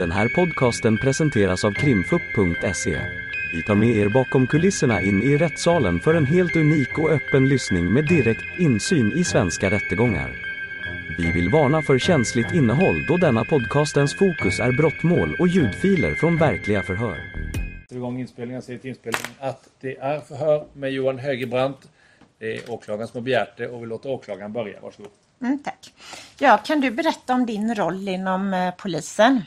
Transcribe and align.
Den 0.00 0.10
här 0.10 0.28
podcasten 0.28 0.98
presenteras 0.98 1.64
av 1.64 1.72
krimfupp.se. 1.72 3.00
Vi 3.52 3.62
tar 3.62 3.74
med 3.74 3.96
er 3.96 4.08
bakom 4.08 4.46
kulisserna 4.46 5.00
in 5.00 5.22
i 5.22 5.36
rättssalen 5.36 6.00
för 6.00 6.14
en 6.14 6.26
helt 6.26 6.56
unik 6.56 6.98
och 6.98 7.10
öppen 7.10 7.48
lyssning 7.48 7.92
med 7.92 8.08
direkt 8.08 8.58
insyn 8.58 9.12
i 9.12 9.24
svenska 9.24 9.70
rättegångar. 9.70 10.30
Vi 11.18 11.32
vill 11.32 11.50
varna 11.50 11.82
för 11.82 11.98
känsligt 11.98 12.54
innehåll 12.54 13.06
då 13.08 13.16
denna 13.16 13.44
podcastens 13.44 14.14
fokus 14.14 14.60
är 14.60 14.72
brottmål 14.72 15.36
och 15.38 15.48
ljudfiler 15.48 16.14
från 16.14 16.36
verkliga 16.36 16.82
förhör. 16.82 17.18
igång 17.90 18.20
inspelningen, 18.20 18.62
säger 18.62 18.78
till 18.78 18.90
inspelningen 18.90 19.30
att 19.38 19.68
det 19.80 19.96
är 19.96 20.20
förhör 20.20 20.66
med 20.72 20.92
Johan 20.92 21.18
Högebrant. 21.18 21.88
Det 22.38 22.56
är 22.56 22.70
åklagaren 22.70 23.08
som 23.08 23.18
har 23.18 23.24
begärt 23.24 23.56
det 23.56 23.68
och 23.68 23.82
vi 23.82 23.86
låter 23.86 24.10
åklagaren 24.10 24.52
börja. 24.52 24.80
Varsågod. 24.80 25.12
Mm, 25.42 25.58
tack. 25.58 25.92
Ja, 26.38 26.58
kan 26.58 26.80
du 26.80 26.90
berätta 26.90 27.34
om 27.34 27.46
din 27.46 27.74
roll 27.74 28.08
inom 28.08 28.54
eh, 28.54 28.74
polisen? 28.78 29.42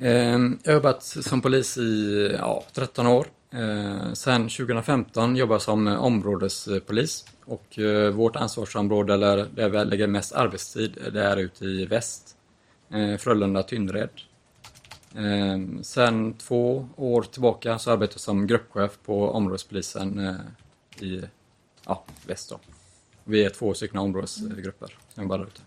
Eh, 0.00 0.38
Jag 0.62 0.72
har 0.72 0.72
jobbat 0.74 1.02
som 1.02 1.40
polis 1.42 1.78
i 1.78 2.36
ja, 2.38 2.64
13 2.72 3.06
år. 3.06 3.26
Eh, 3.50 4.12
Sen 4.12 4.48
2015 4.48 5.36
jobbar 5.36 5.54
jag 5.54 5.62
som 5.62 5.86
områdespolis 5.86 7.24
och 7.44 7.78
eh, 7.78 8.10
vårt 8.10 8.36
ansvarsområde, 8.36 9.14
eller 9.14 9.46
där 9.54 9.68
vi 9.68 9.84
lägger 9.84 10.06
mest 10.06 10.32
arbetstid, 10.32 10.98
det 11.12 11.22
är 11.22 11.36
ute 11.36 11.64
i 11.64 11.86
väst. 11.86 12.36
Eh, 12.90 13.16
Frölunda-Tynnered. 13.18 14.08
Eh, 15.14 15.82
Sen 15.82 16.34
två 16.34 16.88
år 16.96 17.22
tillbaka 17.22 17.78
så 17.78 17.90
arbetar 17.90 18.14
jag 18.14 18.20
som 18.20 18.46
gruppchef 18.46 18.98
på 19.04 19.30
områdespolisen 19.30 20.18
eh, 20.18 21.04
i 21.06 21.22
ja, 21.86 22.04
väst. 22.26 22.50
Då. 22.50 22.60
Vi 23.24 23.44
är 23.44 23.50
två 23.50 23.74
stycken 23.74 23.98
områdesgrupper 23.98 24.96
som 25.14 25.22
jobbar 25.22 25.38
där 25.38 25.44
ute. 25.46 25.60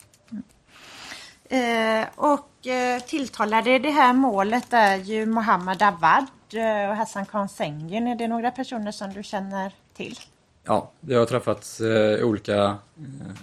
Eh, 1.54 2.08
och 2.16 2.68
eh, 2.68 3.00
tilltalade 3.04 3.76
i 3.76 3.80
det 3.80 3.90
här 3.92 4.14
målet 4.14 4.74
är 4.74 4.96
ju 4.98 5.26
Mohammad 5.26 5.82
Awad 5.82 6.26
eh, 6.54 6.90
och 6.90 6.95
Hassan 6.95 7.26
Khan. 7.26 7.48
Är 7.60 8.16
det 8.16 8.28
några 8.28 8.52
personer 8.52 8.92
som 8.92 9.14
du 9.14 9.23
känner 9.23 9.72
till? 9.94 10.20
Ja, 10.64 10.92
vi 11.00 11.16
har 11.16 11.26
träffats 11.26 11.82
eh, 11.82 12.26
olika, 12.26 12.56
eh, 12.64 13.36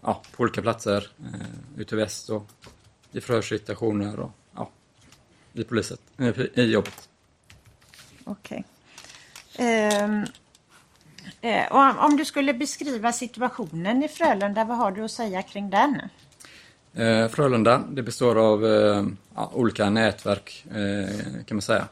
ja, 0.00 0.20
på 0.36 0.42
olika 0.42 0.62
platser 0.62 1.08
eh, 1.24 1.80
ute 1.80 1.94
i 1.94 1.98
väst 1.98 2.28
och 2.30 2.46
i 3.12 3.20
förhörssituationer 3.20 4.20
och 4.20 4.30
ja, 4.56 4.68
i 5.52 5.64
poliset, 5.64 6.00
eh, 6.18 6.40
i 6.54 6.62
jobbet. 6.72 7.08
Okej. 8.24 8.64
Ehm, 9.58 10.24
eh, 11.40 11.66
och 11.72 11.78
om- 11.78 11.98
om 11.98 12.16
du 12.16 12.24
skulle 12.24 12.54
beskriva 12.54 13.12
situationen 13.12 14.02
i 14.02 14.08
Frölunda, 14.08 14.64
vad 14.64 14.76
har 14.76 14.90
du 14.90 15.04
att 15.04 15.10
säga 15.10 15.42
kring 15.42 15.70
den? 15.70 16.00
Eh, 16.96 17.28
Frölunda, 17.28 17.84
det 17.90 18.02
består 18.02 18.36
av 18.38 18.66
eh, 18.66 19.06
olika 19.52 19.90
nätverk 19.90 20.66
eh, 20.70 21.44
kan 21.46 21.56
man 21.56 21.62
säga. 21.62 21.88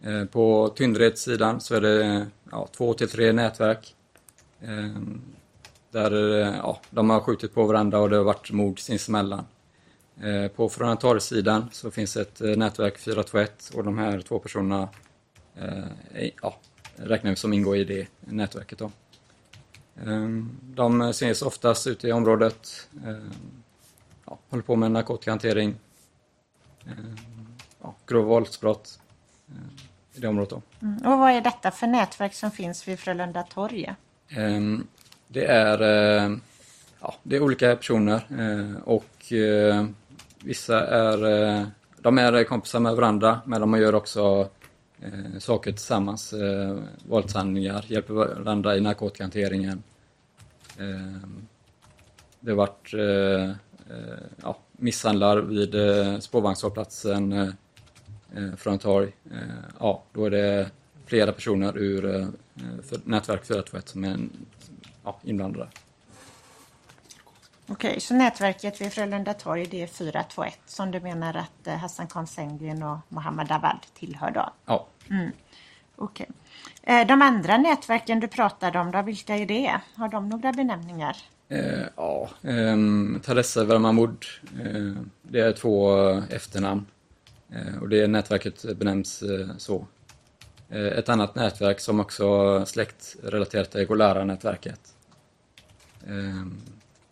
Eh, 0.00 0.24
på 0.24 0.72
Tyndereds 0.76 1.22
sidan 1.22 1.60
så 1.60 1.74
är 1.74 1.80
det 1.80 2.26
ja, 2.50 2.68
två 2.76 2.94
till 2.94 3.08
tre 3.08 3.32
nätverk. 3.32 3.94
Eh, 4.60 5.02
där 5.90 6.40
eh, 6.40 6.56
ja, 6.56 6.80
de 6.90 7.10
har 7.10 7.20
skjutit 7.20 7.54
på 7.54 7.64
varandra 7.64 7.98
och 7.98 8.10
det 8.10 8.16
har 8.16 8.24
varit 8.24 8.50
mord 8.50 8.80
sinsemellan. 8.80 9.44
Eh, 10.20 10.48
på 10.48 10.68
Frölundatorgssidan 10.68 11.68
så 11.72 11.90
finns 11.90 12.16
ett 12.16 12.40
eh, 12.40 12.56
nätverk 12.56 12.98
421 12.98 13.70
och 13.74 13.84
de 13.84 13.98
här 13.98 14.20
två 14.20 14.38
personerna 14.38 14.88
eh, 15.56 16.30
ja, 16.42 16.56
räknar 16.96 17.30
vi 17.30 17.36
som 17.36 17.52
ingår 17.52 17.76
i 17.76 17.84
det 17.84 18.06
nätverket. 18.20 18.78
Då. 18.78 18.90
Eh, 20.06 20.28
de 20.60 21.00
ses 21.02 21.42
oftast 21.42 21.86
ute 21.86 22.08
i 22.08 22.12
området. 22.12 22.88
Eh, 23.06 23.32
Eh, 24.32 24.38
ja, 24.38 24.38
håller 24.50 24.62
på 24.62 24.76
med 24.76 24.90
narkotikahantering, 24.90 25.74
eh, 26.86 26.92
ja, 27.82 27.94
grova 28.06 28.28
våldsbrott 28.28 28.98
eh, 29.48 30.16
i 30.16 30.20
det 30.20 30.28
området. 30.28 30.50
Då. 30.50 30.62
Mm. 30.86 31.12
Och 31.12 31.18
vad 31.18 31.30
är 31.30 31.40
detta 31.40 31.70
för 31.70 31.86
nätverk 31.86 32.34
som 32.34 32.50
finns 32.50 32.88
vid 32.88 32.98
Frölunda 32.98 33.42
torg? 33.42 33.94
Ehm, 34.28 34.86
Det 35.28 35.44
är, 35.46 35.80
eh, 35.82 36.36
ja, 37.00 37.14
det 37.22 37.36
är 37.36 37.42
olika 37.42 37.76
personer 37.76 38.26
eh, 38.38 38.82
och 38.84 39.32
eh, 39.32 39.86
vissa 40.44 40.86
är, 40.86 41.18
eh, 41.26 41.66
de 42.02 42.18
är 42.18 42.44
kompisar 42.44 42.80
med 42.80 42.96
varandra 42.96 43.40
men 43.44 43.60
de 43.60 43.78
gör 43.78 43.94
också 43.94 44.48
eh, 45.02 45.38
saker 45.38 45.72
tillsammans, 45.72 46.32
eh, 46.32 46.78
våldshandlingar, 47.08 47.84
hjälper 47.88 48.14
varandra 48.14 48.76
i 48.76 48.80
narkotikahanteringen. 48.80 49.82
Ehm, 50.78 51.46
Det 52.40 52.50
har 52.50 52.56
varit 52.56 52.94
eh, 52.94 53.50
eh, 53.50 53.56
ja, 54.42 54.56
misshandlar 54.72 55.36
vid 55.38 55.74
eh, 55.74 56.18
spårvagnshållplatsen 56.18 57.32
eh, 57.32 57.48
eh, 58.36 58.54
från 58.56 58.78
torg. 58.78 59.12
Eh, 59.30 59.38
ja, 59.80 60.02
då 60.12 60.24
är 60.24 60.30
det 60.30 60.70
flera 61.06 61.32
personer 61.32 61.78
ur 61.78 62.20
eh, 62.20 62.26
nätverk 63.04 63.44
421 63.46 63.88
som 63.88 64.04
är 64.04 64.18
ja, 65.04 65.18
inblandade. 65.22 65.68
Okej, 67.68 68.00
så 68.00 68.14
nätverket 68.14 68.80
vid 68.80 68.92
Frölunda 68.92 69.34
torg 69.34 69.66
det 69.66 69.82
är 69.82 69.86
421 69.86 70.58
som 70.66 70.90
du 70.90 71.00
menar 71.00 71.34
att 71.34 71.66
eh, 71.66 71.74
Hassan 71.74 72.06
Khan 72.06 72.26
Sengen 72.26 72.82
och 72.82 72.98
Mohammad 73.08 73.52
Awad 73.52 73.78
tillhör 73.94 74.30
då? 74.30 74.52
Ja, 74.66 74.86
Okej. 75.96 76.28
Eh, 76.82 77.06
De 77.06 77.22
andra 77.22 77.56
nätverken 77.56 78.20
du 78.20 78.28
pratade 78.28 78.78
om 78.78 78.90
då, 78.90 79.02
vilka 79.02 79.36
är 79.36 79.46
det? 79.46 79.80
Har 79.94 80.08
de 80.08 80.28
några 80.28 80.52
benämningar? 80.52 81.16
Eh, 81.52 81.86
ja 81.96 82.30
ehm, 82.42 83.20
Teresa 83.24 83.64
Vermamud, 83.64 84.24
eh, 84.64 84.92
det 85.22 85.40
är 85.40 85.52
två 85.52 86.08
eh, 86.10 86.22
efternamn 86.30 86.86
eh, 87.50 87.82
och 87.82 87.88
det 87.88 88.06
nätverket 88.06 88.78
benämns 88.78 89.22
eh, 89.22 89.48
så. 89.58 89.86
Eh, 90.68 90.86
ett 90.86 91.08
annat 91.08 91.34
nätverk 91.34 91.80
som 91.80 92.00
också 92.00 92.66
släktrelaterat 92.66 93.74
är 93.74 93.84
Golara-nätverket. 93.84 94.80
Ehm, 96.06 96.60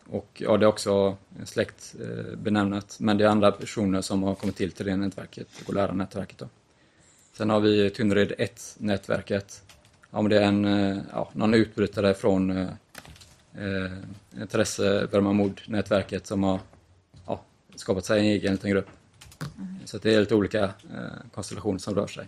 och 0.06 0.28
ja, 0.34 0.56
det 0.56 0.64
är 0.64 0.68
också 0.68 1.16
släktbenämnat, 1.44 2.96
men 3.00 3.18
det 3.18 3.24
är 3.24 3.28
andra 3.28 3.52
personer 3.52 4.00
som 4.00 4.22
har 4.22 4.34
kommit 4.34 4.56
till 4.56 4.72
till 4.72 4.86
det 4.86 4.96
nätverket, 4.96 5.48
Golara-nätverket. 5.66 6.38
Då. 6.38 6.48
Sen 7.32 7.50
har 7.50 7.60
vi 7.60 7.90
Tynnered 7.90 8.32
1-nätverket. 8.32 9.62
Ja, 10.10 10.22
det 10.22 10.38
är 10.38 10.42
en, 10.42 10.64
eh, 10.64 10.98
ja, 11.12 11.30
någon 11.32 11.54
utbrytare 11.54 12.14
från 12.14 12.68
eh, 13.54 14.40
eh, 14.40 14.46
Terese 14.48 15.06
Vermamud-nätverket 15.06 16.26
som 16.26 16.42
har 16.42 16.60
ja, 17.26 17.40
skapat 17.74 18.04
sig 18.04 18.20
en 18.20 18.26
egen 18.26 18.52
liten 18.52 18.70
grupp. 18.70 18.88
Så 19.84 19.96
att 19.96 20.02
det 20.02 20.14
är 20.14 20.20
lite 20.20 20.34
olika 20.34 20.64
eh, 20.64 21.30
konstellationer 21.34 21.78
som 21.78 21.94
rör 21.94 22.06
sig. 22.06 22.26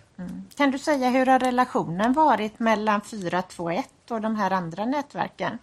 Kan 0.56 0.70
du 0.70 0.78
säga 0.78 1.10
hur 1.10 1.26
har 1.26 1.38
relationen 1.38 2.12
varit 2.12 2.58
mellan 2.58 3.00
421 3.00 3.86
och 4.10 4.20
de 4.20 4.36
här 4.36 4.50
andra 4.50 4.84
nätverken? 4.84 5.58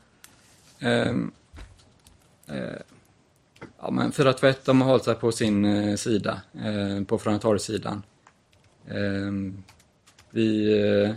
Ehm, 0.80 1.32
eh, 2.48 2.82
ja, 3.82 3.92
men 3.92 4.12
421 4.12 4.66
de 4.66 4.82
har 4.82 4.90
hållit 4.90 5.04
sig 5.04 5.16
på 5.16 5.32
sin 5.32 5.66
eh, 5.66 5.96
sida, 5.96 6.42
eh, 6.54 7.04
på 7.04 7.18
Frölundatorgssidan. 7.18 8.04
Ehm, 8.88 9.64
vi, 10.30 10.74
eh, 10.82 11.16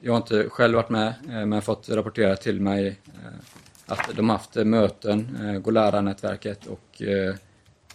jag 0.00 0.12
har 0.12 0.16
inte 0.16 0.48
själv 0.48 0.74
varit 0.74 0.90
med, 0.90 1.14
eh, 1.28 1.46
men 1.46 1.62
fått 1.62 1.88
rapporterat 1.88 2.40
till 2.40 2.60
mig 2.60 3.00
eh, 3.06 3.38
att 3.88 4.16
de 4.16 4.28
har 4.28 4.36
haft 4.36 4.56
eh, 4.56 4.64
möten, 4.64 5.38
eh, 5.48 5.60
Golara-nätverket 5.60 6.66
och 6.66 7.02
eh, 7.02 7.34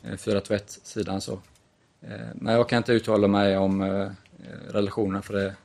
eh, 0.03 0.11
421-sidan. 0.17 1.21
Så. 1.21 1.33
Eh, 2.01 2.09
men 2.35 2.53
jag 2.53 2.69
kan 2.69 2.77
inte 2.77 2.93
uttala 2.93 3.27
mig 3.27 3.57
om 3.57 3.81
eh, 3.81 4.09
relationen 4.69 5.21
för 5.21 5.33
det. 5.33 5.55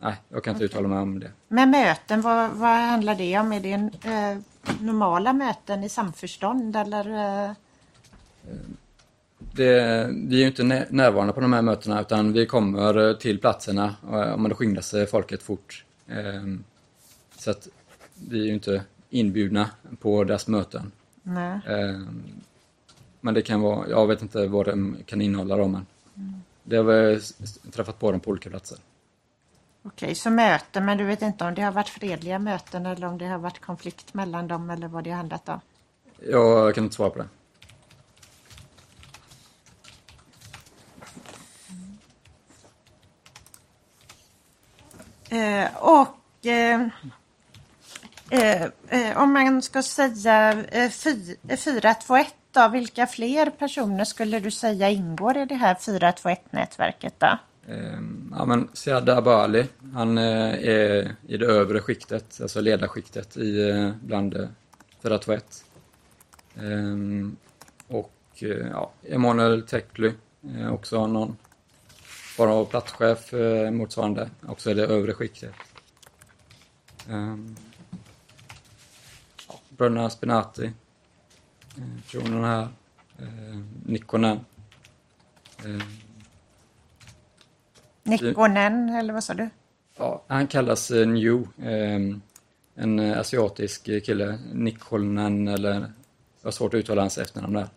Nej, 0.00 0.14
jag 0.28 0.44
kan 0.44 0.52
inte 0.54 0.64
uttala 0.64 0.88
mig 0.88 0.98
om 0.98 1.20
det. 1.20 1.30
Med 1.48 1.68
möten, 1.68 2.20
vad, 2.20 2.50
vad 2.50 2.70
handlar 2.78 3.14
det 3.14 3.38
om? 3.38 3.52
Är 3.52 3.60
det 3.60 3.72
en, 3.72 3.90
eh, 4.04 4.38
normala 4.80 5.32
möten 5.32 5.84
i 5.84 5.88
samförstånd 5.88 6.76
eller? 6.76 7.08
Eh, 7.46 7.50
Det, 9.54 10.08
vi 10.12 10.36
är 10.36 10.40
ju 10.40 10.46
inte 10.46 10.62
nä- 10.64 10.86
närvarande 10.90 11.32
på 11.32 11.40
de 11.40 11.52
här 11.52 11.62
mötena 11.62 12.00
utan 12.00 12.32
vi 12.32 12.46
kommer 12.46 13.08
eh, 13.08 13.16
till 13.16 13.38
platserna 13.40 13.94
och 14.02 14.40
men 14.40 14.48
då 14.50 14.56
skingrar 14.56 14.82
sig 14.82 15.06
folket 15.06 15.42
fort. 15.42 15.84
Så 17.38 17.50
att 17.50 17.68
vi 18.28 18.40
är 18.40 18.44
ju 18.46 18.54
inte 18.54 18.82
inbjudna 19.12 19.70
på 20.00 20.24
deras 20.24 20.48
möten. 20.48 20.92
nej. 21.22 21.60
Ehm, 21.66 22.22
Men 23.20 23.34
det 23.34 23.42
kan 23.42 23.60
vara, 23.60 23.88
jag 23.88 24.06
vet 24.06 24.22
inte 24.22 24.46
vad 24.46 24.66
de 24.66 24.96
kan 25.06 25.20
innehålla 25.20 25.56
då 25.56 25.68
men 25.68 25.86
det 26.62 26.76
har 26.76 26.84
vi 26.84 27.20
träffat 27.70 27.98
på 27.98 28.10
dem 28.10 28.20
på 28.20 28.30
olika 28.30 28.50
platser. 28.50 28.78
Okej, 29.82 30.14
så 30.14 30.30
möten, 30.30 30.84
men 30.84 30.98
du 30.98 31.04
vet 31.04 31.22
inte 31.22 31.44
om 31.44 31.54
det 31.54 31.62
har 31.62 31.72
varit 31.72 31.88
fredliga 31.88 32.38
möten 32.38 32.86
eller 32.86 33.06
om 33.06 33.18
det 33.18 33.26
har 33.26 33.38
varit 33.38 33.60
konflikt 33.60 34.14
mellan 34.14 34.48
dem 34.48 34.70
eller 34.70 34.88
vad 34.88 35.04
det 35.04 35.10
har 35.10 35.16
handlat 35.16 35.48
om? 35.48 35.60
Jag 36.30 36.74
kan 36.74 36.84
inte 36.84 36.96
svara 36.96 37.10
på 37.10 37.18
det. 37.18 37.28
Eh, 45.32 45.76
och 45.76 46.46
eh, 46.46 46.80
eh, 46.80 46.80
eh, 46.80 46.88
Eh, 48.32 48.62
eh, 48.88 49.22
om 49.22 49.32
man 49.32 49.62
ska 49.62 49.82
säga 49.82 50.64
eh, 50.70 50.90
fy- 50.90 51.36
eh, 51.48 51.56
421 51.56 52.34
då, 52.52 52.68
vilka 52.68 53.06
fler 53.06 53.50
personer 53.50 54.04
skulle 54.04 54.40
du 54.40 54.50
säga 54.50 54.90
ingår 54.90 55.36
i 55.36 55.44
det 55.44 55.54
här 55.54 55.74
421-nätverket 55.74 57.14
då? 57.18 57.38
Ehm, 57.68 58.34
ja, 58.38 58.44
men 58.44 58.68
Siad 58.72 59.08
Abali, 59.08 59.66
han 59.94 60.18
eh, 60.18 60.68
är 60.68 61.16
i 61.28 61.36
det 61.36 61.46
övre 61.46 61.80
skiktet, 61.80 62.38
alltså 62.42 62.60
ledarskiktet 62.60 63.36
i, 63.36 63.70
eh, 63.70 63.90
bland 64.02 64.34
eh, 64.36 64.48
421. 65.02 65.64
Ehm, 66.56 67.36
och 67.88 68.12
eh, 68.38 68.48
ja, 68.48 68.90
Emanuel 69.08 69.62
Tekly, 69.62 70.12
eh, 70.58 70.72
också 70.72 71.06
någon 71.06 71.36
form 72.36 72.50
av 72.50 72.64
platschef 72.64 73.34
eh, 73.34 73.70
motsvarande, 73.70 74.30
också 74.48 74.70
i 74.70 74.74
det 74.74 74.86
övre 74.86 75.14
skiktet. 75.14 75.52
Ehm. 77.10 77.56
Ehm, 79.82 79.94
Bröderna 79.94 80.10
Spinati, 80.10 80.64
eh, 81.76 82.02
personerna 82.02 82.46
här, 82.46 82.68
eh, 83.18 83.58
Nikkonen. 83.86 84.40
Ehm, 85.64 85.80
Nikkonen, 88.02 88.88
eller 88.88 89.12
vad 89.12 89.24
sa 89.24 89.34
du? 89.34 89.50
Ja, 89.96 90.22
han 90.26 90.46
kallas 90.46 90.90
eh, 90.90 91.06
New. 91.08 91.48
ehm, 91.62 92.22
en 92.74 92.98
eh, 92.98 93.18
asiatisk 93.18 93.84
kille. 93.84 94.38
Nick 94.52 94.82
Holnen 94.82 95.48
eller... 95.48 95.80
Det 95.80 96.46
var 96.46 96.52
svårt 96.52 96.74
att 96.74 96.78
uttala 96.78 97.00
hans 97.00 97.18
efternamn 97.18 97.54
där. 97.54 97.68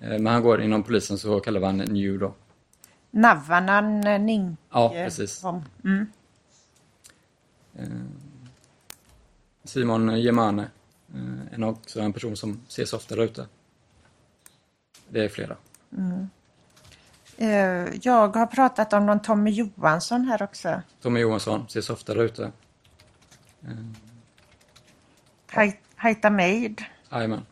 Eh, 0.00 0.08
men 0.18 0.26
han 0.26 0.42
går 0.42 0.62
inom 0.62 0.82
polisen 0.82 1.18
så 1.18 1.40
kallar 1.40 1.60
vi 1.60 1.66
han 1.66 1.76
New 1.76 2.18
då. 2.18 2.34
Navanan 3.10 4.00
Ninke. 4.00 4.62
Ja, 4.70 4.90
precis. 4.94 5.44
Mm. 5.84 6.06
Simon 9.64 10.20
Gemane. 10.20 10.70
Eh, 11.16 11.54
En 11.54 11.64
också 11.64 12.00
en 12.00 12.12
person 12.12 12.36
som 12.36 12.60
ses 12.68 12.92
ofta 12.92 13.16
där 13.16 13.22
ute. 13.22 13.46
Det 15.08 15.24
är 15.24 15.28
flera. 15.28 15.56
Eh, 17.38 17.48
Jag 18.02 18.36
har 18.36 18.46
pratat 18.46 18.92
om 18.92 19.06
någon 19.06 19.20
Tommy 19.22 19.50
Johansson 19.50 20.24
här 20.24 20.42
också. 20.42 20.82
Tommy 21.00 21.20
Johansson 21.20 21.64
ses 21.68 21.90
ofta 21.90 22.14
där 22.14 22.22
ute. 22.22 22.52
Hai- 25.50 25.76
Haita 25.96 26.30
Meid. 26.30 26.84
Jajamän. 27.10 27.46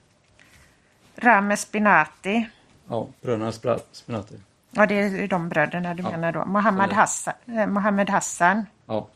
Rame 1.16 1.56
Spinati. 1.56 2.48
Ja, 2.88 3.08
bröderna 3.20 3.52
Spinati. 3.92 4.40
Ja, 4.70 4.86
det 4.86 4.94
är 4.94 5.28
de 5.28 5.48
bröderna 5.48 5.94
du 5.94 6.02
Ja. 6.02 6.10
menar 6.10 6.32
då. 6.32 6.44
Mohammed. 6.44 6.92
Hassan. 6.92 7.34
Eh, 7.46 7.66
Mohammed 7.66 8.10
Hassan. 8.10 8.66
Ja, 8.86 9.08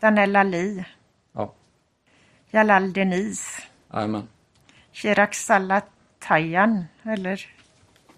Danell 0.00 0.36
Ali. 0.36 0.84
ja, 1.32 1.54
Jalal 2.50 2.92
Deniz. 2.92 3.58
Jajamän. 3.92 4.28
Chirag 4.92 5.34
Salatayan. 5.34 6.84
Eller? 7.02 7.46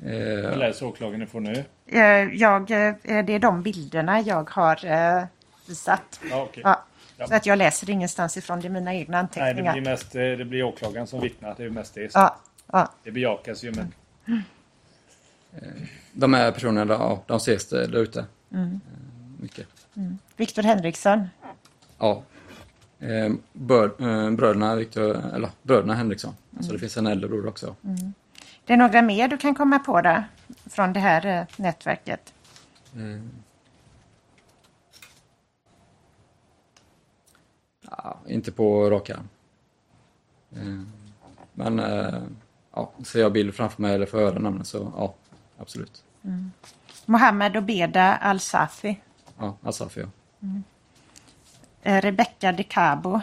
Eh, 0.04 0.58
läser 0.58 0.86
åklagaren 0.86 1.22
ifrån 1.22 1.44
nu. 1.44 1.64
Eh, 1.86 2.00
Jag, 2.34 2.70
eh, 2.70 2.94
det 3.02 3.32
är 3.32 3.38
de 3.38 3.62
bilderna 3.62 4.20
jag 4.20 4.50
har 4.50 4.84
eh, 4.86 5.24
visat. 5.68 6.20
Ja, 6.30 6.42
okej. 6.42 6.62
Ja. 6.66 6.84
Så 7.28 7.34
att 7.34 7.46
jag 7.46 7.58
läser 7.58 7.90
ingenstans 7.90 8.36
ifrån, 8.36 8.60
det 8.60 8.68
är 8.68 8.70
mina 8.70 8.94
egna 8.94 9.22
Nej, 9.22 9.28
det 9.34 9.40
anteckningar. 9.40 9.72
blir 9.72 9.82
mest 9.82 10.14
eh, 10.14 10.20
det 10.20 10.44
blir 10.44 10.62
åklagaren 10.62 11.06
som 11.06 11.20
vittnar. 11.20 11.54
Det 11.56 11.64
är 11.64 11.70
mest 11.70 11.94
det. 11.94 12.10
Ja, 12.14 12.36
ja. 12.72 12.92
Det 13.02 13.10
bejakas 13.10 13.64
ju, 13.64 13.72
men 13.72 13.94
De 16.12 16.34
här 16.34 16.52
personerna, 16.52 16.92
ja, 16.94 17.22
de 17.26 17.36
ses 17.36 17.68
där 17.68 17.86
där 17.88 17.98
ute. 17.98 18.20
Eh, 18.54 18.66
Mycket. 19.40 19.66
Viktor 20.36 20.62
Henriksson. 20.62 21.28
Ja. 21.98 22.22
Eh, 23.00 23.32
bör, 23.52 23.84
eh, 23.98 24.30
bröderna, 24.30 24.74
Victor, 24.74 25.34
eller, 25.34 25.50
bröderna 25.62 25.94
Henriksson. 25.94 26.34
Alltså 26.56 26.72
det 26.72 26.78
finns 26.78 26.96
en 26.96 27.06
äldre 27.06 27.28
bror 27.28 27.46
också. 27.46 27.76
Det 28.64 28.72
är 28.72 28.76
några 28.76 29.02
mer 29.02 29.28
du 29.28 29.36
kan 29.36 29.54
komma 29.54 29.78
på 29.78 30.00
där 30.00 30.24
från 30.66 30.92
det 30.92 31.00
här 31.00 31.26
eh, 31.26 31.46
nätverket. 31.56 32.34
Eh, 32.96 33.20
ja, 37.90 38.16
inte 38.26 38.52
på 38.52 38.90
rak 38.90 39.10
arm. 39.10 39.28
Eh, 40.52 40.82
men 41.52 41.78
ja, 42.74 42.92
ser 43.04 43.20
jag 43.20 43.32
bild 43.32 43.54
framför 43.54 43.82
mig 43.82 43.94
eller 43.94 44.06
får 44.06 44.18
höra 44.18 44.38
namnet 44.38 44.66
så 44.66 44.92
ja, 44.96 45.14
absolut. 45.58 46.04
Mohammed 47.06 47.56
Obeda 47.56 48.16
Al-Safi. 48.16 49.00
Ja, 49.38 49.56
Asafi 49.62 50.00
ja. 50.00 50.06
Eh, 50.42 50.60
Rebecca 51.82 52.52
De 52.52 52.64
Cabo. 52.64 53.20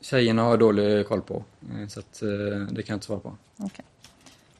Tjejerna 0.00 0.42
har 0.42 0.50
jag 0.50 0.58
dålig 0.58 1.08
koll 1.08 1.22
på, 1.22 1.44
eh, 1.72 1.88
så 1.88 2.00
att, 2.00 2.22
eh, 2.22 2.28
det 2.70 2.82
kan 2.82 2.92
jag 2.92 2.96
inte 2.96 3.06
svara 3.06 3.20
på. 3.20 3.36
Okej. 3.56 3.84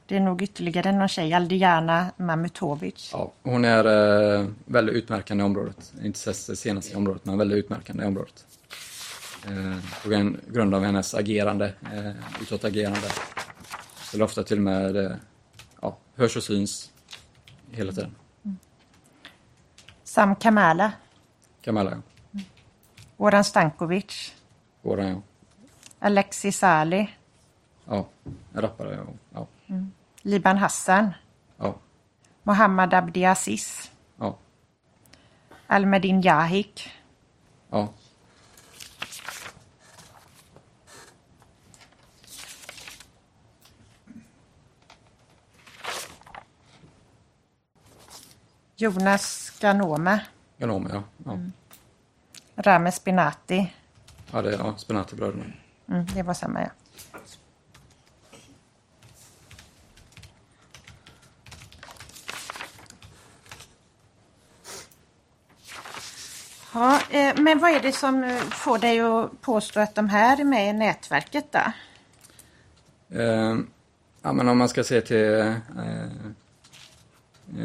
Det 0.07 0.17
är 0.17 0.21
nog 0.21 0.43
ytterligare 0.43 0.93
någon 0.93 1.09
tjej, 1.09 1.35
Aldiana 1.35 2.13
Mamutovic. 2.17 3.11
Ja, 3.13 3.33
hon 3.43 3.65
är 3.65 3.85
eh, 4.39 4.47
väldigt 4.65 4.95
utmärkande 4.95 5.43
i 5.43 5.45
området. 5.45 5.93
Inte 6.03 6.35
senast 6.35 6.93
i 6.93 6.97
området, 6.97 7.25
men 7.25 7.39
väldigt 7.39 7.59
utmärkande 7.59 8.05
i 8.05 8.07
området. 8.07 8.47
Eh, 9.47 9.77
på 10.03 10.09
grund 10.53 10.75
av 10.75 10.85
hennes 10.85 11.15
agerande, 11.15 11.73
eh, 11.93 12.43
utåtagerande. 12.43 13.09
Eller 14.15 14.25
ofta 14.25 14.43
till 14.43 14.57
och 14.57 14.63
med 14.63 14.97
eh, 14.97 15.13
ja, 15.83 15.97
hörs 16.15 16.37
och 16.37 16.43
syns 16.43 16.91
hela 17.71 17.93
tiden. 17.93 18.15
Sam 20.05 20.37
Kamala. 20.37 20.93
Kamala, 21.63 21.91
ja. 21.91 21.97
Goran 23.19 23.45
Stankovic. 23.45 24.33
Våran, 24.83 25.07
ja. 25.09 25.21
Alexis 26.01 26.63
Ali. 26.65 27.09
Ja, 27.89 28.05
en 28.55 28.63
rappare, 28.63 28.95
ja. 28.95 29.07
ja. 29.35 29.47
Liban 30.23 30.59
Hassan. 30.59 31.15
ja. 31.59 31.75
Mohammad 32.45 32.95
Abdiaziz. 32.95 33.91
ja. 34.21 34.35
Almedin 35.69 36.23
Yahik. 36.23 36.91
ja. 37.73 37.89
Jonas 48.77 49.53
Ganome. 49.61 50.21
Ganome, 50.59 50.89
ja. 50.93 51.03
Ja, 51.27 51.39
Rame 52.61 52.93
Spinati. 52.93 53.73
ja 54.33 54.43
det 54.43 54.53
ja, 54.53 54.75
Spinati-bröderna. 54.77 55.45
Mm, 55.89 56.07
det 56.15 56.23
var 56.23 56.35
samma 56.35 56.61
ja. 56.61 56.71
Ja, 66.75 67.01
eh, 67.11 67.35
men 67.37 67.59
vad 67.59 67.71
är 67.71 67.81
det 67.81 67.93
som 67.93 68.25
eh, 68.25 68.37
får 68.37 68.79
dig 68.79 69.01
att 69.01 69.41
påstå 69.41 69.81
att 69.81 69.95
de 69.95 70.09
här 70.09 70.41
är 70.41 70.45
med 70.45 70.71
i 70.71 70.73
nätverket 70.73 71.53
då? 71.53 71.73
Eh, 73.19 73.57
ja, 74.23 74.33
men 74.33 74.49
om 74.49 74.59
man 74.59 74.69
ska 74.69 74.85
se 74.85 75.01
till 75.01 75.39
eh, 75.39 75.55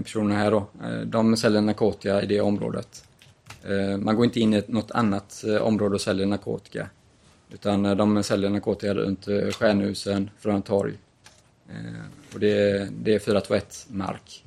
personerna 0.03 0.35
här 0.35 0.51
då. 0.51 0.67
Eh, 0.83 0.99
de 0.99 1.37
säljer 1.37 1.61
narkotika 1.61 2.21
i 2.21 2.25
det 2.25 2.41
området. 2.41 3.03
Eh, 3.63 3.97
man 3.97 4.15
går 4.15 4.25
inte 4.25 4.39
in 4.39 4.53
i 4.53 4.63
något 4.67 4.91
annat 4.91 5.43
eh, 5.43 5.55
område 5.61 5.95
och 5.95 6.01
säljer 6.01 6.25
narkotika. 6.25 6.89
Utan 7.49 7.85
eh, 7.85 7.95
de 7.95 8.23
säljer 8.23 8.49
narkotika 8.49 8.93
runt 8.93 9.25
Stjärnhusen, 9.25 10.29
Fröna 10.39 10.61
torg. 10.61 10.93
Och 12.33 12.39
det, 12.39 12.69
är- 12.71 12.89
det 12.91 13.13
är 13.15 13.19
421-mark. 13.19 14.45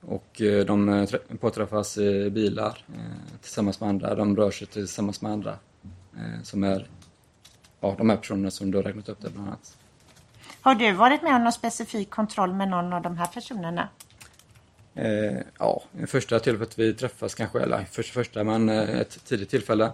Och 0.00 0.42
de 0.66 1.06
påträffas 1.40 1.98
i 1.98 2.30
bilar 2.30 2.84
tillsammans 3.40 3.80
med 3.80 3.88
andra. 3.88 4.14
De 4.14 4.36
rör 4.36 4.50
sig 4.50 4.66
tillsammans 4.66 5.22
med 5.22 5.32
andra. 5.32 5.56
Som 6.42 6.64
är 6.64 6.86
ja, 7.80 7.94
de 7.98 8.10
här 8.10 8.16
personerna 8.16 8.50
som 8.50 8.70
du 8.70 8.78
har 8.78 8.82
räknat 8.82 9.08
upp 9.08 9.20
där 9.22 9.30
bland 9.30 9.48
annat. 9.48 9.76
Har 10.60 10.74
du 10.74 10.92
varit 10.92 11.22
med 11.22 11.34
om 11.36 11.42
någon 11.44 11.52
specifik 11.52 12.10
kontroll 12.10 12.52
med 12.54 12.68
någon 12.68 12.92
av 12.92 13.02
de 13.02 13.16
här 13.18 13.26
personerna? 13.26 13.88
Eh, 14.94 15.38
ja, 15.58 15.82
första 16.06 16.40
tillfället 16.40 16.78
vi 16.78 16.94
träffas 16.94 17.34
kanske, 17.34 17.60
eller 17.60 17.84
första 17.84 18.12
första, 18.12 18.44
men 18.44 18.68
eh, 18.68 19.00
ett 19.00 19.24
tidigt 19.24 19.50
tillfälle. 19.50 19.92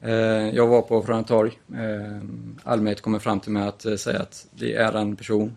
Eh, 0.00 0.50
jag 0.50 0.66
var 0.66 0.82
på 0.82 1.02
Frölunda 1.02 1.28
torg. 1.28 1.58
Eh, 1.74 2.18
allmänhet 2.62 3.00
kommer 3.00 3.18
fram 3.18 3.40
till 3.40 3.52
mig 3.52 3.68
att 3.68 3.84
eh, 3.84 3.96
säga 3.96 4.18
att 4.18 4.46
det 4.50 4.74
är 4.74 4.92
en 4.92 5.16
person. 5.16 5.56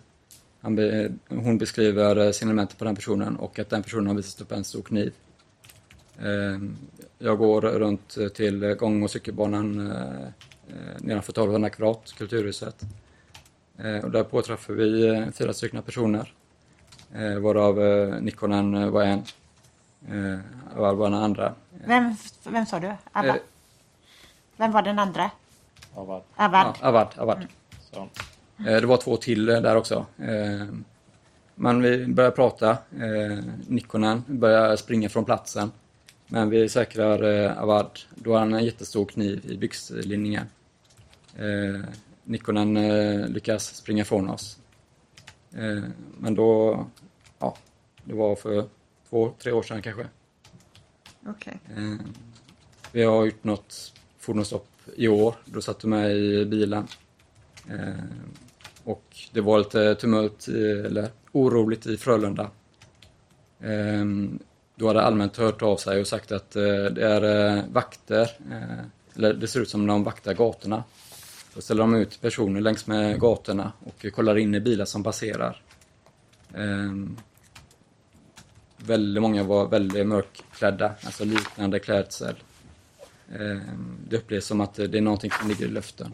Han 0.61 0.75
be, 0.75 1.11
hon 1.29 1.57
beskriver 1.57 2.15
eh, 2.15 2.31
signalementen 2.31 2.77
på 2.77 2.85
den 2.85 2.95
personen 2.95 3.35
och 3.35 3.59
att 3.59 3.69
den 3.69 3.83
personen 3.83 4.07
har 4.07 4.13
visat 4.13 4.41
upp 4.41 4.51
en 4.51 4.63
stor 4.63 4.81
kniv. 4.81 5.13
Eh, 6.19 6.59
jag 7.19 7.37
går 7.37 7.61
runt 7.61 8.17
till 8.35 8.73
gång 8.73 9.03
och 9.03 9.11
cykelbanan 9.11 9.91
eh, 9.91 10.23
eh 10.67 10.99
nedanför 10.99 11.31
1200 11.31 11.69
kvadrat, 11.69 12.13
Kulturhuset. 12.17 12.83
Eh, 13.77 14.05
och 14.05 14.11
där 14.11 14.23
påträffar 14.23 14.73
vi 14.73 15.07
eh, 15.07 15.31
fyra 15.31 15.53
stycken 15.53 15.83
personer. 15.83 16.33
Eh, 17.15 17.39
varav 17.39 17.81
eh, 17.81 18.21
Nikkonen 18.21 18.73
eh, 18.75 18.89
var 18.89 19.03
en. 19.03 19.23
Eh, 20.07 20.39
och 20.77 20.97
var 20.97 21.09
den 21.09 21.19
andra. 21.19 21.53
Vem, 21.85 22.15
vem 22.43 22.65
sa 22.65 22.79
du? 22.79 22.93
Abba? 23.11 23.27
Eh, 23.27 23.35
Vem 24.57 24.71
var 24.71 24.81
den 24.81 24.99
andra? 24.99 25.31
Avad. 25.95 26.21
Avad? 26.35 26.75
ja, 26.81 26.87
Avad. 26.87 27.07
Avad. 27.17 27.47
Så. 27.91 28.07
Eh, 28.57 28.81
Det 28.81 28.85
var 28.85 28.97
två 28.97 29.17
till 29.17 29.49
eh, 29.49 29.61
där 29.61 29.75
också. 29.75 30.05
Eh, 30.17 30.67
Men 31.55 31.81
vi 31.81 32.05
började 32.07 32.35
prata. 32.35 32.69
Eh, 32.71 33.43
Nikkonen 33.67 34.23
började 34.27 34.77
springa 34.77 35.09
från 35.09 35.25
platsen. 35.25 35.71
Men 36.27 36.49
vi 36.49 36.69
säkrar 36.69 37.23
eh, 37.23 37.61
Avad. 37.63 37.99
Då 38.15 38.31
har 38.33 38.39
han 38.39 38.53
en 38.53 38.65
jättestor 38.65 39.05
kniv 39.05 39.45
i 39.51 39.57
byxlinningen. 39.57 40.45
Eh, 41.37 41.81
Nikkonen 42.23 42.77
eh, 42.77 43.27
lyckas 43.27 43.75
springa 43.75 44.05
från 44.05 44.29
oss. 44.29 44.57
Eh, 45.55 45.83
Men 46.17 46.35
då, 46.35 46.85
ja, 47.43 47.55
det 48.03 48.13
var 48.13 48.35
för 48.35 48.65
två, 49.09 49.33
tre 49.39 49.51
år 49.51 49.63
sedan 49.63 49.81
kanske. 49.81 50.07
Okej. 51.27 51.59
Eh, 51.77 52.05
Vi 52.91 53.03
har 53.03 53.25
gjort 53.25 53.43
något 53.43 53.93
fordonsstopp 54.19 54.67
i 54.95 55.07
år. 55.07 55.35
Då 55.45 55.61
satt 55.61 55.79
du 55.79 55.87
med 55.87 56.11
i 56.17 56.45
bilen. 56.45 56.87
Eh, 57.69 58.03
Och 58.83 59.03
det 59.31 59.41
var 59.41 59.57
lite 59.59 59.95
tumult, 59.95 60.47
eller 60.85 61.09
oroligt 61.31 61.85
i 61.85 61.97
Frölunda. 61.97 62.49
Eh, 63.59 64.05
Då 64.75 64.87
hade 64.87 65.01
allmänt 65.01 65.37
hört 65.37 65.61
av 65.61 65.77
sig 65.77 66.01
och 66.01 66.07
sagt 66.07 66.31
att 66.31 66.51
det 66.51 67.03
är 67.07 67.63
vakter, 67.71 68.29
eller 69.15 69.33
det 69.33 69.47
ser 69.47 69.59
ut 69.61 69.69
som 69.69 69.87
de 69.87 70.03
vaktar 70.03 70.33
gatorna. 70.33 70.83
Då 71.55 71.61
ställer 71.61 71.81
de 71.83 71.95
ut 71.95 72.21
personer 72.21 72.61
längs 72.61 72.87
med 72.87 73.19
gatorna 73.19 73.71
och 73.85 74.05
kollar 74.15 74.37
in 74.37 74.55
i 74.55 74.59
bilar 74.59 74.85
som 74.85 75.03
passerar. 75.03 75.61
Väldigt 78.85 79.21
många 79.21 79.43
var 79.43 79.67
väldigt 79.67 80.07
mörkklädda, 80.07 80.95
alltså 81.03 81.25
liknande 81.25 81.79
klädsel. 81.79 82.35
Ehm, 83.39 83.97
det 84.09 84.17
upplevs 84.17 84.45
som 84.45 84.61
att 84.61 84.73
det 84.73 84.95
är 84.97 85.01
någonting 85.01 85.31
som 85.31 85.49
ligger 85.49 85.65
i 85.65 85.69
luften. 85.69 86.13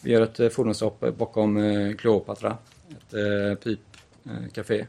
Vi 0.00 0.12
gör 0.12 0.20
ett 0.22 0.40
eh, 0.40 0.48
fordonshopp 0.48 1.16
bakom 1.18 1.56
eh, 1.56 1.96
Kleopatra, 1.96 2.58
ett 2.90 3.14
eh, 3.14 3.74
pipcafé 4.34 4.86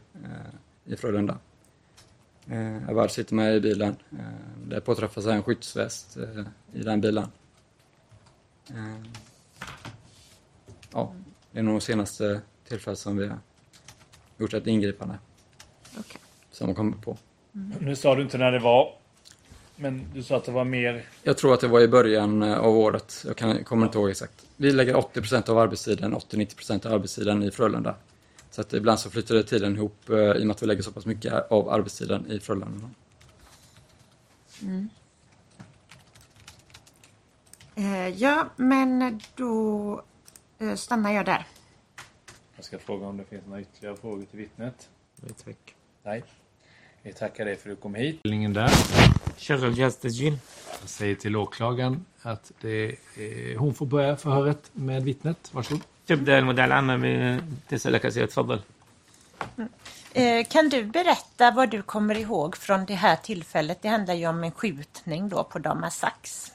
i 0.86 0.96
Frölunda. 0.96 1.38
Awad 2.90 3.12
sitter 3.12 3.36
med 3.36 3.56
i 3.56 3.60
bilen. 3.60 3.96
Där 4.66 4.80
påträffas 4.80 5.26
en 5.26 5.44
skyddsväst 5.44 6.18
i 6.74 6.84
den 6.84 7.02
bilen. 7.02 7.28
Ehm, 8.70 9.06
ja, 10.92 11.14
det 11.52 11.60
är 11.60 11.64
nog 11.64 11.82
senaste 11.82 12.42
tillfället 12.68 13.00
som 13.00 13.18
vi 13.18 13.28
har 13.28 13.40
gjort 14.38 14.54
ett 14.54 14.68
ingripande 14.68 15.20
som 16.56 16.68
man 16.68 16.76
kommer 16.76 16.98
på. 16.98 17.18
Nu 17.80 17.96
sa 17.96 18.16
du 18.16 18.22
inte 18.22 18.38
när 18.38 18.52
det 18.52 18.60
var. 18.60 18.94
Men 19.76 20.06
du 20.14 20.24
sa 20.24 20.38
att 20.38 20.44
det 20.44 20.52
var 20.52 20.64
mer... 20.64 21.06
Jag 21.24 21.38
tror 21.38 21.54
att 21.54 21.60
det 21.60 21.68
var 21.68 21.82
i 21.82 21.88
början 21.88 22.44
eh, 22.44 22.58
av 22.58 22.78
året. 22.78 23.24
Jag 23.28 23.36
kan, 23.36 23.64
kommer 23.64 23.86
inte 23.86 23.98
ihåg 23.98 24.10
exakt. 24.10 24.46
Vi 24.56 24.72
lägger 24.72 24.94
80% 24.94 25.50
av 25.50 25.58
arbetstiden, 25.58 26.16
80-90% 26.16 26.88
av 26.88 26.94
arbetstiden 26.94 27.44
i 27.44 27.52
Frölunda. 27.52 27.96
Så 28.52 28.62
att 28.62 28.74
ibland 28.74 29.00
så 29.00 29.10
det 29.10 29.44
tiden 29.44 29.76
ihop 29.76 30.10
eh, 30.10 30.16
i 30.16 30.42
och 30.42 30.48
med 30.48 30.52
att 30.52 30.64
vi 30.64 30.68
lägger 30.68 30.82
så 30.82 30.92
pass 30.92 31.06
mycket 31.06 31.52
av 31.52 31.70
arbetstiden 31.70 32.32
i 32.32 32.40
Frölunda. 32.40 32.90
Eh, 37.76 38.08
ja, 38.08 38.50
men 38.56 39.22
då 39.36 40.02
eh, 40.60 40.76
stannar 40.76 41.12
jag 41.12 41.26
där. 41.26 41.48
Jag 42.56 42.66
ska 42.66 42.80
fråga 42.80 43.08
om 43.08 43.18
det 43.18 43.24
finns 43.24 43.46
några 43.46 43.62
ytterligare 43.62 43.96
frågor 43.96 44.26
till 44.26 44.40
vittnet. 44.40 44.90
tack. 45.46 45.76
Nej. 46.04 46.24
Vi 47.05 47.13
tackar 47.13 47.45
dig 47.45 47.57
för 47.57 47.71
att 47.71 47.77
du 47.77 47.83
kom 47.83 47.95
hit. 47.95 48.21
Där. 48.55 48.71
شغل 49.39 49.75
جهاز 49.75 49.97
تسجيل 49.97 50.37
Jag 50.81 50.89
säger 50.89 51.15
till 51.15 51.37
åklagaren 51.37 52.05
att 52.23 52.53
det 52.61 52.97
är, 53.17 53.57
hon 53.57 53.75
får 53.75 53.87
börja 53.87 54.17
förhöret 54.17 54.71
med 54.73 55.03
vittnet. 55.03 55.51
Varsågod. 55.53 55.83
تبدا 56.07 56.39
المدعي 56.39 56.67
العامه 56.67 57.41
تسالك 57.69 58.07
اسئله 58.07 58.27
تفضل 58.27 58.61
Eh, 60.15 60.45
kan 60.49 60.69
du 60.69 60.85
berätta 60.85 61.51
vad 61.51 61.71
du 61.71 61.83
kommer 61.83 62.19
ihåg 62.19 62.57
från 62.57 62.85
det 62.85 62.95
här 62.95 63.17
tillfället? 63.17 63.83
Det 63.83 63.89
handlar 63.89 64.15
ju 64.15 64.27
om 64.27 64.45
en 64.45 64.51
skjutning 64.53 65.29
då 65.29 65.45
på 65.45 65.59
Dama 65.59 65.91
Sax. 65.91 66.53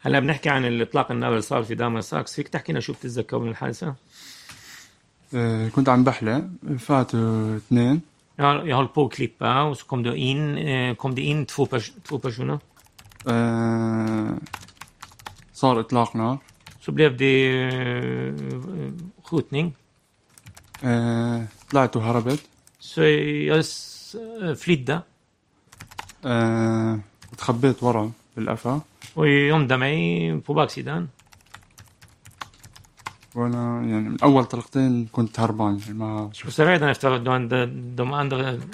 هلا 0.00 0.20
بنحكي 0.20 0.48
عن 0.48 0.64
الاطلاق 0.64 1.10
النار 1.10 1.30
اللي 1.30 1.42
صار 1.42 1.62
في 1.62 1.74
داما 1.74 2.00
ساكس 2.00 2.34
فيك 2.34 2.48
تحكي 2.48 2.72
لنا 2.72 2.80
شو 2.80 2.92
بتتذكر 2.92 3.38
من 3.38 3.48
الحادثه؟ 3.48 3.94
آه، 5.34 5.68
كنت 5.68 5.88
عم 5.88 6.04
بحلق 6.04 6.44
فاتوا 6.78 7.56
اثنين 7.56 8.00
Jag, 8.36 8.68
jag 8.68 8.76
höll 8.76 8.88
på 8.88 9.04
att 9.06 9.12
klippa 9.12 9.62
och 9.62 9.78
så 9.78 9.86
kom 9.86 10.02
det 10.02 10.16
in, 10.18 10.56
eh, 10.58 10.94
kom 10.94 11.14
det 11.14 11.22
in 11.22 11.46
två, 11.46 11.66
pers 11.66 11.92
två 12.08 12.18
personer. 12.18 12.58
آه، 13.26 14.34
صار 15.52 15.80
إطلاق 15.80 16.14
نار 16.16 16.38
Så 16.80 16.92
blev 16.92 17.16
det 17.16 17.34
eh, 17.62 18.34
skjutning. 19.24 19.74
آه، 20.84 21.44
طلعت 21.70 21.96
وهربت 21.96 22.40
Så 22.78 23.02
jag 23.48 23.58
s- 23.58 24.16
eh, 24.42 24.54
flydde 24.54 25.00
آه، 26.24 26.98
تخبيت 27.38 27.82
ورا 27.82 28.12
بالقفا 28.36 28.80
och 29.14 29.28
gömde 29.28 29.76
mig 29.76 30.40
på 30.40 30.54
baksidan. 30.54 31.10
وأنا 33.35 33.81
يعني 33.81 34.09
من 34.09 34.21
أول 34.23 34.45
طلقتين 34.45 35.07
كنت 35.11 35.39
هربان 35.39 35.79
يعني 35.79 35.93
ما 35.93 36.29
شو 36.33 36.49
سمعت 36.49 36.81
أنا 36.81 36.91
افتكر 36.91 37.17
دو 37.17 37.35
اند 37.35 37.53
دو 37.95 38.15
اند 38.15 38.69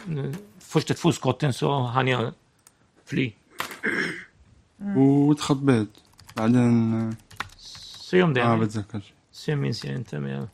فشت 0.60 0.92
تفوز 0.92 1.18
كوتين 1.18 1.52
سو 1.52 1.72
هاني 1.72 2.32
فلي. 3.06 3.34
وتخبيت 4.82 5.90
بعدين 6.38 7.16
سيوم 7.58 8.34
دي 8.34 8.44
ما 8.44 8.58
بتذكر. 8.58 9.02
سيوم 9.34 9.60
مين 9.60 9.72
سيوم 9.72 9.96
انت 9.96 10.16
ميل 10.16 10.48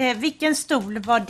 إيه، 0.00 0.20
Vilken 0.20 0.54
stol 0.56 1.02
var 1.06 1.22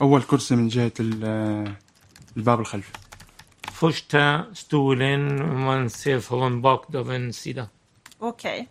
أول 0.00 0.22
كرسي 0.22 0.56
من 0.56 0.68
جهة 0.68 0.92
الباب 1.00 2.60
الخلفي. 2.60 2.92
Första 3.73 4.41
stolen 4.53 5.23
man 5.65 5.89
ser 5.89 6.19
från 6.19 6.61
bakdörrens 6.61 7.37
sida. 7.37 7.67
Okej. 8.19 8.67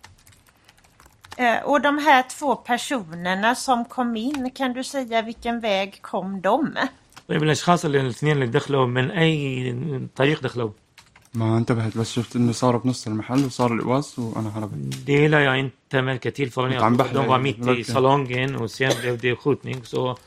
Eh, 1.36 1.58
och 1.64 1.80
de 1.80 1.98
här 1.98 2.22
två 2.22 2.56
personerna 2.56 3.54
som 3.54 3.84
kom 3.84 4.16
in, 4.16 4.50
kan 4.50 4.72
du 4.72 4.84
säga 4.84 5.22
vilken 5.22 5.60
väg 5.60 6.02
kom 6.02 6.40
de? 6.40 6.74
طيب 7.28 7.42
الاشخاص 7.42 7.84
اللي 7.84 8.00
الاثنين 8.00 8.32
اللي 8.32 8.46
دخلوا 8.46 8.86
من 8.86 9.10
اي 9.10 10.08
طريق 10.16 10.42
دخلوا 10.42 10.70
ما 11.32 11.56
انتبهت 11.58 11.96
بس 11.98 12.12
شفت 12.12 12.36
انه 12.36 12.52
صاروا 12.52 12.80
بنص 12.80 13.06
المحل 13.06 13.44
وصار 13.46 13.72
القواص 13.72 14.18
وانا 14.18 14.58
هربت 14.58 14.94
Det 15.06 15.28
la 15.28 15.40
jag 15.40 15.58
inte 15.58 16.02
märke 16.02 16.30
till 16.30 16.50
förrän 16.52 16.72
Utan 16.72 16.82
jag, 16.82 16.96
bara- 16.98 17.12
de 17.12 17.26
var 17.28 17.38
mitt 17.38 17.58
i 17.58 17.60
verkligen. 17.62 17.94
salongen 17.94 18.56
och 18.56 18.70
sen 18.70 18.92
blev 19.00 19.18
det 19.20 19.36
skjutning 19.36 19.84
så 19.84 20.18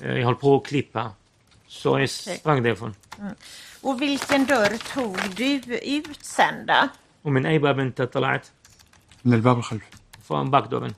eh, 0.00 0.12
jag 0.18 0.24
höll 0.24 0.34
på 0.34 0.56
att 0.56 0.66
klippa. 0.66 1.10
Så 1.68 1.98
jag 2.00 2.10
sprang 2.10 2.62
därifrån. 2.62 2.94
Och 3.82 4.02
vilken 4.02 4.46
dörr 4.46 4.94
tog 4.94 5.16
du 5.36 5.78
ut 5.78 6.24
sen 6.24 6.66
då? 6.66 6.88
ومن 7.24 7.46
اي 7.46 7.58
باب 7.58 7.78
انت 7.78 8.02
طلعت؟ 8.02 8.46
من 9.24 9.34
الباب 9.34 9.58
الخلفي 9.58 9.86
Från 10.22 10.50
bakdörren. 10.50 10.94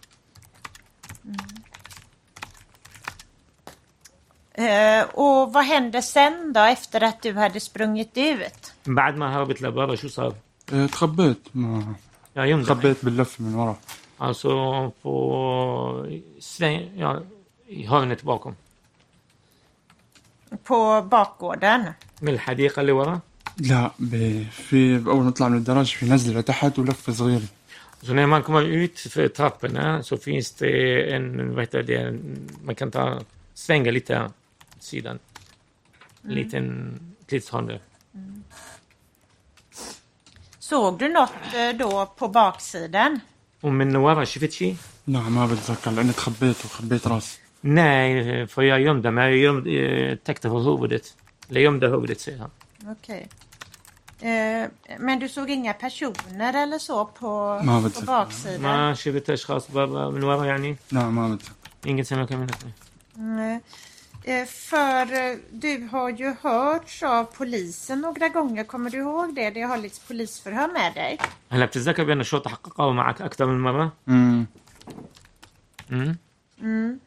Eh, 4.55 5.03
och 5.15 5.53
vad 5.53 5.65
hände 5.65 6.03
sen 6.03 6.53
då 6.53 6.61
efter 6.61 7.03
att 7.03 7.23
du 7.23 7.33
hade 7.33 7.61
sprungit 7.61 8.17
ut? 8.17 8.73
بعد 8.85 9.17
ما 9.17 9.29
هربت 9.37 9.63
لبرا 9.63 9.97
شو 9.97 10.09
صار؟ 10.09 10.35
آه، 10.73 10.87
تخبيت 10.87 11.49
ما 11.53 11.95
Jag 12.35 12.49
gömde 12.49 12.67
mig. 12.67 12.77
تخبيت 12.77 13.05
باللف 13.05 13.41
من 13.41 13.55
ورا 13.55 13.77
Alltså 14.21 14.91
på 15.03 16.07
sväng, 16.41 16.91
ja, 16.97 17.21
i 17.67 17.87
hörnet 17.87 18.23
bakom. 18.23 18.57
På 20.65 21.03
bakgården? 21.03 21.93
من 22.24 22.30
الحديقة 22.34 22.80
اللي 22.82 22.92
ورا. 22.92 23.20
لا 23.58 23.92
ب- 24.00 24.44
في 24.52 24.96
اول 25.08 25.24
ما 25.24 25.30
نطلع 25.30 25.48
من 25.50 25.58
الدراج 25.58 25.86
في 25.86 26.06
نزله 26.06 26.40
لتحت 26.40 26.80
ولفه 26.80 27.14
صغيره 27.14 27.42
Så 28.06 28.14
när 28.14 28.28
man 28.28 28.44
kommer 28.44 28.62
ut 28.84 29.00
för 29.00 29.28
trapporna 29.28 30.04
så 30.04 30.18
finns 30.18 30.52
det 30.52 30.72
en, 31.16 31.26
vad 31.56 31.62
heter 31.66 31.84
det, 31.84 32.20
man 32.68 32.76
kan 32.76 32.92
ta, 32.92 33.22
svänga 33.54 33.92
lite 33.92 34.14
åt 34.26 34.84
sidan. 34.84 35.20
En 36.28 36.34
liten, 36.40 36.66
ett 37.22 37.32
litet 37.32 37.50
hörn 37.50 37.80
Såg 40.60 41.00
du 41.00 41.10
något 41.10 41.30
eh, 41.56 41.78
då 41.78 42.06
på 42.20 42.28
baksidan? 42.28 43.20
ومن 43.64 43.96
ورا 43.96 44.24
شفت 44.24 44.52
شيء؟ 44.52 44.76
لا 45.08 45.20
ما 45.20 45.46
بتذكر 45.46 45.92
لاني 45.92 46.14
تخبيت 46.14 46.66
وخبيت 46.66 47.08
راسي 47.08 47.40
Nej, 47.66 48.48
för 48.48 48.62
jag 48.62 48.82
gömde 48.82 49.12
mig. 49.12 49.30
Jag 49.30 49.38
gömde, 49.40 49.70
eh, 49.72 50.16
täckte 50.16 50.50
för 50.50 50.60
huvudet. 50.60 51.14
Eller 51.53 51.61
gömde 51.61 51.89
huvudet, 51.89 52.21
säger 52.21 52.39
han. 52.39 52.51
Okej. 52.91 53.29
Eh, 54.21 54.69
men 54.99 55.19
du 55.19 55.29
såg 55.29 55.51
inga 55.51 55.73
personer 55.75 56.63
eller 56.63 56.79
så 56.79 57.05
på, 57.05 57.61
ما 57.65 57.81
på 57.83 57.89
بتذكر 57.89 58.07
baksidan? 58.07 58.61
ما 58.63 58.95
شفت 58.95 59.31
اشخاص 59.31 59.71
برا 59.71 60.11
من 60.11 60.25
ورا 60.25 60.45
يعني. 60.47 60.77
لا 60.93 61.11
ما 61.11 61.29
بتذكر 61.35 61.53
Inget 61.85 62.09
som 62.09 62.19
jag 62.19 62.29
kan 62.29 62.41
minnas. 62.41 62.59
nu. 62.65 62.73
Mm. 63.17 63.61
Eh, 64.25 64.47
För 64.47 65.13
eh, 65.13 65.37
du 65.53 65.89
har 65.93 66.09
ju 66.11 66.35
hörts 66.43 67.03
av 67.03 67.25
polisen 67.25 68.01
några 68.01 68.29
gånger, 68.29 68.65
kommer 68.65 68.91
du 68.91 68.99
ihåg 68.99 69.35
det? 69.35 69.51
Det 69.51 69.63
har 69.63 69.69
hållits 69.77 69.99
polisförhör 69.99 70.69
med 70.73 70.95
dig. 70.95 71.19
هلا 71.51 71.67
بتتذكر 71.67 72.05
بأن 72.05 72.21
الشرطة 72.21 72.51
حققوا 72.51 72.93
معك 72.93 73.21
أكثر 73.23 73.47
من 73.47 73.61
مرة؟ 73.61 73.93
امم 74.09 74.47
مم. 76.59 76.99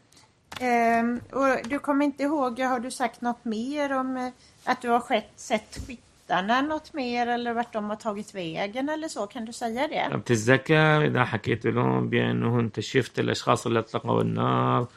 Ehm, 0.60 1.20
och 1.32 1.70
du 1.70 1.80
kommer 1.80 2.06
inte 2.06 2.24
ihåg, 2.24 2.60
har 2.60 2.80
du 2.80 2.92
sagt 2.92 3.22
något 3.22 3.46
mer 3.46 3.92
om 3.92 4.18
eh, 4.18 4.30
att 4.64 4.82
du 4.82 4.90
har 4.90 5.00
skett, 5.00 5.32
sett 5.36 5.88
skyttarna 5.88 6.62
något 6.62 6.94
mer 6.94 7.28
eller 7.28 7.54
vart 7.54 7.74
de 7.74 7.90
har 7.90 7.96
tagit 7.96 8.36
vägen 8.36 8.90
eller 8.90 9.08
så? 9.08 9.28
Kan 9.28 9.46
du 9.46 9.54
säga 9.54 9.88
det? 9.88 10.18
بتتذكر 10.18 11.06
إذا 11.06 11.26
حكيت 11.26 11.66
لهم 11.66 12.10
بأنه 12.10 12.60
أنت 12.60 12.80
شفت 12.80 13.20
الأشخاص 13.20 13.66
اللي 13.66 13.80
أطلقوا 13.80 14.22
النار 14.22 14.88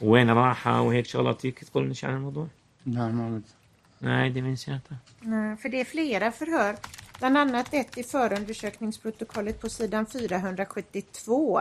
وين 0.00 0.30
راحوا 0.30 0.78
وهيك 0.78 1.06
شغلات 1.06 1.46
هيك 1.46 1.64
تقول 1.64 1.84
لنا 1.84 1.94
عن 2.02 2.14
الموضوع؟ 2.14 2.46
لا 2.86 3.08
ما 3.08 3.28
بدي 3.28 3.60
Nej, 4.02 4.30
det 4.30 4.42
minns 4.42 4.66
jag 4.66 4.76
inte. 4.76 4.96
Nej, 5.20 5.56
för 5.56 5.68
det 5.68 5.80
är 5.80 5.84
flera 5.84 6.32
förhör. 6.32 6.76
Bland 7.18 7.38
annat 7.38 7.74
ett 7.74 7.98
i 7.98 8.02
förundersökningsprotokollet 8.02 9.60
på 9.60 9.68
sidan 9.68 10.06
472. 10.06 11.60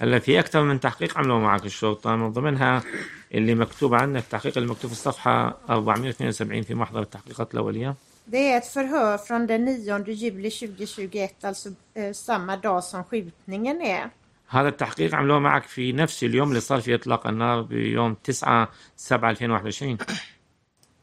هلا 0.00 0.18
في 0.18 0.38
أكثر 0.38 0.62
من 0.62 0.80
تحقيق 0.80 1.18
عملوا 1.18 1.38
معك 1.38 1.64
الشرطة 1.64 2.16
من 2.16 2.32
ضمنها 2.32 2.82
اللي 3.34 3.54
مكتوب 3.54 3.94
عنه 3.94 4.18
التحقيق 4.18 4.58
اللي 4.58 4.70
مكتوب 4.70 4.90
في 4.90 4.96
الصفحة 4.96 5.58
472 5.70 6.62
في 6.62 6.74
محضر 6.74 7.00
التحقيقات 7.02 7.54
الأولية 7.54 7.94
Det 8.26 8.52
är 8.52 8.56
ett 8.56 8.66
förhör 8.66 9.18
från 9.18 9.46
den 9.46 9.66
9 9.66 10.12
juli 10.12 10.50
2021, 10.50 11.44
alltså 11.44 11.68
eh, 11.94 12.12
samma 12.12 12.56
dag 12.56 12.84
som 12.84 13.04
skjutningen 13.04 13.80
är. 13.80 14.10
هذا 14.48 14.68
التحقيق 14.68 15.14
عملوه 15.14 15.38
معك 15.38 15.62
في 15.62 15.92
نفس 15.92 16.24
اليوم 16.24 16.48
اللي 16.48 16.60
صار 16.60 16.80
فيه 16.80 16.94
إطلاق 16.94 17.26
النار 17.26 17.62
بيوم 17.62 18.14
9 18.24 18.68
7 18.96 19.30
2021 19.30 19.98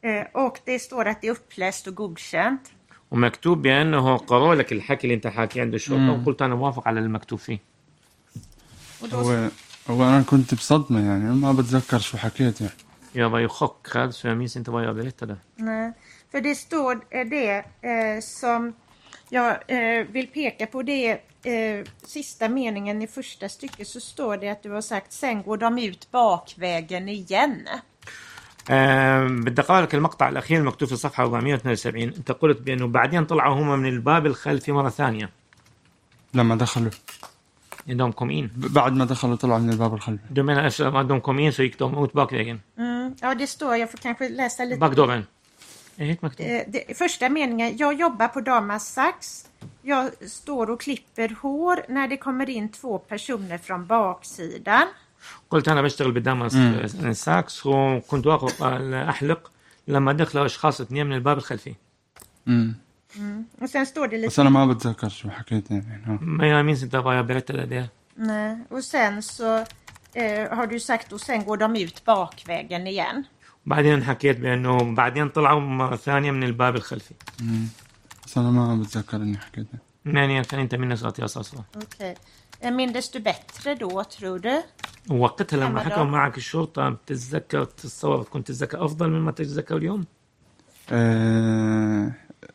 Eh, 0.03 0.25
och 0.33 0.59
det 0.65 0.79
står 0.79 1.05
att 1.05 1.21
det 1.21 1.27
är 1.27 1.31
uppläst 1.31 1.87
och 1.87 1.95
godkänt. 1.95 2.71
ومكتوب 3.11 3.61
بأنه 3.61 4.17
قروا 4.17 4.55
لك 4.55 4.71
الحكي 4.71 5.03
اللي 5.03 5.15
أنت 5.15 5.27
حاكيه 5.27 5.61
عند 5.61 5.73
الشرطة 5.73 6.21
وقلت 6.21 6.41
أنا 6.41 6.55
موافق 6.55 6.87
على 6.87 6.99
المكتوب 6.99 7.39
فيه 7.39 7.59
då, 9.10 9.16
هو 9.16 9.48
هو 9.90 10.04
انا 10.04 10.22
كنت 10.22 10.54
بصدمه 10.54 11.00
يعني 11.06 11.34
ما 11.34 11.52
بتذكر 11.52 11.98
شو 11.98 12.16
حكيت 12.18 12.60
يعني 12.60 12.72
Jag 13.14 13.30
var 13.30 13.38
ju 13.38 13.48
chockad 13.48 14.14
så 14.14 14.28
jag 14.28 14.36
minns 14.38 14.56
inte 14.56 14.70
vad 14.70 14.84
jag 14.84 14.96
berättade. 14.96 15.36
nej, 15.56 15.92
för 16.32 16.40
det 16.40 16.54
står 16.54 16.94
eh, 17.10 17.26
det 17.26 17.64
eh, 17.82 18.20
som 18.20 18.72
jag 19.28 19.50
eh, 19.68 20.06
vill 20.14 20.26
peka 20.26 20.66
på. 20.66 20.82
Det 20.82 21.06
är 21.10 21.18
eh, 21.78 21.84
sista 22.04 22.48
meningen 22.48 23.02
i 23.02 23.06
första 23.06 23.48
stycket 23.48 23.88
så 23.88 24.00
står 24.00 24.36
det 24.36 24.48
att 24.48 24.62
du 24.62 24.70
har 24.70 24.80
sagt 24.80 25.12
sen 25.12 25.42
går 25.42 25.56
de 25.56 25.78
ut 25.78 26.10
bakvägen 26.10 27.08
igen. 27.08 27.68
آه 28.70 29.26
بدي 29.28 29.60
اقرا 29.62 29.80
لك 29.80 29.94
المقطع 29.94 30.28
الاخير 30.28 30.58
المكتوب 30.60 30.88
في 30.88 30.94
الصفحه 30.94 31.22
472 31.24 32.02
انت 32.02 32.32
قلت 32.32 32.60
بانه 32.60 32.86
بعدين 32.86 33.24
طلعوا 33.24 33.54
هم 33.54 33.78
من 33.78 33.88
الباب 33.88 34.26
الخلفي 34.26 34.72
مره 34.72 34.88
ثانيه 34.88 35.30
لما 36.34 36.54
دخلوا 36.56 36.90
de 37.84 38.12
kom 38.12 38.30
in. 38.30 38.46
ب- 38.56 38.72
بعد 38.72 38.92
ما 38.92 39.04
دخلوا 39.04 39.36
طلعوا 39.36 39.58
من 39.58 39.70
الباب 39.70 39.94
الخلفي 39.94 40.24
Du 40.30 40.42
menar 40.42 40.64
efter 40.64 40.84
att 41.00 41.08
de 41.08 41.20
kom 41.20 41.38
in 41.38 41.52
så 41.52 41.62
gick 41.62 41.78
de 41.78 42.04
ut 42.04 42.12
bakvägen? 42.12 42.62
Mm, 42.78 43.14
ja, 43.20 43.34
det 43.34 43.46
står, 43.46 43.76
jag 43.76 43.90
får 43.90 43.98
kanske 43.98 44.28
läsa 44.28 44.64
lite. 44.64 44.78
Bakdörren? 44.80 45.26
Är 45.96 46.06
det 46.06 46.22
maktup? 46.22 46.46
Eh, 46.46 46.62
det, 46.68 46.98
första 46.98 47.28
meningen, 47.28 47.76
jag 47.76 47.92
jobbar 48.00 48.28
på 48.28 48.40
Damas 48.40 48.84
Sax. 48.92 49.46
Jag 49.82 50.10
står 50.30 50.70
och 50.70 50.80
klipper 50.80 51.28
hår 51.42 51.76
när 51.88 52.08
det 52.08 52.16
kommer 52.16 52.50
in 52.50 52.68
två 52.68 52.98
personer 52.98 53.58
från 53.58 53.86
baksidan. 53.86 54.86
قلت 55.50 55.68
انا 55.68 55.82
بشتغل 55.82 56.12
بدمس 56.12 56.52
ساكس 57.18 57.66
وكنت 57.66 58.26
واقف 58.26 58.62
احلق 58.62 59.50
لما 59.88 60.12
دخلوا 60.12 60.46
اشخاص 60.46 60.80
اثنين 60.80 61.06
من 61.06 61.12
الباب 61.12 61.38
الخلفي. 61.38 61.74
امم 63.18 63.44
Och 63.60 63.70
sen 63.70 63.86
står 63.86 64.08
det 64.08 64.18
lite... 64.18 64.26
بس 64.28 64.38
انا 64.40 64.50
ما 64.50 64.66
بتذكر 64.66 65.08
شو 65.08 65.30
حكيت 65.30 65.70
يعني 65.70 66.02
ها. 66.06 66.18
Men 66.20 66.48
jag 66.48 66.64
minns 66.66 66.82
inte 66.82 66.98
vad 67.00 67.16
jag 67.18 67.26
berättade 67.26 67.66
det. 67.66 67.88
Nej. 68.16 68.56
Och 68.70 68.84
sen 68.84 69.22
så 69.22 69.64
eh, 70.14 70.56
har 70.56 70.66
du 70.66 70.80
sagt 70.80 71.12
och 71.12 71.20
sen 71.20 71.44
går 71.44 71.56
de 71.56 71.76
ut 71.76 72.04
bakvägen 72.04 72.86
igen. 72.86 73.24
بعدين 73.66 74.04
حكيت 74.04 74.40
بانه 74.40 74.94
بعدين 74.94 75.28
طلعوا 75.28 75.60
مره 75.60 75.96
ثانيه 75.96 76.30
من 76.30 76.42
الباب 76.42 76.76
الخلفي. 76.76 77.14
بس 78.26 78.38
انا 78.38 78.50
ما 78.50 78.76
بتذكر 78.82 79.16
اني 79.16 79.38
حكيت 79.38 79.66
يعني 80.06 80.36
jag 80.36 80.46
kan 80.46 80.60
inte 80.60 80.78
minnas 80.78 81.02
att 81.02 81.18
jag 81.18 81.30
sa 81.30 81.42
så. 81.42 81.64
Okej. 81.76 82.16
Eh, 82.60 82.70
Mindes 82.70 83.10
du 83.10 83.20
bättre 83.20 83.74
då, 83.74 84.04
tror 84.04 84.38
du? 84.38 84.62
ووقتها 85.10 85.56
لما 85.56 85.80
أبداً. 85.80 85.94
حكوا 85.94 86.04
معك 86.04 86.36
الشرطه 86.36 86.88
بتتذكر 86.88 87.64
تتصور 87.64 88.22
كنت 88.22 88.46
تتذكر 88.48 88.84
افضل 88.84 89.10
مما 89.10 89.32
تتذكر 89.32 89.76
اليوم؟ 89.76 90.04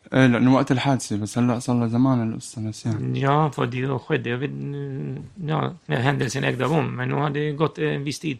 ايه 0.06 0.20
ايه 0.20 0.26
لانه 0.26 0.54
وقت 0.54 0.72
الحادثه 0.72 1.16
بس 1.16 1.38
هلا 1.38 1.58
صار 1.58 1.80
له 1.80 1.86
زمان 1.88 2.32
القصه 2.32 2.60
نسيان 2.60 3.16
Ja, 3.16 3.50
för 3.52 3.66
det 3.66 3.98
skedde 3.98 4.36
vid, 4.36 4.52
ja, 5.46 5.74
när 5.86 6.00
händelsen 6.00 6.44
ägde 6.44 6.64
rum. 6.64 6.96
Men 6.96 7.08
nu 7.08 7.14
har 7.14 7.30
det 7.30 7.52
gått 7.52 7.78
en 7.78 8.04
viss 8.04 8.18
tid. 8.18 8.38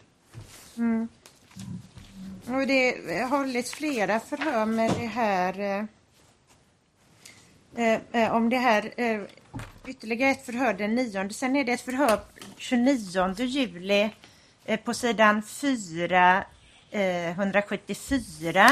Och 2.47 2.67
det 2.67 2.95
har 3.29 3.37
hållits 3.37 3.71
flera 3.73 4.19
förhör 4.19 4.65
med 4.65 4.91
det 4.99 5.07
här 5.07 5.59
eh, 5.59 5.85
eh, 7.85 7.99
eh, 8.11 8.35
om 8.35 8.49
det 8.49 8.57
här 8.57 8.93
eh, 8.97 9.21
ytterligare 9.87 10.31
ett 10.31 10.45
förhör 10.45 10.73
den 10.73 10.95
9. 10.95 11.29
Sen 11.29 11.55
är 11.55 11.63
det 11.63 11.71
ett 11.71 11.81
förhör 11.81 12.19
29 12.57 13.43
juli 13.45 14.09
eh, 14.65 14.79
på 14.79 14.93
sidan 14.93 15.43
4 15.43 16.43
eh, 16.91 17.29
174. 17.29 18.71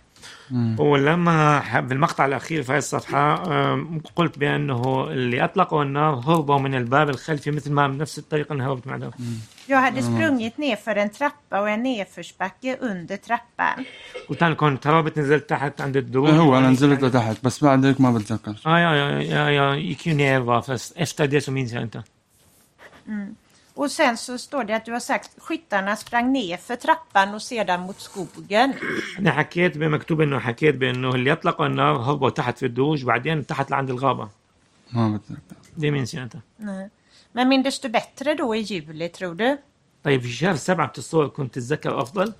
ولما 0.77 1.59
ح- 1.59 1.79
في 1.79 1.93
المقطع 1.93 2.25
الاخير 2.25 2.63
في 2.63 2.71
هذه 2.71 2.77
الصفحه 2.77 3.35
قلت 4.15 4.39
بانه 4.39 5.07
اللي 5.11 5.43
اطلقوا 5.43 5.83
النار 5.83 6.13
هربوا 6.13 6.59
من 6.59 6.75
الباب 6.75 7.09
الخلفي 7.09 7.51
مثل 7.51 7.71
ما 7.71 7.87
بنفس 7.87 8.17
الطريقة 8.19 8.53
اني 8.53 8.63
هربت 8.63 8.87
معهم. 8.87 9.11
Jag 9.69 9.81
hade 9.81 10.01
sprungit 10.01 10.57
ner 10.57 10.75
för 10.85 10.95
en 10.95 11.09
trappa 11.09 11.55
och 11.61 11.69
en 11.69 11.83
nedförsbacke 11.83 12.77
under 12.81 13.17
trappan. 13.17 13.85
قلت 14.29 14.43
أنا 14.43 14.53
كنت 14.55 14.87
هربت 14.87 15.19
نزلت 15.19 15.49
تحت 15.49 15.81
عند 15.81 15.97
الدروج 15.97 16.29
إيه 16.29 16.37
هو 16.37 16.57
أنا 16.57 16.69
نزلت 16.69 17.03
لتحت 17.03 17.37
بس 17.43 17.63
بعد 17.63 17.85
هيك 17.85 18.01
ما 18.01 18.11
بتذكر 18.11 18.53
Ja, 18.65 18.79
ja, 18.79 18.95
ja, 18.95 19.21
ja, 19.21 19.51
jag 19.51 19.79
gick 19.79 20.05
ju 20.07 20.13
ner 20.13 20.39
va, 20.39 20.61
fast 20.61 20.93
efter 20.97 21.27
det 21.27 21.41
så 21.41 21.51
minns 21.51 21.71
jag 21.71 21.83
inte. 21.83 22.03
Och 23.80 23.90
sen 23.90 24.16
så 24.16 24.38
står 24.38 24.64
det 24.64 24.76
att 24.76 24.84
du 24.84 24.92
har 24.92 25.00
sagt 25.00 25.30
skyttarna 25.38 25.96
sprang 25.96 26.32
ner 26.32 26.56
för 26.56 26.76
trappan 26.76 27.34
och 27.34 27.42
sedan 27.42 27.80
mot 27.80 28.00
skogen. 28.00 28.72
انا 29.18 29.32
حكيت 29.32 29.78
بمكتوب 29.78 30.20
انه 30.20 30.38
حكيت 30.38 30.74
بانه 30.74 31.14
اللي 31.14 31.32
اطلقوا 31.32 31.66
النار 31.66 31.96
هربوا 31.96 32.30
تحت 32.30 32.58
في 32.58 32.66
الدروج 32.66 33.04
بعدين 33.04 33.46
تحت 33.46 33.70
لعند 33.70 33.90
الغابه 33.90 34.28
ما 34.92 35.16
بتذكر 35.16 35.40
دي 35.76 35.90
minns 35.90 36.14
jag 36.14 36.22
inte. 36.22 36.40
Nej. 36.58 36.90
Men 37.32 37.48
mindes 37.48 37.80
du 37.80 37.88
bättre 37.88 38.34
då 38.34 38.54
i 38.54 38.60
juli 38.60 39.08
tror 39.08 39.34
du? 39.34 39.58
طيب 40.04 40.22
في 40.22 40.28
شهر 40.32 40.56
سبعة 40.56 40.88
بتتصور 40.88 41.28
كنت 41.28 41.54
تتذكر 41.54 42.02
افضل؟ 42.02 42.32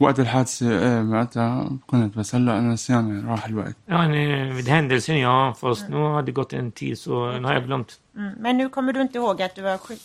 وقت 0.00 0.20
الحادثه 0.20 0.70
ايه 0.70 1.02
وقتها 1.10 1.70
كنت 1.86 2.18
بس 2.18 2.34
هلا 2.34 2.58
انا 2.58 2.72
نسيان 2.72 3.08
يعني 3.08 3.30
راح 3.30 3.46
الوقت 3.46 3.76
يعني 3.88 4.52
vid 4.62 4.68
händelsen 4.68 5.16
ja, 5.16 5.54
fast 5.60 5.88
nu 5.88 5.96
har 5.96 6.22
det 6.22 6.32
gått 6.32 6.52
en 6.52 6.70
tid 6.72 6.98
så 6.98 7.32
nu 7.38 7.46
har 7.46 7.54
jag 7.54 7.64
glömt. 7.66 8.00
Mm. 8.16 8.32
Men 8.40 8.56
nu 8.56 8.68
kommer 8.68 8.92
du 8.92 9.00
inte 9.00 9.18
ihåg 9.18 9.42
att 9.42 9.54
du 9.56 9.62
har, 9.62 9.78
sky- 9.78 10.04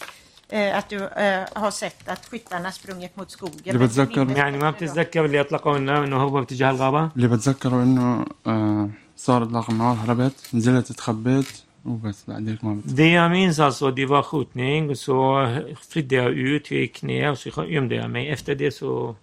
eh, 0.50 0.78
att 0.78 0.90
du 0.90 0.98
eh, 0.98 1.46
har 1.64 1.72
sett 1.72 2.10
att 2.10 2.26
skyttarna 2.32 2.72
sprungit 2.72 3.16
mot 3.18 3.32
skogen? 3.32 3.62
اللي 3.66 3.80
Men 3.80 3.88
بتذكر- 3.90 4.26
mindes 4.26 4.38
يعني 4.38 4.58
ما 4.58 4.72
bättre 4.72 4.86
då? 4.86 4.86
بتتذكر 4.86 5.26
اللي 5.26 5.42
اطلقوا 5.42 5.78
النار 5.78 6.04
انه 6.04 6.24
هربوا 6.24 6.40
باتجاه 6.40 6.72
الغابه؟ 6.72 7.10
اللي 7.16 7.28
بتذكره 7.28 7.84
انه 7.84 8.26
آه 8.48 8.90
صار 9.16 9.44
اطلاق 9.44 9.70
النار 9.70 9.96
هربت 9.96 10.50
نزلت 10.54 10.92
تخبيت 10.92 11.62
وبس 11.86 12.24
بعد 12.28 12.48
هيك 12.50 12.64
ما 12.64 12.74
بتذكر 12.74 12.96
Det 12.96 13.10
jag 13.14 13.32
minns 13.32 13.60
alltså, 13.60 13.92
det 13.92 14.06
var 14.06 14.22
skjutning, 14.24 14.96
så 14.96 15.48
flydde 15.90 16.16
jag 16.16 16.32
ut, 16.32 16.72
jag 16.72 16.80
gick 16.80 17.02
ner 17.04 17.32
och 17.32 17.38
så 17.38 17.66
gömde 17.66 17.96
jag 17.96 18.10
mig. 18.12 18.30
Efter 18.30 18.56
det 18.56 18.72
så 18.72 19.16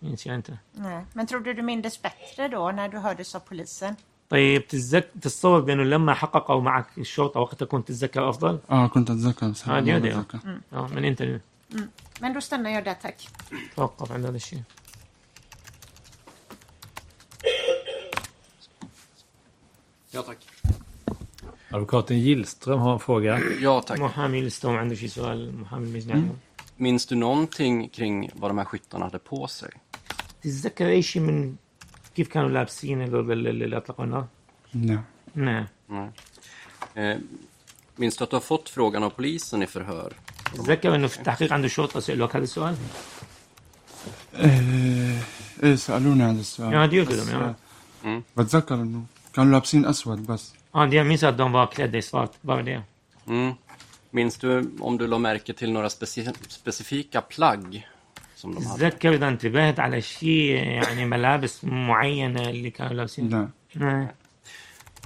minns 0.00 0.26
jag 0.26 0.34
inte. 0.36 0.58
Nej. 0.72 1.04
Men 1.12 1.26
tror 1.26 1.40
du 1.40 1.54
du 1.54 1.62
mindes 1.62 2.02
bättre 2.02 2.48
då 2.48 2.70
när 2.72 2.88
du 2.88 2.98
hördes 2.98 3.34
av 3.34 3.40
polisen? 3.40 3.94
طيب 4.30 4.66
تتذكر 4.68 5.08
تتصور 5.20 5.60
بانه 5.60 5.82
لما 5.82 6.14
حققوا 6.14 6.60
معك 6.60 6.86
الشرطه 6.98 7.40
وقتها 7.40 7.66
كنت 7.66 7.88
تتذكر 7.88 8.28
افضل؟ 8.30 8.58
اه 8.70 8.86
كنت 8.86 9.10
اتذكر 9.10 9.48
بس 9.48 9.68
آه، 9.68 9.72
هلا 9.72 9.80
دي 9.80 9.92
ما 9.92 9.98
دي. 9.98 10.08
بتذكر 10.08 10.38
Ja, 10.72 10.88
men 10.94 11.04
inte 11.04 11.24
nu. 11.26 11.40
Men 12.20 12.32
då 12.34 12.40
stannar 12.40 12.70
jag 12.70 12.84
där 12.84 12.94
tack. 12.94 13.28
توقف 13.76 14.12
عند 14.12 14.26
هذا 14.26 14.36
الشيء. 14.36 14.62
Ja, 20.10 20.22
tack. 20.22 20.38
Advokaten 21.70 22.18
Gillström 22.20 22.80
har 22.80 22.92
en 22.92 22.98
fråga. 22.98 23.40
Ja, 23.60 23.80
tack. 23.82 23.98
محامي 24.00 24.38
الاستوم 24.38 24.76
عنده 24.76 24.94
شي 24.94 25.08
سؤال 25.08 25.60
محامي 25.60 25.86
المجني 25.86 26.28
Minns 26.78 27.06
du 27.06 27.14
någonting 27.16 27.88
kring 27.88 28.30
vad 28.34 28.50
de 28.50 28.58
här 28.58 28.64
skyttarna 28.64 29.04
hade 29.04 29.18
på 29.18 29.46
sig? 29.46 29.70
تتذكر 30.42 30.88
اي 30.88 31.02
شيء 31.02 31.22
من 31.22 31.54
كيف 32.16 32.28
كانوا 32.28 32.48
لابسين 32.48 33.02
هذول 33.02 33.32
اللي 33.32 33.50
اللي 33.64 33.76
اطلقوا 33.76 34.04
النار؟ 34.04 34.26
نعم 34.74 35.04
نعم 35.34 35.66
Eh, 36.96 37.16
minns 37.98 38.16
du 38.16 38.24
att 38.24 38.30
du 38.30 38.36
har 38.36 38.40
fått 38.52 38.68
frågan 38.68 39.02
av 39.02 39.10
polisen 39.10 39.62
i 39.62 39.66
förhör? 39.66 40.12
تتذكر 40.54 40.94
انه 40.94 41.06
في 41.06 41.18
التحقيق 41.18 41.52
عنده 41.52 41.68
شرطه 41.68 42.00
سالوك 42.00 42.36
هذا 42.36 42.44
السؤال؟ 42.44 42.76
ايه 44.34 45.18
ايه 45.62 45.74
سألوني 45.76 46.22
هذا 46.24 46.40
السؤال 46.40 46.72
Ja, 46.72 46.86
det 46.90 46.94
gjorde 46.96 47.12
بس، 47.12 47.28
de, 47.28 47.32
ja. 47.32 47.54
آه، 48.06 48.22
بتذكر 48.36 48.74
انه 48.74 49.02
كانوا 49.34 49.52
لابسين 49.52 49.86
اسود 49.86 50.26
بس 50.26 50.52
Ja, 50.74 50.86
det 50.86 50.96
jag 50.96 51.06
minns 51.06 51.22
att 51.22 51.38
de 51.38 51.52
var 51.52 51.66
klädda 51.66 51.98
i 51.98 52.02
svart, 52.02 52.32
bara 52.42 52.62
det. 52.62 52.82
Mm. 53.26 53.54
Minns 54.10 54.36
du 54.38 54.70
om 54.80 54.98
du 54.98 55.06
la 55.06 55.18
märke 55.18 55.52
till 55.52 55.72
några 55.72 55.90
speci 55.90 56.28
specifika 56.48 57.20
plagg 57.20 57.86
som 58.38 58.54
de 58.54 58.66
hade? 58.66 58.78
تتذكر 58.78 59.14
اذا 59.14 59.28
انتبهت 59.28 59.80
على 59.80 60.00
شيء 60.00 60.54
يعني 60.56 61.04
ملابس 61.06 61.64
معينه 61.64 62.48
اللي 62.50 62.70
كانوا 62.70 62.92
لابسين؟ 62.94 63.28
لا 63.28 63.48
نعم 63.76 64.08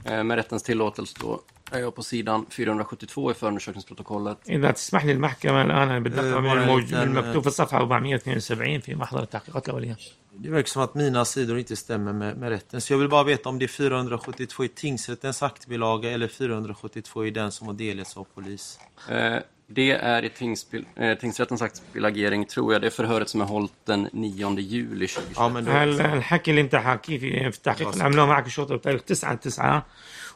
Eh, 0.05 0.25
med 0.25 0.37
rättens 0.39 0.63
tillåtelse 0.63 1.15
då 1.21 1.41
är 1.73 1.79
jag 1.81 1.95
på 1.95 2.03
sidan 2.03 2.47
472 2.51 3.31
i 3.31 3.35
förundersökningsprotokollet. 3.35 4.39
اذا 4.49 4.71
تسمح 4.71 5.05
لي 5.05 5.13
المحكمه 5.13 5.63
الان 5.63 5.89
انا 5.89 5.99
بتذكر 6.01 6.41
من 6.41 6.49
آه، 6.49 6.53
الموج... 6.53 6.69
مرة 6.69 6.85
من 6.85 6.87
كان- 6.91 7.03
المكتوب 7.19 7.43
في 7.43 7.49
الصفحه 7.49 7.79
472 7.79 8.81
في 8.81 8.95
محضر 8.95 9.23
التحقيقات 9.23 9.69
الاوليه. 9.69 9.97
Det 10.45 10.51
verkar 10.51 10.69
som 10.69 10.83
att 10.83 10.95
mina 10.95 11.25
sidor 11.25 11.59
inte 11.59 11.77
stämmer 11.77 12.13
med, 12.13 12.37
med 12.37 12.49
rätten. 12.49 12.81
Så 12.81 12.93
jag 12.93 12.99
vill 12.99 13.09
bara 13.09 13.25
veta 13.25 13.49
om 13.49 13.59
det 13.59 13.65
är 13.65 13.69
472 13.69 14.65
i 14.65 14.69
tingsrättens 14.69 15.43
aktbilaga 15.43 16.11
eller 16.11 16.29
472 16.29 17.27
i 17.27 17.31
den 17.31 17.53
som 17.53 17.67
har 17.67 17.75
delgetts 17.75 18.17
av 18.17 18.27
polis. 18.35 18.79
Eh, 19.11 19.37
det 19.73 19.91
är 19.91 20.25
i 20.25 20.29
tingsbil 20.31 20.85
eh, 20.97 21.15
tingsrättens 21.19 21.63
aktbilagering, 21.63 22.45
tror 22.45 22.73
jag. 22.73 22.83
Det 22.83 22.87
är 22.87 22.91
förhöret 22.91 23.29
som 23.29 23.41
är 23.41 23.45
hållit 23.45 23.73
den 23.85 24.09
9 24.13 24.59
juli 24.59 25.07
2021. 25.07 25.37
Ja, 25.37 25.49
men 25.49 25.65
då, 25.65 25.71
هل 25.73 26.01
الحكي 26.01 26.51
اللي 26.51 26.61
انت 26.61 26.77
حاكيه 26.77 27.19
في 27.19 27.51
في 27.51 27.57
التحقيق 27.59 27.89
اللي 27.89 28.05
عملوه 28.05 28.27
معك 28.27 28.47
الشرطه 28.47 28.77
بتاريخ 28.77 29.03
9 29.03 29.35
9 29.35 29.87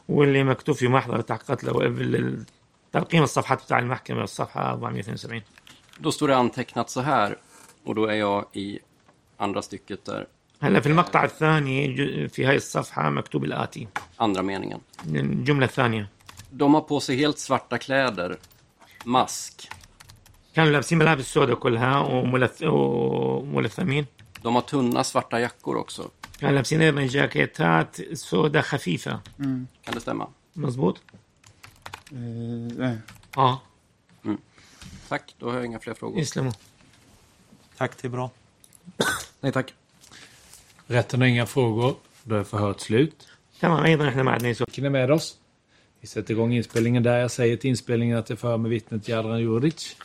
واللي 0.07 0.43
مكتوب 0.43 0.75
في 0.75 0.87
محضر 0.87 1.19
التحقيقات 1.19 1.65
الأولية- 1.65 2.45
ترقيم 2.93 3.23
الصفحات 3.23 3.63
بتاع 3.63 3.79
المحكمه 3.79 4.23
الصفحه 4.23 4.73
472. 4.73 5.41
Då 5.99 6.11
står 6.11 6.27
det 6.27 6.35
antecknat 6.35 6.89
så 6.89 7.01
här. 7.01 7.37
Och 7.85 7.95
då 7.95 8.05
är 8.05 8.13
jag 8.15 8.45
i 8.53 8.79
andra 9.37 9.61
stycket 9.61 10.05
där, 10.05 10.27
هلا 10.61 10.79
في 10.79 10.87
المقطع 10.89 11.23
الثاني 11.23 11.87
ج- 11.87 12.27
في 12.29 12.45
هاي 12.45 12.55
الصفحه 12.55 13.09
مكتوب 13.09 13.43
الاتي 13.43 13.87
andra 14.19 14.41
meningen. 14.41 14.79
الجمله 15.05 15.65
الثانيه 15.65 16.09
De 16.51 16.73
har 16.73 16.81
på 16.81 16.99
sig 16.99 17.15
helt 17.17 17.39
svarta 17.39 17.77
kläder, 17.77 18.37
mask. 19.05 19.67
كانوا 20.55 20.71
لابسين 20.71 20.97
ملابس 20.97 21.33
سوداء 21.33 21.55
كلها 21.55 21.99
وملث... 21.99 22.63
وملثمين 22.63 24.05
De 24.43 24.55
har 24.55 24.61
tunna 24.61 25.03
svarta 25.03 25.39
jackor 25.39 25.77
också. 25.77 26.09
كانوا 26.39 26.55
لابسين 26.55 26.81
ايضا 26.81 27.01
جاكيتات 27.05 28.13
سوداء 28.13 28.61
خفيفه 28.61 29.19
Kan 29.85 29.93
det 29.93 29.99
stämma? 30.01 30.27
مزبوط؟ 30.55 31.01
إيه، 32.13 32.67
ايه 32.79 32.99
اه 33.37 33.61
Tack, 35.09 35.35
då 35.39 35.49
har 35.49 35.55
jag 35.55 35.65
inga 35.65 35.79
fler 35.79 35.93
frågor. 35.93 36.19
يسلموا 36.19 36.51
tack, 37.77 37.91
det 38.01 38.07
är 38.07 38.09
bra. 38.09 38.31
Nej, 39.41 39.51
tack. 39.51 39.73
Rätten 40.87 41.21
har 41.21 41.27
inga 41.27 41.45
frågor. 41.45 41.95
Då 42.23 42.35
är 42.35 42.43
förhört 42.43 42.79
slut. 42.79 43.27
تمام 43.61 43.83
ايضا 43.85 44.09
احنا 44.09 44.23
ما 44.23 44.31
عندنا 44.31 44.53
سؤال 44.53 44.67
Vilken 44.67 44.85
är 44.85 44.89
med 44.89 45.11
oss? 45.11 45.37
Vi 46.00 46.06
sätter 46.06 46.34
igång 46.34 46.52
inspelningen 46.52 47.02
där. 47.02 47.18
Jag 47.18 47.30
säger 47.30 47.56
till 47.56 47.70
inspelningen 47.70 48.18
att 48.18 48.26
det 48.26 48.34
är 48.34 48.36
för 48.36 48.56
med 48.56 48.70
vittnet 48.70 49.08
Jadran 49.08 49.40
Juric. 49.40 49.96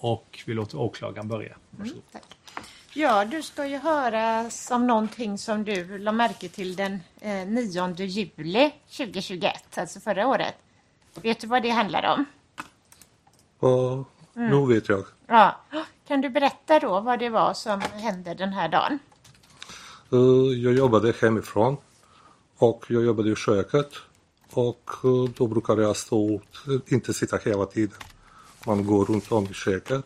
Och 0.00 0.42
vi 0.46 0.54
låter 0.54 0.78
åklagaren 0.80 1.28
börja. 1.28 1.56
Varsågod. 1.70 2.02
Tack. 2.12 2.22
Ja, 2.94 3.24
du 3.24 3.42
ska 3.42 3.66
ju 3.66 3.76
höra 3.78 4.50
om 4.70 4.86
någonting 4.86 5.38
som 5.38 5.64
du 5.64 5.98
la 5.98 6.12
märke 6.12 6.48
till 6.48 6.76
den 6.76 7.00
eh, 7.20 7.46
9 7.46 7.94
juli 7.96 8.72
2021, 8.96 9.78
alltså 9.78 10.00
förra 10.00 10.26
året. 10.26 10.54
Vet 11.14 11.40
du 11.40 11.46
vad 11.46 11.62
det 11.62 11.70
handlar 11.70 12.14
om? 12.14 12.24
Ja, 13.60 14.04
nu 14.34 14.66
vet 14.74 14.88
jag. 14.88 15.04
Ja. 15.26 15.56
Kan 16.06 16.20
du 16.20 16.30
berätta 16.30 16.78
då 16.80 17.00
vad 17.00 17.18
det 17.18 17.28
var 17.28 17.54
som 17.54 17.80
hände 17.80 18.34
den 18.34 18.52
här 18.52 18.68
dagen? 18.68 18.98
Eh, 20.12 20.58
Jag 20.62 20.74
jobbade 20.74 21.14
hemifrån 21.22 21.76
och 22.62 22.84
jag 22.88 23.04
jobbade 23.04 23.30
i 23.30 23.36
köket 23.36 23.90
och 24.52 24.90
eh, 25.04 25.30
då 25.36 25.46
brukar 25.46 25.76
jag 25.76 25.96
stå 25.96 26.40
ut, 26.66 26.92
inte 26.92 27.14
sitta 27.14 27.36
hela 27.36 27.66
tiden. 27.66 27.98
Man 28.66 28.86
går 28.86 29.04
runt 29.04 29.32
om 29.32 29.44
i 29.44 29.54
köket. 29.54 30.04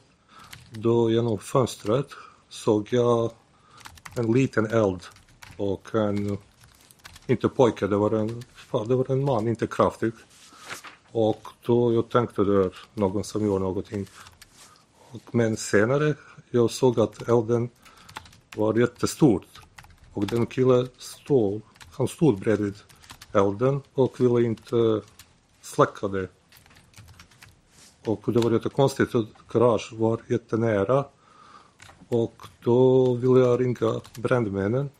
Då 0.71 1.11
genom 1.11 1.39
fönstret 1.39 2.07
såg 2.49 2.89
jag 2.91 3.31
en 4.17 4.33
liten 4.33 4.67
eld 4.67 5.03
och 5.57 5.95
en, 5.95 6.39
inte 7.27 7.49
pojke, 7.49 7.87
det 7.87 7.97
var 7.97 8.11
en, 8.11 8.43
det 8.89 8.95
var 8.95 9.11
en 9.11 9.25
man, 9.25 9.49
inte 9.49 9.67
kraftig. 9.67 10.13
Och 11.13 11.49
då 11.63 11.95
jag 11.95 12.09
tänkte 12.09 12.45
det 12.45 12.65
är 12.65 12.77
någon 12.95 13.25
som 13.25 13.47
gör 13.47 13.59
någonting. 13.59 14.07
Och, 15.11 15.35
men 15.35 15.57
senare 15.57 16.15
jag 16.51 16.71
såg 16.71 17.01
att 17.01 17.29
elden 17.29 17.71
var 18.57 18.75
jättestort. 18.75 19.47
Och 20.13 20.27
den 20.27 20.47
killen 20.47 20.89
stod, 20.99 21.63
han 21.97 22.09
stod 22.09 22.39
bredvid 22.39 22.75
elden 23.33 23.83
och 23.95 24.21
ville 24.21 24.47
inte 24.47 24.77
eh, 24.77 25.01
släcka 25.61 26.09
det. 26.09 26.29
Och 28.05 28.33
det 28.33 28.41
var 28.41 28.51
jättekonstigt, 28.51 29.13
garage 29.49 29.93
var 29.93 30.21
jättenära. 30.29 31.05
Och 32.09 32.47
då 32.63 33.15
ville 33.15 33.41
jag 33.41 33.61
ringa 33.61 34.01
brandmännen. 34.19 34.91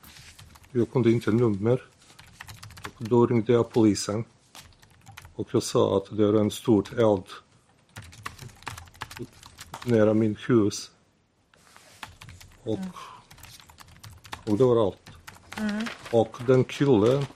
Jag 0.73 0.93
kunde 0.93 1.13
inte 1.13 1.31
nummer. 1.31 1.83
Och 2.99 3.05
då 3.05 3.27
ringde 3.27 3.53
jag 3.53 3.71
polisen. 3.71 4.25
Och 5.35 5.49
jag 5.53 5.63
sa 5.63 5.97
att 5.97 6.17
det 6.17 6.25
är 6.25 6.41
en 6.41 6.51
stor 6.51 6.99
eld 6.99 7.25
nära 9.85 10.15
min 10.15 10.37
hus. 10.49 10.91
Och, 12.63 12.79
och 14.47 14.59
det 14.59 14.65
var 14.65 14.87
allt. 14.87 15.06
Och 16.11 16.37
den 16.47 16.65
killen, 16.65 17.27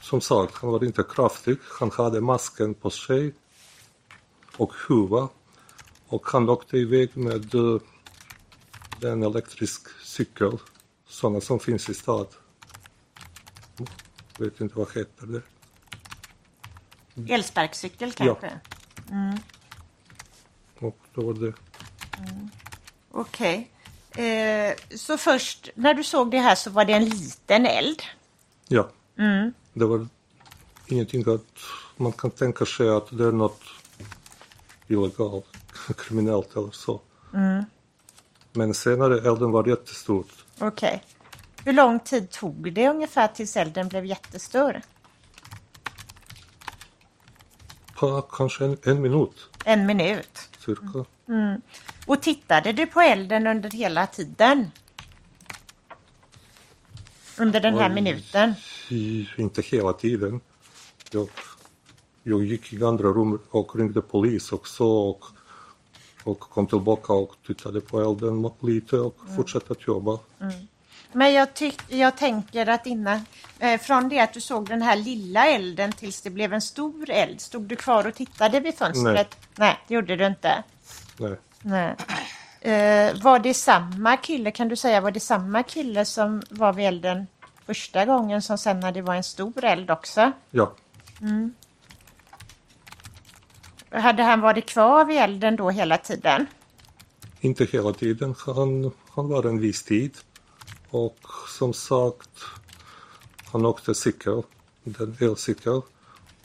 som 0.00 0.20
sagt, 0.20 0.54
han 0.54 0.70
var 0.70 0.84
inte 0.84 1.04
kraftig. 1.14 1.56
Han 1.80 1.90
hade 1.90 2.20
masken 2.20 2.74
på 2.74 2.90
sig 2.90 3.34
och 4.56 4.72
huva. 4.88 5.28
Och 6.08 6.26
han 6.26 6.48
åkte 6.48 6.76
iväg 6.76 7.16
med 7.16 7.54
uh, 7.54 7.80
en 9.02 9.22
elektrisk 9.22 9.88
cykel, 10.04 10.58
sådana 11.06 11.40
som 11.40 11.60
finns 11.60 11.88
i 11.88 11.94
stad. 11.94 12.26
Vet 14.38 14.60
inte 14.60 14.78
vad 14.78 14.94
heter 14.94 15.26
det. 15.26 15.42
Elsparkcykel 17.34 18.12
kanske? 18.12 18.60
Och 20.78 20.98
då 21.14 21.22
var 21.22 21.34
det. 21.34 21.52
Okej. 23.10 23.70
Eh, 24.18 24.74
så 24.96 25.18
först, 25.18 25.68
när 25.74 25.94
du 25.94 26.04
såg 26.04 26.30
det 26.30 26.38
här 26.38 26.54
så 26.54 26.70
var 26.70 26.84
det 26.84 26.92
en 26.92 27.04
liten 27.04 27.66
eld. 27.66 28.02
Ja. 28.68 28.88
Det 29.72 29.84
var 29.84 30.06
ingenting 30.86 31.34
att 31.34 31.60
man 31.96 32.12
kan 32.12 32.30
tänka 32.30 32.66
sig 32.66 32.88
att 32.88 33.18
det 33.18 33.24
är 33.24 33.32
något 33.32 33.62
illegalt, 34.88 35.46
kriminellt 35.96 36.56
eller 36.56 36.70
så. 36.70 37.00
Men 38.52 38.74
senare 38.74 39.18
elden 39.28 39.50
var 39.50 39.68
jättestort. 39.68 40.44
Okej. 40.58 41.04
Hur 41.64 41.72
lång 41.72 42.00
tid 42.00 42.30
tog 42.30 42.72
det 42.72 42.88
ungefär 42.88 43.28
tills 43.28 43.56
elden 43.56 43.88
blev 43.88 44.04
jättestor? 44.06 44.80
På 47.94 48.22
kanske 48.22 48.64
en, 48.64 48.76
en 48.82 49.02
minut 49.02 49.48
En 49.64 49.86
minut. 49.86 50.48
cirka. 50.64 51.04
Och 52.06 52.22
tittade 52.22 52.72
du 52.72 52.86
på 52.86 53.00
elden 53.00 53.46
under 53.46 53.70
hela 53.70 54.06
tiden? 54.06 54.70
Under 57.38 57.60
den 57.60 57.78
här 57.78 57.88
minuten? 57.90 58.54
Inte 59.36 59.62
hela 59.62 59.92
tiden. 59.92 60.40
Jag, 61.12 61.28
jag 62.22 62.44
gick 62.44 62.72
i 62.72 62.84
andra 62.84 63.08
rum 63.08 63.40
och 63.50 63.76
ringde 63.76 64.00
polis 64.02 64.52
också 64.52 64.84
och, 64.84 65.24
och 66.24 66.40
kom 66.40 66.66
tillbaka 66.66 67.12
och 67.12 67.36
tittade 67.46 67.80
på 67.80 68.00
elden 68.00 68.50
lite 68.60 68.98
och 68.98 69.16
fortsatte 69.36 69.72
att 69.72 69.86
jobba. 69.86 70.18
Men 71.12 71.32
jag, 71.32 71.54
tyck, 71.54 71.82
jag 71.88 72.16
tänker 72.16 72.68
att 72.68 72.86
innan, 72.86 73.20
eh, 73.58 73.80
från 73.80 74.08
det 74.08 74.20
att 74.20 74.32
du 74.32 74.40
såg 74.40 74.68
den 74.68 74.82
här 74.82 74.96
lilla 74.96 75.46
elden 75.46 75.92
tills 75.92 76.22
det 76.22 76.30
blev 76.30 76.52
en 76.52 76.60
stor 76.62 77.10
eld, 77.10 77.40
stod 77.40 77.62
du 77.62 77.76
kvar 77.76 78.06
och 78.06 78.14
tittade 78.14 78.60
vid 78.60 78.74
fönstret? 78.74 79.36
Nej, 79.56 79.78
det 79.88 79.94
gjorde 79.94 80.16
du 80.16 80.26
inte. 80.26 80.62
Nej. 81.18 81.36
Nej. 81.62 81.96
Eh, 82.60 83.22
var 83.22 83.38
det 83.38 83.54
samma 83.54 84.16
kille, 84.16 84.50
kan 84.50 84.68
du 84.68 84.76
säga, 84.76 85.00
var 85.00 85.10
det 85.10 85.20
samma 85.20 85.62
kille 85.62 86.04
som 86.04 86.42
var 86.50 86.72
vid 86.72 86.86
elden 86.86 87.26
första 87.66 88.04
gången 88.04 88.42
som 88.42 88.58
sen 88.58 88.80
när 88.80 88.92
det 88.92 89.02
var 89.02 89.14
en 89.14 89.24
stor 89.24 89.64
eld 89.64 89.90
också. 89.90 90.32
Ja, 90.50 90.72
Hade 93.90 94.22
han 94.22 94.40
varit 94.40 94.66
kvar 94.66 95.04
vid 95.04 95.16
elden 95.18 95.56
då 95.56 95.70
hela 95.70 95.98
tiden? 95.98 96.46
inte 97.40 97.64
hela 97.64 97.92
tiden. 97.92 98.34
Han, 98.38 98.90
han 99.10 99.28
var 99.28 99.46
en 99.46 99.60
viss 99.60 99.82
tid. 99.82 100.16
Och 100.90 101.18
som 101.58 101.72
sagt, 101.72 102.44
han 103.52 103.66
åkte 103.66 103.94
cykel, 103.94 104.42
den 104.84 105.16
elcykel. 105.20 105.80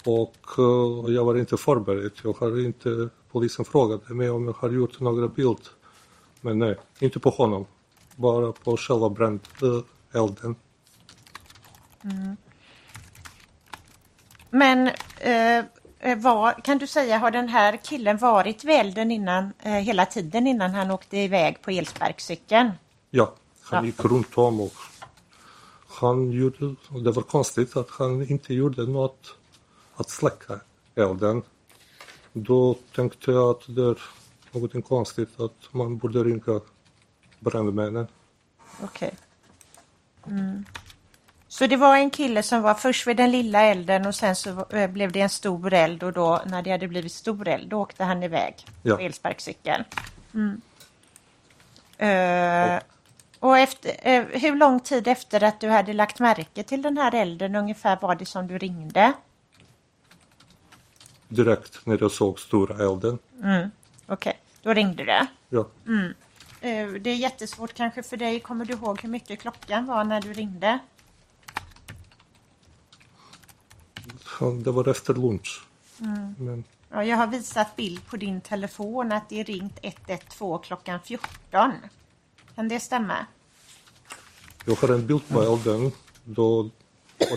Och 0.06 0.38
eh, 0.58 1.14
jag 1.14 1.26
var 1.26 1.38
inte 1.38 1.58
förberedd. 1.58 2.12
Jag 2.24 2.34
har 2.34 2.66
inte, 2.66 3.10
polisen 3.34 3.66
frågade 3.66 4.14
mig 4.14 4.30
om 4.30 4.46
jag 4.46 4.54
har 4.54 4.70
gjort 4.70 5.00
några 5.00 5.28
bild. 5.28 5.60
Men 6.42 6.60
nej, 6.60 6.76
inte 7.00 7.20
på 7.20 7.30
honom. 7.30 7.66
Bara 8.16 8.52
på 8.52 8.78
själva 8.78 9.10
brand, 9.10 9.40
eh, 9.62 10.22
elden. 10.22 10.56
Men 14.50 14.88
eh, 15.20 15.58
eh, 16.00 16.18
vad, 16.18 16.64
kan 16.64 16.78
du 16.78 16.88
säga, 16.88 17.18
har 17.18 17.32
den 17.32 17.48
här 17.50 17.78
killen 17.84 18.18
varit 18.18 18.64
vid 18.64 18.76
elden 18.76 19.12
innan, 19.12 19.54
eh, 19.60 19.72
hela 19.74 20.06
tiden 20.06 20.48
innan 20.48 20.72
han 20.74 20.92
åkte 20.92 21.18
iväg 21.18 21.62
på 21.62 21.72
elsparkcykeln? 21.72 22.72
Ja, 23.10 23.34
han 23.62 23.80
Ja. 23.84 23.86
gick 23.86 24.06
runt 24.06 24.38
om 24.38 24.62
och 24.62 24.74
han 25.88 26.32
gjorde, 26.32 26.76
det 27.04 27.12
var 27.12 27.24
konstigt 27.24 27.78
att 27.78 27.90
han 27.90 28.30
inte 28.30 28.54
gjorde 28.54 28.84
något 28.88 29.36
att 29.96 30.10
släcka 30.10 30.60
elden. 30.96 31.42
Då 32.34 32.76
tänkte 32.96 33.32
jag 33.32 33.50
att 33.50 33.76
det 33.76 33.82
är 33.82 33.98
något 34.52 34.86
konstigt 34.86 35.40
att 35.40 35.74
man 35.74 35.98
borde 35.98 36.24
ringa 36.24 36.62
brandmännen. 37.40 38.08
Okej. 38.84 39.14
Mm. 40.28 40.66
Så 41.48 41.68
det 41.68 41.76
var 41.78 41.98
en 41.98 42.10
kille 42.10 42.44
som 42.44 42.62
var 42.62 42.74
först 42.74 43.08
vid 43.08 43.18
den 43.18 43.32
lilla 43.32 43.62
elden 43.62 44.06
och 44.06 44.16
sen 44.16 44.36
så 44.36 44.66
eh, 44.70 44.90
blev 44.90 45.12
det 45.12 45.22
en 45.22 45.30
stor 45.30 45.74
eld 45.74 46.04
och 46.04 46.14
då 46.14 46.42
när 46.46 46.62
det 46.62 46.72
hade 46.72 46.88
blivit 46.88 47.12
stor 47.12 47.48
eld 47.48 47.70
då 47.70 47.82
åkte 47.82 48.04
han 48.04 48.24
iväg 48.24 48.66
Ja. 48.84 48.96
på 48.96 49.02
elsparkcykeln. 49.02 49.84
Mm. 50.34 50.62
Eh, 51.98 52.82
och 53.40 53.58
efter, 53.58 53.92
eh, 54.02 54.24
hur 54.24 54.56
lång 54.56 54.80
tid 54.80 55.08
efter 55.08 55.44
att 55.44 55.60
du 55.60 55.70
hade 55.70 55.94
lagt 55.94 56.20
märke 56.20 56.64
till 56.64 56.82
den 56.82 56.98
här 56.98 57.16
elden 57.16 57.56
ungefär 57.56 57.98
var 58.02 58.16
det 58.16 58.26
som 58.26 58.48
du 58.48 58.58
ringde? 58.58 59.14
Direkt 61.34 61.86
när 61.86 61.98
jag 62.02 62.12
såg 62.12 62.40
stora 62.40 62.86
elden. 62.86 63.20
Okej, 64.06 64.40
då 64.62 64.74
ringde 64.74 65.04
du. 65.04 65.28
Ja, 65.50 65.68
Eh, 66.62 66.88
det 66.88 67.10
är 67.10 67.16
jättesvårt 67.16 67.74
kanske 67.74 68.04
för 68.04 68.18
dig. 68.18 68.40
Kommer 68.40 68.66
du 68.66 68.74
ihåg 68.74 69.02
hur 69.02 69.10
mycket 69.10 69.40
klockan 69.40 69.86
var 69.86 70.04
när 70.04 70.22
du 70.22 70.34
ringde? 70.34 70.80
det 74.64 74.72
var 74.72 74.88
efter 74.88 75.14
lunch. 75.14 75.64
Men 76.38 76.64
Ja, 76.90 77.04
jag 77.04 77.18
har 77.18 77.28
visat 77.28 77.76
bild 77.76 78.08
på 78.08 78.18
din 78.18 78.42
telefon 78.42 79.12
att 79.12 79.30
det 79.30 79.40
är 79.40 79.44
ringt 79.44 79.80
112 79.82 80.60
klockan 80.64 81.00
14. 81.04 81.72
Kan 82.56 82.68
det 82.68 82.80
stämma? 82.80 83.26
jag 84.66 84.76
har 84.76 84.90
en 84.90 85.08
bild 85.08 85.28
på 85.28 85.42
elden 85.42 85.92
då 86.24 86.70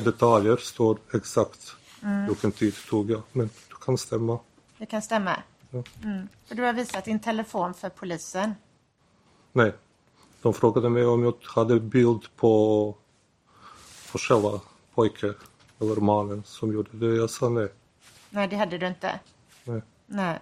detaljer 0.05 0.57
står 0.57 0.99
exakt 1.15 1.77
vilken 2.29 2.53
tid 2.53 2.73
det 2.75 2.91
tog 2.91 3.11
jag. 3.11 3.23
Men 3.33 3.47
det 3.69 3.75
kan 3.87 3.99
stämma. 3.99 4.39
Det 4.79 4.87
kan 4.87 5.03
stämma? 5.03 5.43
Ja. 5.71 5.83
Mm. 6.05 6.29
För 6.45 6.55
du 6.55 6.63
har 6.63 6.73
visat 6.73 7.05
din 7.05 7.21
telefon 7.21 7.75
för 7.75 7.89
polisen. 7.89 8.55
Nej. 9.53 9.73
De 10.43 10.55
frågade 10.55 10.89
mig 10.89 11.07
om 11.07 11.23
jag 11.23 11.35
hade 11.43 11.81
bild 11.81 12.37
på, 12.37 12.95
på 14.13 14.19
själva 14.19 14.61
pojken 14.95 15.35
eller 15.81 15.97
mannen 15.97 16.43
som 16.45 16.73
gjorde 16.73 16.91
det. 16.93 17.17
Jag 17.17 17.31
sa 17.31 17.49
nej. 17.49 17.69
Nej, 18.31 18.49
det 18.49 18.57
hade 18.57 18.79
du 18.79 18.87
inte. 18.87 19.21
nej. 19.65 19.83
Nej. 20.07 20.39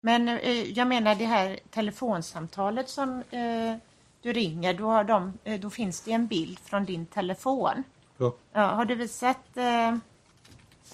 Men 0.00 0.28
eh, 0.28 0.78
jag 0.78 0.88
menar 0.88 1.14
det 1.14 1.24
här 1.24 1.58
telefonsamtalet 1.70 2.88
som 2.88 3.22
eh, 3.30 3.76
du 4.22 4.32
ringer, 4.32 4.74
då, 4.74 4.84
har 4.84 5.04
de, 5.04 5.38
eh, 5.44 5.60
då 5.60 5.70
finns 5.70 6.00
det 6.00 6.12
en 6.12 6.26
bild 6.26 6.58
från 6.58 6.84
din 6.84 7.06
telefon. 7.06 7.82
Ja. 8.16 8.32
Ja, 8.52 8.60
har 8.60 8.84
du 8.84 8.94
visat 8.94 9.56
eh, 9.56 9.88
eh, 9.88 9.96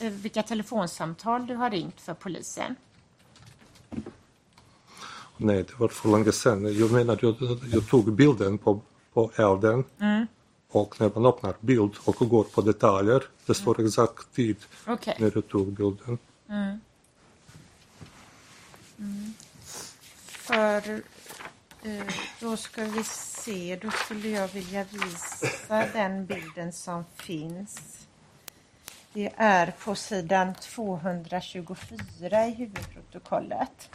vilka 0.01 0.43
telefonsamtal 0.43 1.47
du 1.47 1.55
har 1.55 1.71
ringt 1.71 2.01
för 2.01 2.15
polisen? 2.15 2.77
nej, 5.43 5.63
det 5.63 5.79
var 5.79 5.89
för 5.89 6.09
länge 6.09 6.33
sedan. 6.33 6.79
Jag 6.79 6.93
menar, 6.93 7.19
jag, 7.23 7.37
jag 7.73 7.89
tog 7.89 8.13
bilden 8.13 8.59
på, 8.59 8.81
på 9.13 9.31
elden. 9.37 9.85
Och 10.69 11.01
när 11.01 11.11
man 11.15 11.27
öppnar 11.27 11.55
bild 11.61 11.93
och 12.05 12.17
går 12.17 12.45
på 12.45 12.61
detaljer, 12.61 13.23
det 13.47 13.55
står 13.55 13.87
exakt 13.87 14.35
tid 14.35 14.57
Okej. 14.87 15.17
när 15.19 15.31
jag 15.35 15.49
tog 15.49 15.73
bilden. 15.73 16.19
För 20.27 21.03
eh, 21.83 22.15
då 22.41 22.57
ska 22.57 22.85
vi 22.85 23.05
se, 23.05 23.79
då 23.83 23.91
skulle 23.91 24.29
jag 24.29 24.49
vilja 24.49 24.85
visa 24.85 25.87
den 25.93 26.27
bilden 26.27 26.73
som 26.73 27.05
finns. 27.17 28.02
Det 29.15 29.33
är 29.37 29.75
på 29.85 29.95
sidan 29.95 30.55
224 30.55 32.47
i 32.47 32.51
huvudprotokollet. 32.51 33.91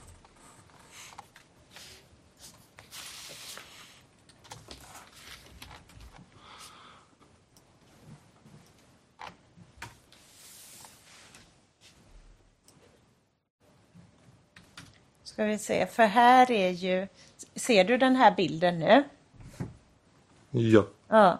Ska 15.23 15.43
vi 15.43 15.57
se, 15.57 15.87
för 15.87 16.03
här 16.05 16.51
är 16.51 16.69
ju... 16.69 17.07
Ser 17.55 17.83
du 17.83 17.97
den 17.97 18.15
här 18.15 18.35
bilden 18.35 18.79
nu? 18.79 19.03
Ja, 20.51 20.85
Ja, 21.07 21.39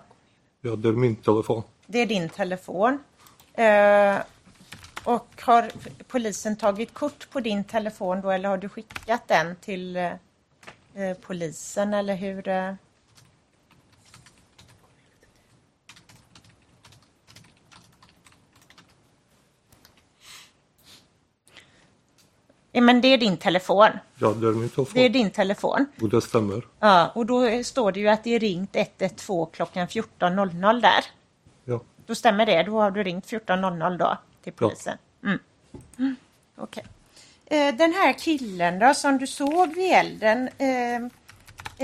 ja 0.62 0.76
det 0.76 0.90
är 0.90 0.94
min 0.94 1.16
telefon. 1.16 1.64
det 1.86 2.00
är 2.00 2.06
din 2.06 2.30
telefon. 2.30 3.00
Eh, 3.58 4.18
och 5.04 5.42
har 5.42 5.72
polisen 6.08 6.58
tagit 6.58 6.94
kort 6.94 7.30
på 7.30 7.40
din 7.40 7.64
telefon 7.64 8.22
då 8.22 8.32
eller 8.32 8.50
har 8.50 8.58
du 8.58 8.70
skickat 8.70 9.28
den 9.28 9.56
till 9.56 9.96
eh, 9.96 10.12
eh, 10.96 11.18
polisen 11.22 11.94
eller 11.94 12.16
hur? 12.16 12.48
Eh? 12.48 12.74
Ja, 22.72 22.82
men 22.82 23.02
det 23.02 23.08
är 23.08 23.18
din 23.18 23.38
telefon. 23.38 23.90
Ja, 24.16 24.28
det 24.28 24.48
är 24.48 24.52
min 24.52 24.70
telefon. 24.70 24.94
Det 24.94 25.06
är 25.06 25.10
din 25.10 25.32
telefon. 25.32 25.86
Och 26.02 26.10
det 26.10 26.22
stämmer. 26.22 26.68
Ja, 26.80 27.12
och 27.16 27.26
då 27.26 27.64
står 27.64 27.92
det 27.92 28.00
ju 28.00 28.08
att 28.08 28.24
det 28.24 28.36
är 28.36 28.40
ringt 28.40 28.76
112 28.76 29.46
klockan 29.52 29.88
14.00 29.88 30.82
där. 30.82 31.06
Då 32.08 32.16
stämmer 32.16 32.46
det. 32.46 32.64
Då 32.64 32.82
har 32.82 32.92
du 32.92 33.04
ringt 33.04 33.26
14.00 33.26 33.98
då 33.98 34.18
till 34.44 34.54
polisen. 34.54 34.98
Mm. 35.24 35.40
Mm. 35.98 36.16
Okej. 36.56 36.86
Eh, 37.46 37.76
Den 37.76 37.94
här 37.94 38.14
killen 38.14 38.80
då 38.80 38.94
som 38.94 39.18
du 39.18 39.28
såg 39.28 39.74
vid 39.74 39.92
elden. 39.92 40.50
Eh, 40.58 40.96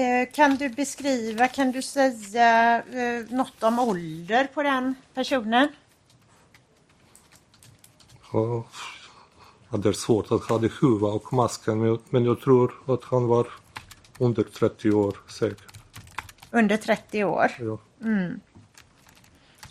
eh, 0.04 0.30
kan 0.34 0.56
du 0.56 0.70
beskriva, 0.70 1.48
kan 1.48 1.72
du 1.72 1.82
säga 1.82 2.78
eh, 2.78 3.26
något 3.30 3.64
om 3.64 3.80
ålder 3.80 4.48
på 4.54 4.64
den 4.64 4.96
personen? 5.14 5.68
Ja, 8.34 8.66
det 9.78 9.90
är 9.90 9.94
svårt 9.94 10.32
att 10.32 10.44
ha 10.44 10.58
det 10.58 10.72
huvudet 10.82 11.16
och 11.16 11.34
masken, 11.34 12.00
men 12.10 12.26
jag, 12.26 12.42
tror 12.42 12.74
att 12.88 13.04
han 13.04 13.28
var 13.28 13.48
under 14.20 14.44
30 14.44 14.92
år 14.92 15.18
säkert. 15.28 15.80
Under 16.52 16.78
30 16.78 17.24
år. 17.24 17.52
Ja. 17.60 17.78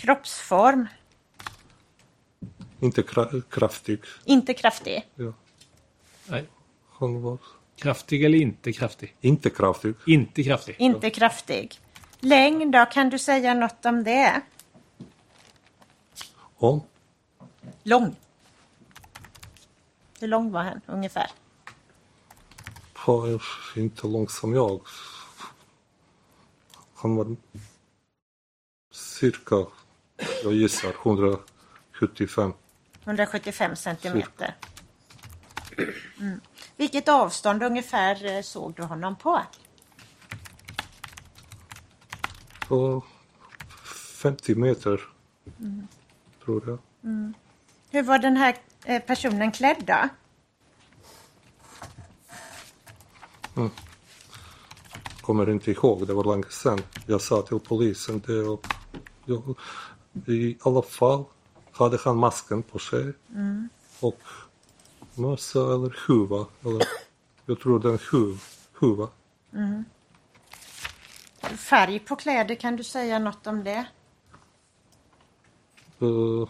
Kroppsform, 0.07 0.89
Inte 2.81 3.03
kra- 3.03 3.43
kraftig. 3.51 4.01
inte 4.25 4.55
kraftig. 4.55 5.09
Ja. 5.15 5.33
Nej. 6.29 6.47
Han 6.91 7.23
var 7.23 7.39
Kraftig 7.77 8.25
eller 8.25 8.39
inte 8.39 8.73
kraftig? 8.73 9.17
inte 9.21 9.51
kraftig. 9.51 9.95
Inte 10.07 10.43
kraftig. 10.43 10.77
Inte 10.79 11.11
kraftig. 11.11 11.81
Längd 12.21 12.73
då, 12.73 12.87
kan 12.87 13.11
du 13.11 13.19
säga 13.19 13.55
något 13.55 13.87
om 13.87 14.05
det? 14.05 14.43
Om 16.57 16.81
Lång. 17.83 18.17
Hur 20.21 20.29
lång 20.29 20.53
var 20.53 20.63
han 20.63 20.81
ungefär? 20.87 21.31
var 23.07 23.43
inte 23.77 24.07
lång 24.07 24.29
som 24.29 24.55
jag. 24.55 24.81
Han 26.95 27.17
var 27.17 27.37
cirka, 28.93 29.67
jag 30.43 30.53
gissar, 30.53 30.95
175. 31.03 32.53
175 33.05 33.77
centimeter. 33.77 34.57
Mm. 36.21 36.41
Vilket 36.77 37.09
avstånd 37.09 37.63
ungefär 37.63 38.25
eh, 38.25 38.43
såg 38.43 38.75
du 38.75 38.83
honom 38.83 39.17
på? 39.17 39.41
Så 42.69 43.03
50 44.23 44.55
meter. 44.55 45.01
Tror 46.45 46.63
jag. 46.67 46.79
Hur 47.91 48.03
var 48.03 48.19
den 48.19 48.37
här 48.37 48.57
eh, 48.85 49.03
personen 49.03 49.53
klädd 49.53 49.85
då? 49.87 50.09
Kommer 55.21 55.51
inte 55.51 55.71
ihåg, 55.71 56.07
det 56.07 56.15
var 56.15 56.25
länge 56.25 56.51
sedan. 56.51 56.81
Jag 57.07 57.21
sa 57.21 57.43
till 57.43 57.59
polisen 57.59 58.23
det 58.27 58.41
och 58.41 58.67
jag, 59.25 59.57
i 60.27 60.57
alla 60.61 60.83
fall 60.83 61.25
hade 61.73 61.99
han 62.05 62.17
masken 62.17 62.63
på 62.63 62.79
sig. 62.79 63.13
Och 64.01 64.21
mössa 65.15 65.59
eller 65.59 65.97
huva. 66.07 66.47
Eller, 66.65 66.83
jag 67.47 67.61
tror 67.61 67.81
det 67.81 67.89
är 67.89 67.93
en 67.93 67.99
huv, 68.13 68.43
huva. 68.73 69.09
Färg 71.57 71.99
på 71.99 72.17
kläder, 72.17 72.55
kan 72.55 72.77
du 72.77 72.85
säga 72.85 73.19
något 73.19 73.47
om 73.47 73.65
det? 73.65 73.87
Uh, 76.03 76.49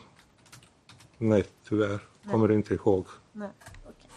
nej, 1.18 1.44
tyvärr. 1.68 2.00
Kommer 2.30 2.52
inte 2.52 2.74
ihåg. 2.74 3.06
Nej. 3.32 3.48
okej. 3.84 4.10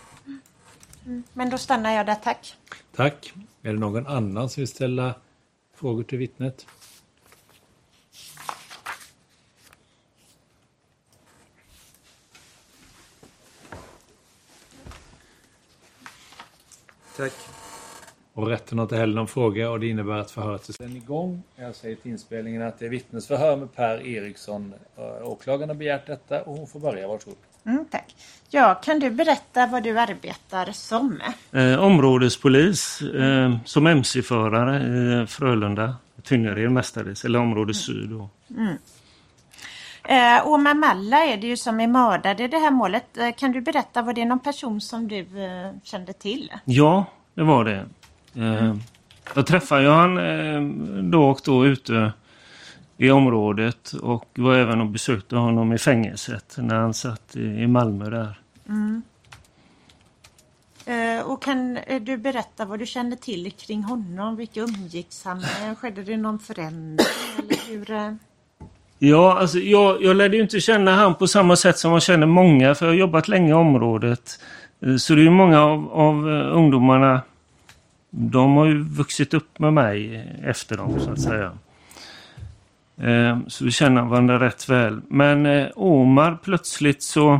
Mm. 1.05 1.23
Men 1.33 1.49
då 1.49 1.57
stannar 1.57 1.91
jag 1.91 2.05
där, 2.05 2.15
tack. 2.15 2.57
Tack. 2.95 3.33
Är 3.61 3.73
det 3.73 3.79
någon 3.79 4.07
annan 4.07 4.49
som 4.49 4.61
vill 4.61 4.67
ställa 4.67 5.15
frågor 5.73 6.03
till 6.03 6.17
vittnet? 6.17 6.67
Tack. 17.17 17.33
Och 18.33 18.47
rätten 18.47 18.77
har 18.77 18.83
inte 18.85 18.97
heller 18.97 19.15
någon 19.15 19.27
fråga 19.27 19.69
och 19.71 19.79
det 19.79 19.87
innebär 19.87 20.17
att 20.17 20.31
förhöret 20.31 20.69
är 20.69 20.73
sen 20.73 20.95
igång. 20.95 21.43
Jag 21.55 21.75
säger 21.75 21.95
till 21.95 22.11
inspelningen 22.11 22.61
att 22.61 22.79
det 22.79 22.85
är 22.85 22.89
vittnesförhör 22.89 23.55
med 23.55 23.75
Per 23.75 24.07
Eriksson. 24.07 24.73
Eh, 24.97 25.27
Åklagaren 25.29 25.69
har 25.69 25.75
begärt 25.75 26.07
detta 26.07 26.41
och 26.41 26.57
hon 26.57 26.67
får 26.67 26.79
börja. 26.79 27.07
Varsågod. 27.07 27.37
Mm, 27.65 27.85
tack. 27.91 28.15
Ja, 28.49 28.75
kan 28.83 28.99
du 28.99 29.09
berätta 29.09 29.67
vad 29.67 29.83
du 29.83 29.99
arbetar 29.99 30.71
som? 30.71 31.21
Eh, 31.51 31.79
områdespolis 31.79 33.01
eh, 33.01 33.57
som 33.65 33.87
mc-förare 33.87 34.77
i 35.23 35.27
Frölunda, 35.27 35.95
Tynnered 36.23 36.71
mestadels, 36.71 37.25
eller 37.25 37.39
område 37.39 37.73
syd. 37.73 38.09
Då. 38.09 38.29
Eh, 40.07 40.47
Omar 40.47 40.73
Malla 40.73 41.25
är 41.25 41.37
det 41.37 41.47
ju 41.47 41.57
som 41.57 41.79
är 41.79 41.87
mördad 41.87 42.41
i 42.41 42.47
det 42.47 42.57
här 42.57 42.71
målet. 42.71 43.17
Eh, 43.17 43.31
kan 43.31 43.51
du 43.51 43.61
berätta, 43.61 44.01
var 44.01 44.13
det 44.13 44.25
någon 44.25 44.39
person 44.39 44.81
som 44.81 45.07
du 45.07 45.19
eh, 45.19 45.71
kände 45.83 46.13
till? 46.13 46.51
Ja, 46.65 47.05
det 47.33 47.43
var 47.43 47.65
det. 47.65 47.85
Eh, 48.35 48.75
jag 49.35 49.47
träffade 49.47 49.81
ju 49.81 49.89
han 49.89 50.17
eh, 50.17 50.61
då 51.11 51.29
och 51.29 51.41
då 51.45 51.65
ute 51.65 52.13
i 52.97 53.11
området 53.11 53.91
och 53.93 54.25
var 54.35 54.55
även 54.55 54.81
och 54.81 54.87
besökte 54.87 55.35
honom 55.35 55.73
i 55.73 55.77
fängelset 55.77 56.55
när 56.57 56.75
han 56.75 56.93
satt 56.93 57.35
i, 57.35 57.67
Malmö 57.67 58.09
där. 58.09 58.39
Eh, 60.85 61.25
och 61.25 61.41
kan 61.41 61.79
du 62.01 62.17
berätta 62.17 62.65
vad 62.65 62.79
du 62.79 62.85
kände 62.85 63.15
till 63.15 63.51
kring 63.51 63.83
honom? 63.83 64.35
Vilka 64.35 64.59
umgicks 64.59 65.25
han 65.25 65.39
med? 65.39 65.77
Skedde 65.77 66.03
det 66.03 66.17
någon 66.17 66.39
förändring? 66.39 67.07
Eller 67.37 67.69
hur? 67.69 68.17
Ja, 68.99 69.37
alltså 69.39 69.59
jag, 69.59 70.03
jag 70.03 70.15
lärde 70.15 70.35
ju 70.35 70.43
inte 70.43 70.59
känna 70.59 70.95
han 70.95 71.15
på 71.15 71.27
samma 71.27 71.55
sätt 71.55 71.77
som 71.77 71.91
jag 71.91 72.03
känner 72.03 72.27
många, 72.27 72.75
för 72.75 72.85
jag 72.85 72.93
har 72.93 72.97
jobbat 72.97 73.27
länge 73.27 73.49
i 73.49 73.53
området. 73.53 74.39
Eh, 74.81 74.95
så 74.95 75.15
det 75.15 75.21
är 75.21 75.23
ju 75.23 75.29
många 75.29 75.61
av, 75.61 75.91
av 75.93 76.29
eh, 76.29 76.57
ungdomarna, 76.57 77.21
de 78.09 78.55
har 78.55 78.65
ju 78.65 78.83
vuxit 78.83 79.33
upp 79.33 79.59
med 79.59 79.73
mig 79.73 80.27
efter 80.43 80.77
dem, 80.77 80.99
så 80.99 81.11
att 81.11 81.21
säga. 81.21 81.51
Eh, 83.01 83.39
så 83.47 83.65
vi 83.65 83.71
känner 83.71 84.01
varandra 84.01 84.39
rätt 84.39 84.69
väl. 84.69 85.01
Men 85.07 85.67
Omar 85.75 86.37
plötsligt 86.43 87.03
så 87.03 87.39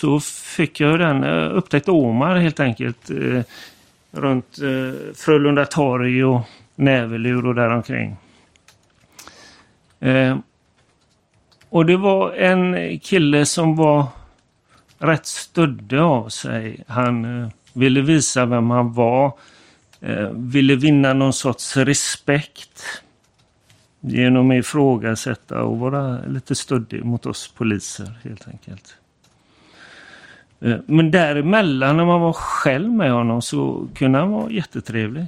så 0.00 0.20
fick 0.56 0.80
jag 0.80 0.98
den, 0.98 1.24
eh, 1.24 1.56
upptäckt 1.56 1.88
Omar 1.88 2.36
helt 2.36 2.60
enkelt 2.60 3.10
runt 4.10 4.58
Frölunda 5.14 5.64
torg 5.64 6.24
och 6.24 6.40
Nävelur 6.74 7.46
och 7.46 7.54
däromkring. 7.54 8.16
Eh, 10.00 10.38
och 11.68 11.86
det 11.86 11.96
var 11.96 12.32
en 12.32 12.98
kille 12.98 13.46
som 13.46 13.76
var 13.76 14.06
rätt 14.98 15.26
stöddig 15.26 15.98
av 15.98 16.28
sig. 16.28 16.84
Han 16.86 17.42
eh, 17.42 17.48
ville 17.72 18.00
visa 18.00 18.46
vem 18.46 18.70
han 18.70 18.92
var. 18.92 19.32
Eh, 20.00 20.30
ville 20.30 20.74
vinna 20.74 21.12
någon 21.12 21.32
sorts 21.32 21.76
respekt. 21.76 22.84
Genom 24.00 24.50
att 24.50 24.56
ifrågasätta 24.56 25.62
och 25.62 25.78
vara 25.78 26.20
lite 26.26 26.54
stöddig 26.54 27.04
mot 27.04 27.26
oss 27.26 27.48
poliser 27.48 28.18
helt 28.24 28.48
enkelt. 28.48 28.96
Eh, 30.60 30.76
men 30.86 31.10
däremellan 31.10 31.96
när 31.96 32.04
man 32.04 32.20
var 32.20 32.32
själv 32.32 32.92
med 32.92 33.12
honom 33.12 33.42
så 33.42 33.88
kunde 33.94 34.18
han 34.18 34.30
vara 34.30 34.50
jättetrevlig. 34.50 35.26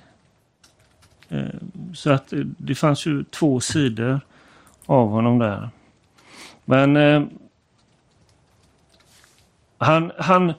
Eh, 1.28 1.44
så 1.94 2.10
att 2.10 2.32
eh, 2.32 2.38
det 2.38 2.74
fanns 2.74 3.06
ju 3.06 3.24
två 3.24 3.60
sidor 3.60 4.20
av 4.90 5.08
honom 5.08 5.38
där. 5.38 5.70
Men 6.64 6.96
eh, 6.96 7.22
han, 9.78 10.12
han, 10.18 10.52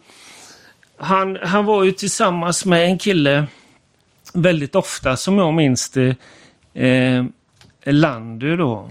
han, 0.97 1.37
han 1.43 1.65
var 1.65 1.83
ju 1.83 1.91
tillsammans 1.91 2.65
med 2.65 2.85
en 2.85 2.97
kille 2.97 3.47
väldigt 4.33 4.75
ofta 4.75 5.17
som 5.17 5.37
jag 5.37 5.53
minns 5.53 5.89
det. 5.89 6.15
Eh, 6.73 7.25
Landy 7.85 8.55
då. 8.55 8.89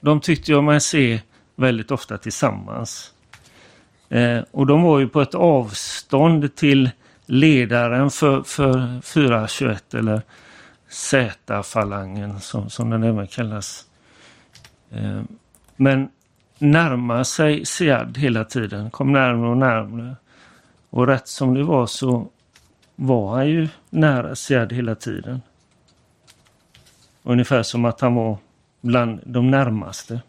De 0.00 0.20
tyckte 0.20 0.52
jag 0.52 0.64
mig 0.64 0.80
se 0.80 1.20
väldigt 1.56 1.90
ofta 1.90 2.18
tillsammans. 2.18 3.12
Eh, 4.08 4.40
och 4.50 4.66
de 4.66 4.82
var 4.82 4.98
ju 4.98 5.08
på 5.08 5.20
ett 5.20 5.34
avstånd 5.34 6.54
till 6.54 6.90
ledaren 7.26 8.10
för, 8.10 8.42
för 8.42 9.00
421 9.02 9.94
eller 9.94 10.22
Z-falangen 10.88 12.40
som, 12.40 12.70
som 12.70 12.90
den 12.90 13.02
även 13.02 13.26
kallas. 13.26 13.86
Eh, 14.94 15.22
men 15.76 16.08
närmar 16.58 17.24
sig 17.24 17.66
Siad 17.66 18.18
hela 18.18 18.44
tiden, 18.44 18.90
kom 18.90 19.12
närmare 19.12 19.50
och 19.50 19.56
närmare. 19.56 20.16
Och 20.90 21.06
rätt 21.06 21.28
som 21.28 21.54
det 21.54 21.62
var 21.62 21.86
så 21.86 22.28
var 22.96 23.36
han 23.36 23.48
ju 23.48 23.68
nära 23.90 24.34
Siad 24.34 24.72
hela 24.72 24.94
tiden. 24.94 25.42
Ungefär 27.22 27.62
som 27.62 27.84
att 27.84 28.00
han 28.00 28.14
var 28.14 28.38
bland 28.80 29.20
de 29.24 29.50
närmaste. 29.50 30.20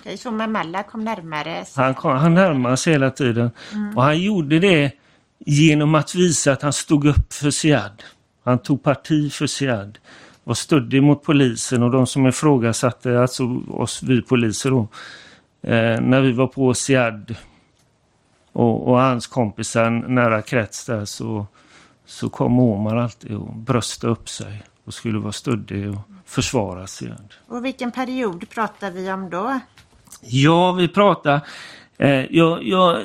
Okej, 0.00 0.16
så 0.16 0.30
Mamalla 0.30 0.82
kom 0.82 1.04
närmare. 1.04 1.64
Han, 1.76 1.94
kom, 1.94 2.16
han 2.16 2.34
närmade 2.34 2.76
sig 2.76 2.92
hela 2.92 3.10
tiden. 3.10 3.50
Och 3.96 4.02
han 4.02 4.18
gjorde 4.18 4.58
det 4.58 4.92
genom 5.38 5.94
att 5.94 6.14
visa 6.14 6.52
att 6.52 6.62
han 6.62 6.72
stod 6.72 7.06
upp 7.06 7.32
för 7.32 7.50
Siad. 7.50 8.02
Han 8.44 8.58
tog 8.58 8.82
parti 8.82 9.32
för 9.32 9.46
Siad. 9.46 9.98
Var 10.48 10.54
stöddig 10.54 11.02
mot 11.02 11.22
polisen 11.22 11.82
och 11.82 11.90
de 11.90 12.06
som 12.06 12.26
ifrågasatte, 12.26 13.20
alltså 13.20 13.62
oss, 13.68 14.02
vi 14.02 14.22
poliser 14.22 14.70
då. 14.70 14.88
Eh, 15.62 16.00
när 16.00 16.20
vi 16.20 16.32
var 16.32 16.46
på 16.46 16.74
Siad 16.74 17.34
och, 18.52 18.88
och 18.88 18.98
hans 18.98 19.26
kompisar 19.26 19.90
nära 19.90 20.42
krets 20.42 20.86
där 20.86 21.04
så, 21.04 21.46
så 22.06 22.30
kom 22.30 22.58
Omar 22.60 22.96
alltid 22.96 23.34
och 23.34 23.54
bröstade 23.54 24.12
upp 24.12 24.28
sig 24.28 24.62
och 24.84 24.94
skulle 24.94 25.18
vara 25.18 25.32
stöddig 25.32 25.90
och 25.90 25.98
försvara 26.24 26.86
Siad. 26.86 27.34
Och 27.46 27.64
vilken 27.64 27.92
period 27.92 28.50
pratar 28.50 28.90
vi 28.90 29.12
om 29.12 29.30
då? 29.30 29.60
Ja, 30.20 30.72
vi 30.72 30.88
pratar. 30.88 31.40
Eh, 31.98 32.36
jag, 32.36 32.64
jag 32.64 33.02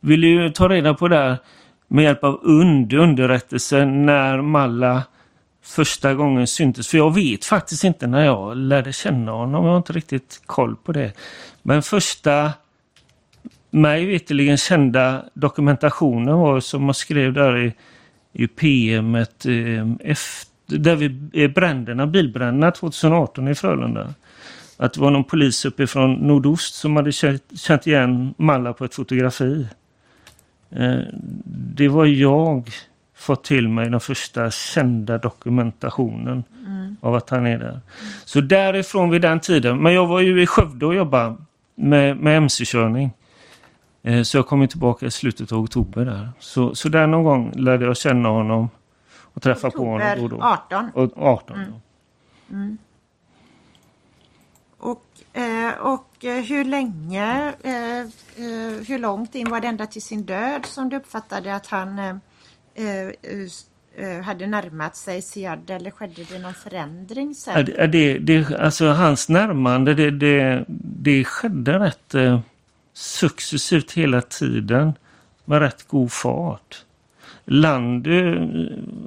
vill 0.00 0.24
ju 0.24 0.50
ta 0.50 0.68
reda 0.68 0.94
på 0.94 1.08
det 1.08 1.16
här 1.16 1.38
med 1.88 2.04
hjälp 2.04 2.24
av 2.24 2.40
UND, 2.42 2.92
underrättelsen, 2.92 4.06
när 4.06 4.42
Malla 4.42 5.02
första 5.66 6.14
gången 6.14 6.46
syntes. 6.46 6.88
För 6.88 6.98
jag 6.98 7.14
vet 7.14 7.44
faktiskt 7.44 7.84
inte 7.84 8.06
när 8.06 8.24
jag 8.24 8.56
lärde 8.56 8.92
känna 8.92 9.32
honom. 9.32 9.64
Jag 9.64 9.70
har 9.70 9.76
inte 9.76 9.92
riktigt 9.92 10.42
koll 10.46 10.76
på 10.76 10.92
det. 10.92 11.12
Men 11.62 11.82
första 11.82 12.52
mig 13.70 14.06
veterligen 14.06 14.56
kända 14.56 15.24
dokumentationen 15.34 16.38
var 16.38 16.60
som 16.60 16.84
man 16.84 16.94
skrev 16.94 17.32
där 17.32 17.58
i, 17.58 17.74
i 18.32 18.46
PMet 18.46 19.46
eh, 19.46 19.90
efter, 20.00 20.78
där 20.78 20.96
vi, 20.96 21.48
bränderna, 21.48 22.06
bilbränderna 22.06 22.70
2018 22.70 23.48
i 23.48 23.54
Frölunda. 23.54 24.14
Att 24.76 24.92
det 24.92 25.00
var 25.00 25.10
någon 25.10 25.24
polis 25.24 25.64
uppifrån 25.64 26.14
nordost 26.14 26.74
som 26.74 26.96
hade 26.96 27.12
känt, 27.12 27.42
känt 27.54 27.86
igen 27.86 28.34
Malla 28.38 28.72
på 28.72 28.84
ett 28.84 28.94
fotografi. 28.94 29.66
Eh, 30.70 31.00
det 31.76 31.88
var 31.88 32.06
jag 32.06 32.70
fått 33.16 33.44
till 33.44 33.68
mig 33.68 33.90
den 33.90 34.00
första 34.00 34.50
kända 34.50 35.18
dokumentationen 35.18 36.44
av 37.00 37.14
att 37.14 37.30
han 37.30 37.46
är 37.46 37.58
där. 37.58 37.80
Så 38.24 38.40
därifrån 38.40 39.10
vid 39.10 39.22
den 39.22 39.40
tiden, 39.40 39.78
men 39.82 39.92
jag 39.94 40.06
var 40.06 40.20
ju 40.20 40.42
i 40.42 40.46
Skövde 40.46 40.86
och 40.86 40.94
jobbade 40.94 41.36
med, 41.74 42.16
med 42.16 42.36
mc-körning. 42.36 43.10
Eh, 44.02 44.22
Så 44.22 44.36
jag 44.38 44.46
kom 44.46 44.68
tillbaka 44.68 45.06
i 45.06 45.10
slutet 45.10 45.52
av 45.52 45.58
oktober 45.60 46.04
där. 46.04 46.28
Så, 46.38 46.74
så 46.74 46.88
där 46.88 47.06
någon 47.06 47.24
gång 47.24 47.52
lärde 47.56 47.84
jag 47.84 47.96
känna 47.96 48.28
honom 48.28 48.68
och 49.34 49.42
träffa 49.42 49.70
på 49.70 49.84
honom 49.84 50.16
då 50.18 50.22
och 50.24 50.30
då. 50.30 50.42
18. 50.42 50.90
Och 50.94 51.12
18 51.16 51.58
ja. 51.58 51.80
Och, 54.78 55.04
eh, 55.40 55.72
och 55.80 56.24
eh, 56.24 56.44
hur 56.44 56.64
länge, 56.64 57.54
eh, 57.62 58.06
hur 58.88 58.98
långt 58.98 59.34
in 59.34 59.50
var 59.50 59.60
det 59.60 59.68
ända 59.68 59.86
till 59.86 60.02
sin 60.02 60.22
död 60.22 60.66
som 60.66 60.88
du 60.88 60.96
uppfattade 60.96 61.54
att 61.54 61.66
han 61.66 62.20
hade 64.24 64.46
närmat 64.46 64.96
sig 64.96 65.22
Siad 65.22 65.70
eller 65.70 65.90
skedde 65.90 66.24
det 66.30 66.38
någon 66.38 66.54
förändring 66.54 67.34
sen? 67.34 67.64
Det, 67.64 68.18
det, 68.18 68.60
alltså 68.60 68.88
hans 68.88 69.28
närmande 69.28 69.94
det, 69.94 70.10
det, 70.10 70.64
det 70.68 71.24
skedde 71.24 71.78
rätt 71.78 72.14
eh, 72.14 72.40
successivt 72.92 73.92
hela 73.92 74.22
tiden 74.22 74.92
med 75.44 75.60
rätt 75.60 75.88
god 75.88 76.12
fart. 76.12 76.84
Land 77.44 78.06
eh, 78.06 78.12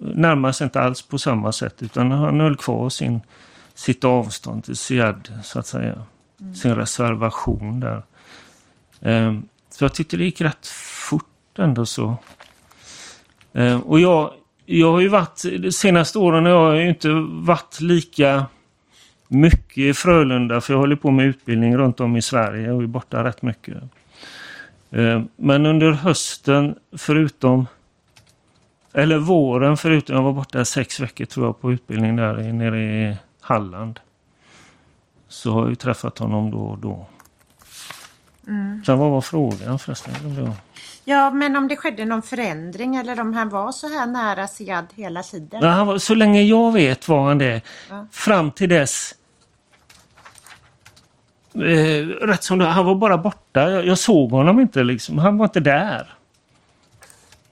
närmar 0.01 0.51
sig 0.51 0.65
inte 0.65 0.81
alls 0.81 1.01
på 1.01 1.17
samma 1.17 1.51
sätt 1.51 1.83
utan 1.83 2.11
han 2.11 2.39
höll 2.39 2.57
kvar 2.57 2.89
sin, 2.89 3.21
sitt 3.73 4.03
avstånd 4.03 4.63
till 4.63 4.77
Siad 4.77 5.33
så 5.43 5.59
att 5.59 5.67
säga. 5.67 6.05
Sin 6.55 6.75
reservation 6.75 7.79
där. 7.79 8.03
Eh, 9.01 9.39
så 9.69 9.83
jag 9.83 9.93
tyckte 9.93 10.17
det 10.17 10.23
gick 10.23 10.41
rätt 10.41 10.67
fort 10.67 11.25
ändå 11.57 11.85
så. 11.85 12.17
Eh, 13.53 13.79
och 13.79 13.99
jag, 13.99 14.33
jag 14.65 14.91
har 14.91 14.99
ju 14.99 15.07
varit, 15.07 15.43
de 15.59 15.71
senaste 15.71 16.19
åren 16.19 16.45
har 16.45 16.73
jag 16.73 16.83
ju 16.83 16.89
inte 16.89 17.09
varit 17.29 17.81
lika 17.81 18.45
mycket 19.27 19.77
i 19.77 19.93
Frölunda 19.93 20.61
för 20.61 20.73
jag 20.73 20.79
håller 20.79 20.95
på 20.95 21.11
med 21.11 21.25
utbildning 21.25 21.77
runt 21.77 21.99
om 21.99 22.15
i 22.15 22.21
Sverige 22.21 22.71
och 22.71 22.83
är 22.83 22.87
borta 22.87 23.23
rätt 23.23 23.41
mycket. 23.41 23.77
Eh, 24.91 25.21
men 25.35 25.65
under 25.65 25.91
hösten 25.91 26.75
förutom 26.97 27.65
eller 28.93 29.17
våren 29.17 29.77
förutom 29.77 30.15
jag 30.15 30.23
var 30.23 30.33
borta 30.33 30.65
sex 30.65 30.99
veckor 30.99 31.25
tror 31.25 31.45
jag 31.45 31.61
på 31.61 31.71
utbildning 31.71 32.15
där 32.15 32.53
nere 32.53 32.79
i 32.79 33.17
Halland. 33.41 33.99
Så 35.27 35.51
har 35.51 35.61
jag 35.61 35.69
ju 35.69 35.75
träffat 35.75 36.17
honom 36.17 36.51
då 36.51 36.57
och 36.57 36.77
då. 36.77 37.05
Sen 38.85 38.97
vad 38.97 39.11
var 39.11 39.21
frågan 39.21 39.79
förresten? 39.79 40.13
Ja, 41.05 41.31
men 41.31 41.55
om 41.55 41.67
det 41.67 41.75
skedde 41.75 42.05
någon 42.05 42.21
förändring 42.21 42.95
eller 42.95 43.19
om 43.19 43.33
han 43.33 43.49
var 43.49 43.71
så 43.71 43.87
här 43.87 44.07
nära 44.07 44.47
Siad 44.47 44.85
hela 44.95 45.23
tiden? 45.23 45.59
Ja, 45.61 45.67
han 45.67 45.87
var, 45.87 45.97
så 45.97 46.15
länge 46.15 46.41
jag 46.41 46.73
vet 46.73 47.07
var 47.07 47.27
han 47.27 47.37
det. 47.37 47.61
Ja. 47.89 48.07
Fram 48.11 48.51
till 48.51 48.69
dess. 48.69 49.15
Eh, 51.53 52.05
rätt 52.21 52.43
som 52.43 52.59
det 52.59 52.65
han 52.65 52.85
var 52.85 52.95
bara 52.95 53.17
borta. 53.17 53.71
Jag, 53.71 53.85
jag 53.85 53.97
såg 53.97 54.31
honom 54.31 54.59
inte 54.59 54.83
liksom. 54.83 55.17
Han 55.17 55.37
var 55.37 55.45
inte 55.45 55.59
där. 55.59 56.13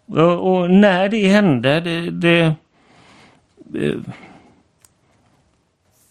Och, 0.05 0.51
och 0.51 0.71
när 0.71 1.09
det 1.09 1.27
hände, 1.27 1.79
det... 1.79 2.11
det 2.11 2.53
eh, 3.73 3.97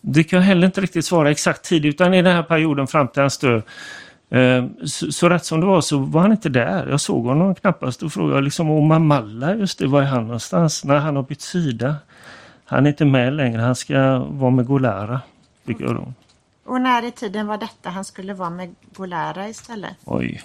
det 0.09 0.24
kan 0.24 0.39
jag 0.39 0.47
heller 0.47 0.66
inte 0.66 0.80
riktigt 0.80 1.05
svara 1.05 1.30
exakt 1.30 1.64
tid 1.64 1.84
utan 1.84 2.14
i 2.14 2.22
den 2.22 2.37
här 2.37 2.43
perioden 2.43 2.87
fram 2.87 3.09
till 3.09 3.20
hans 3.22 3.39
död. 3.39 3.62
Eh, 4.31 4.64
Så, 4.85 5.12
så 5.12 5.29
rätt 5.29 5.45
som 5.45 5.61
det 5.61 5.66
var 5.66 5.81
så 5.81 5.99
var 5.99 6.20
han 6.20 6.33
inte 6.33 6.49
där. 6.49 6.87
Jag 6.89 7.01
såg 7.01 7.24
honom 7.24 7.55
knappast. 7.55 8.01
Då 8.01 8.11
frågade 8.11 8.37
jag 8.37 8.45
liksom 8.45 8.70
om 8.70 8.87
Mamalla, 8.89 9.55
just 9.55 9.79
det, 9.79 9.87
var 9.87 10.03
är 10.03 10.07
han 10.07 10.24
någonstans? 10.24 10.85
När 10.85 10.97
han 10.97 11.16
har 11.16 11.22
bytt 11.22 11.41
sida. 11.41 11.97
Han 12.64 12.87
är 12.87 12.91
inte 12.91 13.05
med 13.05 13.33
längre, 13.33 13.61
han 13.62 13.77
ska 13.77 14.18
vara 14.18 14.51
med 14.51 14.66
Golara. 14.66 15.20
Fick 15.66 15.81
jag 15.81 15.95
då. 15.95 16.12
Och 16.64 16.81
när 16.81 17.05
i 17.05 17.11
tiden 17.11 17.47
var 17.47 17.59
detta 17.59 17.91
han 17.91 18.05
skulle 18.05 18.35
vara 18.35 18.51
med 18.51 18.74
Golara 18.97 19.49
istället? 19.49 19.97
Oj. 20.05 20.43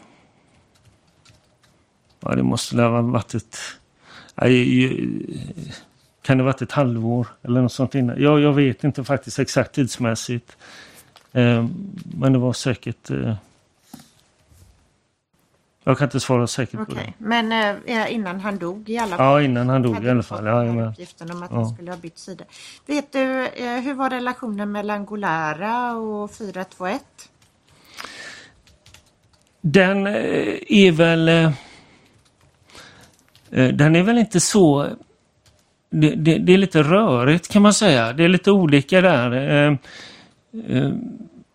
Ja, 2.19 2.35
det 2.35 2.43
måste 2.43 2.81
ha 2.81 3.01
varit 3.01 3.33
ett... 3.33 3.57
Kan 6.21 6.37
det 6.37 6.43
ha 6.43 6.45
varit 6.45 6.61
ett 6.61 6.71
halvår 6.71 7.27
eller 7.43 7.61
något 7.61 7.71
sånt 7.71 7.95
innan? 7.95 8.21
Jag, 8.21 8.39
jag 8.39 8.53
vet 8.53 8.83
inte 8.83 9.03
faktiskt 9.03 9.39
exakt 9.39 9.75
tidsmässigt. 9.75 10.57
Eh, 11.31 11.65
men 12.03 12.33
det 12.33 12.39
var 12.39 12.53
säkert... 12.53 13.09
Jag 15.83 15.97
kan 15.97 16.05
inte 16.07 16.19
svara 16.19 16.47
säkert 16.47 16.75
på 16.75 16.81
Okej, 16.81 16.95
det. 17.17 17.25
men 17.25 17.51
eh, 17.85 18.13
innan 18.13 18.39
han 18.39 18.57
dog 18.57 18.89
i 18.89 18.97
alla 18.97 19.17
fall? 19.17 19.25
Ja, 19.25 19.41
innan 19.41 19.69
han 19.69 19.81
dog 19.81 20.05
i 20.05 20.09
alla 20.09 20.23
fall. 20.23 20.45
Ja, 20.45 20.85
uppgiften 20.89 21.31
om 21.31 21.43
att 21.43 21.51
Ja. 21.51 21.57
han 21.57 21.69
skulle 21.69 21.91
ha 21.91 21.97
bytt 21.97 22.17
sida. 22.19 22.43
Vet 22.85 23.11
du, 23.13 23.45
eh, 23.47 23.79
hur 23.81 23.93
var 23.93 24.09
relationen 24.09 24.71
mellan 24.71 25.05
Golara 25.05 25.93
och 25.95 26.31
421? 26.31 27.01
Den 29.61 30.07
eh, 30.07 30.13
är 30.67 30.91
väl... 30.91 31.29
eh, 31.29 31.51
eh, 33.51 33.67
Den 33.73 33.95
är 33.95 34.03
väl 34.03 34.17
inte 34.17 34.39
så... 34.39 34.87
Det, 35.89 36.15
det, 36.15 36.37
det 36.37 36.53
är 36.53 36.57
lite 36.57 36.83
rörigt 36.83 37.47
kan 37.47 37.61
man 37.61 37.73
säga. 37.73 38.13
Det 38.13 38.23
är 38.23 38.27
lite 38.29 38.51
olika 38.51 39.01
där. 39.01 39.79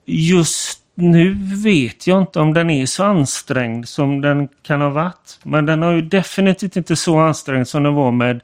Just 0.05 0.81
nu 0.99 1.35
vet 1.65 2.07
jag 2.07 2.23
inte 2.23 2.41
om 2.41 2.55
den 2.55 2.71
är 2.71 2.87
så 2.87 3.05
ansträngd 3.05 3.89
som 3.89 4.21
den 4.21 4.49
kan 4.63 4.81
ha 4.81 4.89
varit. 4.91 5.39
Men 5.43 5.67
den 5.67 5.83
har 5.83 5.93
ju 5.93 6.03
definitivt 6.03 6.77
inte 6.77 6.97
så 6.97 7.19
ansträngd 7.19 7.69
som 7.69 7.83
den 7.83 7.95
var 7.95 8.11
med 8.13 8.41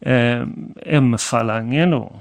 eh, 0.00 0.46
M-falangen 0.86 1.90
då. 1.90 2.12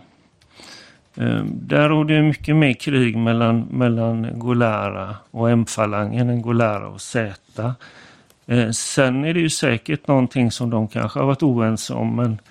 Eh, 1.16 1.44
Där 1.46 1.90
råder 1.90 2.16
det 2.16 2.22
mycket 2.22 2.56
mer 2.56 2.74
krig 2.74 3.18
mellan, 3.18 3.60
mellan 3.62 4.40
Golara 4.40 5.16
och 5.32 5.50
M-falangen 5.52 6.30
än 6.30 6.42
Golara 6.42 6.88
och 6.88 7.02
Z. 7.02 7.74
Eh, 8.48 8.70
Sen 8.72 9.26
är 9.26 9.34
det 9.34 9.40
ju 9.40 9.50
säkert 9.50 10.08
någonting 10.08 10.52
som 10.52 10.70
de 10.70 10.88
kanske 10.88 11.20
har 11.20 11.26
varit 11.26 11.44
oense 11.44 11.94
om 11.94 12.16
men, 12.16 12.42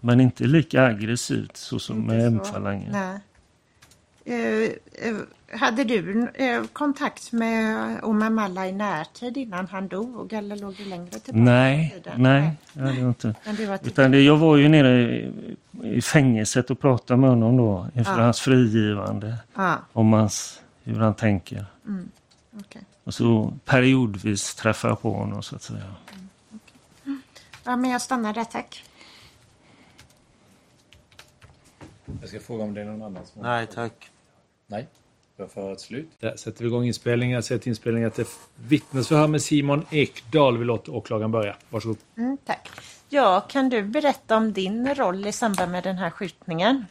men 0.00 0.20
inte 0.20 0.44
lika 0.44 0.84
aggressivt 0.86 1.56
så 1.56 1.78
som 1.78 2.00
med 2.06 2.26
Inte 2.26 2.44
så. 2.44 2.50
M-falangen. 2.50 2.92
Hade 5.52 5.84
du 5.84 6.28
eh, 6.34 6.64
kontakt 6.72 7.32
med 7.32 7.98
Omar 8.04 8.30
Malla 8.30 8.68
i 8.68 8.72
närtid 8.72 9.36
innan 9.36 9.66
han 9.66 9.88
dog 9.88 10.32
eller 10.32 10.56
låg 10.56 10.74
du 10.76 10.84
längre 10.84 11.10
tillbaka 11.10 11.32
Nej, 11.44 12.02
nej, 12.16 12.50
det 12.72 12.80
hade 12.80 12.94
jag 13.00 13.08
inte. 13.10 13.34
Var 13.44 13.76
typ- 13.78 13.86
Utan 13.86 14.10
det, 14.10 14.20
jag 14.22 14.36
var 14.36 14.56
ju 14.56 14.68
nere 14.68 15.02
i, 15.02 15.32
i 15.82 16.02
fängelset 16.02 16.70
och 16.70 16.80
pratade 16.80 17.20
med 17.20 17.30
honom 17.30 17.56
då 17.56 17.86
inför 17.94 18.18
Ja. 18.18 18.24
hans 18.24 18.40
frigivande. 18.40 19.36
Ja, 19.54 19.78
Om 19.92 20.12
hans, 20.12 20.60
hur 20.82 21.00
han 21.00 21.14
tänker. 21.14 21.66
okej. 22.60 22.82
Och 23.04 23.14
så 23.14 23.52
periodvis 23.64 24.54
träffar 24.54 24.88
jag 24.88 25.02
på 25.02 25.12
honom 25.12 25.42
så 25.42 25.56
att 25.56 25.62
säga. 25.62 25.94
ja, 27.64 27.76
men 27.76 27.90
jag 27.90 28.02
stannar 28.02 28.34
där, 28.34 28.44
tack. 28.44 28.84
Jag 32.20 32.28
ska 32.28 32.40
fråga 32.40 32.64
om 32.64 32.74
det 32.74 32.80
är 32.80 32.84
någon 32.84 33.02
annan 33.02 33.26
som 33.26 33.42
Nej 33.42 33.66
tack. 33.66 34.10
Nej. 34.66 34.88
För 35.36 35.72
ett 35.72 35.80
slut. 35.80 36.08
Där 36.20 36.36
sätter 36.36 36.62
vi 36.62 36.66
igång 36.66 36.84
inspelningen. 36.84 37.34
Jag 37.34 37.44
säger 37.44 37.58
till 37.58 37.68
inspelningen 37.68 38.08
att 38.08 38.14
det 38.14 38.22
är 38.22 38.28
vittnesförhör 38.68 39.28
med 39.28 39.42
Simon 39.42 39.86
Ekdahl. 39.90 40.58
Vi 40.58 40.64
låter 40.64 40.94
åklagaren 40.94 41.30
börja. 41.30 41.56
Varsågod. 41.70 41.96
Mm, 42.16 42.38
tack. 42.44 42.68
Ja, 43.08 43.40
kan 43.40 43.68
du 43.68 43.82
berätta 43.82 44.36
om 44.36 44.52
din 44.52 44.94
roll 44.94 45.26
i 45.26 45.32
samband 45.32 45.72
med 45.72 45.84
den 45.84 45.98
här 45.98 46.10
skjutningen? 46.10 46.84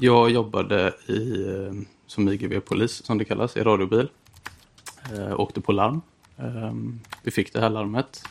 Jag 0.00 0.30
jobbade 0.30 0.94
i, 1.06 1.46
eh, 1.46 1.72
som 2.06 2.28
IGV-polis, 2.28 3.04
som 3.04 3.18
det 3.18 3.24
kallas, 3.24 3.56
i 3.56 3.62
radiobil. 3.62 4.08
Eh, 5.12 5.40
åkte 5.40 5.60
på 5.60 5.72
larm. 5.72 6.00
Eh, 6.36 6.72
vi 7.22 7.30
fick 7.30 7.52
det 7.52 7.60
här 7.60 7.70
larmet. 7.70 8.22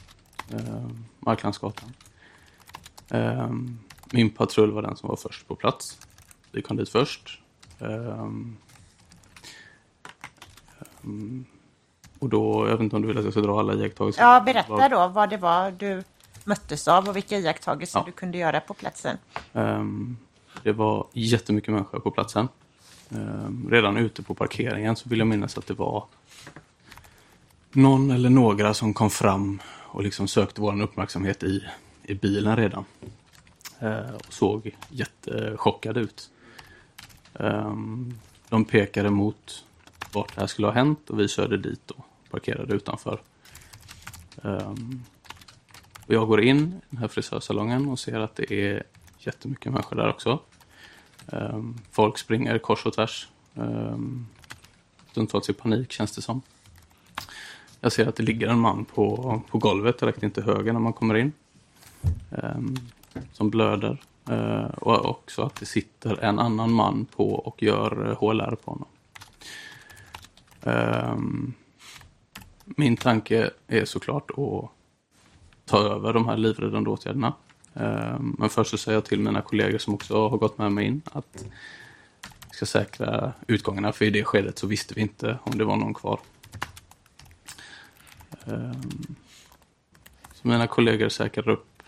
Eh, 0.54 0.88
Marklandsgatan. 1.20 1.94
Eh, 3.10 3.52
min 4.12 4.30
patrull 4.30 4.72
var 4.72 4.82
den 4.82 4.96
som 4.98 5.10
var 5.10 5.16
först 5.16 5.48
på 5.48 5.56
plats. 5.56 5.98
Vi 6.52 6.62
kom 6.62 6.78
dit 6.78 6.90
först. 6.90 7.42
Eh, 7.80 8.20
ehm, 8.20 8.58
och 12.20 12.30
då, 12.30 12.68
jag 12.68 12.72
vet 12.72 12.80
inte 12.82 12.96
om 12.96 13.02
du 13.02 13.08
vill 13.08 13.18
att 13.18 13.24
jag 13.24 13.34
ska 13.34 13.42
dra 13.42 13.60
alla 13.60 13.74
iakttagelser? 13.74 14.22
Ja, 14.24 14.42
berätta 14.46 14.90
då 14.90 15.08
vad 15.08 15.30
det 15.30 15.38
var 15.38 15.72
du 15.72 16.04
möttes 16.44 16.88
av 16.88 17.10
och 17.10 17.16
vilka 17.16 17.38
iakttagelser 17.38 18.00
Ja. 18.00 18.04
du 18.06 18.12
kunde 18.12 18.38
göra 18.38 18.60
på 18.60 18.74
platsen. 18.74 19.18
Ehm, 19.54 20.18
det 20.64 20.72
var 20.72 21.08
jättemycket 21.14 21.74
människor 21.74 22.00
på 22.00 22.12
platsen. 22.12 22.48
Ehm, 23.10 23.68
redan 23.72 23.98
ute 23.98 24.24
på 24.24 24.34
parkeringen 24.34 24.96
så 24.96 25.10
vill 25.10 25.20
jag 25.20 25.28
minnas 25.28 25.58
att 25.58 25.68
det 25.68 25.74
var 25.74 26.06
någon 27.72 28.12
eller 28.12 28.30
några 28.30 28.74
som 28.74 28.94
kom 28.94 29.10
fram 29.10 29.62
och 29.68 30.04
liksom 30.04 30.28
sökte 30.28 30.62
vår 30.62 30.82
uppmärksamhet 30.82 31.44
i, 31.44 31.64
i 32.04 32.14
bilen 32.14 32.56
redan. 32.56 32.86
Ehm, 33.80 34.16
och 34.16 34.34
såg 34.34 34.76
jättechockade 34.90 36.00
ut. 36.00 36.30
Ehm, 37.40 38.14
de 38.50 38.66
pekade 38.66 39.10
mot 39.10 39.64
vart 40.14 40.36
det 40.36 40.42
här 40.42 40.48
skulle 40.48 40.68
ha 40.68 40.74
hänt 40.74 41.10
och 41.10 41.20
vi 41.20 41.28
körde 41.28 41.58
dit 41.58 41.92
och 41.92 42.06
parkerade 42.30 42.74
utanför. 42.74 43.22
Um, 44.42 45.04
och 46.08 46.14
jag 46.14 46.28
går 46.28 46.42
in 46.42 46.58
i 46.58 46.82
den 46.90 47.00
här 47.00 47.08
frisörsalongen 47.08 47.90
och 47.90 48.00
ser 48.00 48.20
att 48.20 48.36
det 48.36 48.52
är 48.52 48.84
jättemycket 49.20 49.72
människor 49.72 49.96
där 49.96 50.10
också. 50.10 50.40
Um, 51.26 51.78
folk 51.92 52.18
springer 52.18 52.58
kors 52.58 52.86
och 52.86 52.94
tvärs. 52.94 53.28
Um, 53.54 54.28
stundtals 55.12 55.50
i 55.50 55.54
panik 55.54 55.92
känns 55.92 56.16
det 56.16 56.22
som. 56.22 56.42
Jag 57.82 57.92
ser 57.92 58.08
att 58.08 58.16
det 58.16 58.24
ligger 58.24 58.48
en 58.48 58.60
man 58.60 58.86
på, 58.86 59.42
på 59.50 59.58
golvet 59.58 60.00
direkt 60.00 60.24
in 60.24 60.32
till 60.32 60.44
höger 60.44 60.74
när 60.74 60.80
man 60.80 60.94
kommer 60.94 61.16
in. 61.16 61.32
Um, 62.30 62.78
som 63.34 63.50
blöder. 63.50 63.98
Uh, 64.30 64.66
och 64.66 65.06
också 65.06 65.42
att 65.42 65.56
det 65.56 65.66
sitter 65.66 66.24
en 66.24 66.40
annan 66.40 66.72
man 66.72 67.06
på 67.06 67.34
och 67.34 67.64
gör 67.64 68.10
eh, 68.10 68.18
HLR 68.18 68.56
på 68.56 68.72
honom. 68.72 68.88
Ehm, 70.64 71.54
min 72.66 72.98
tanke 72.98 73.50
är 73.68 73.86
såklart 73.86 74.32
att 74.32 74.72
ta 75.66 75.78
över 75.78 76.14
de 76.14 76.28
här 76.28 76.38
livräddande 76.38 76.90
åtgärderna. 76.90 77.34
Ehm, 77.74 78.36
men 78.40 78.50
först 78.50 78.72
så 78.72 78.78
säger 78.78 78.96
jag 78.96 79.06
till 79.06 79.20
mina 79.20 79.42
kollegor 79.42 79.78
som 79.78 79.94
också 79.94 80.30
har 80.30 80.38
gått 80.38 80.58
med 80.58 80.72
mig 80.72 80.86
in 80.86 81.02
att 81.12 81.46
vi 82.50 82.56
ska 82.56 82.66
säkra 82.66 83.34
utgångarna. 83.48 83.92
För 83.92 84.06
i 84.06 84.10
det 84.10 84.24
skedet 84.24 84.60
så 84.60 84.68
visste 84.68 84.94
vi 84.94 85.02
inte 85.02 85.40
om 85.44 85.58
det 85.58 85.66
var 85.66 85.76
någon 85.76 85.94
kvar. 85.94 86.20
Ehm, 88.46 89.16
så 90.34 90.48
mina 90.48 90.68
kollegor 90.68 91.10
säkrar 91.10 91.50
upp 91.50 91.84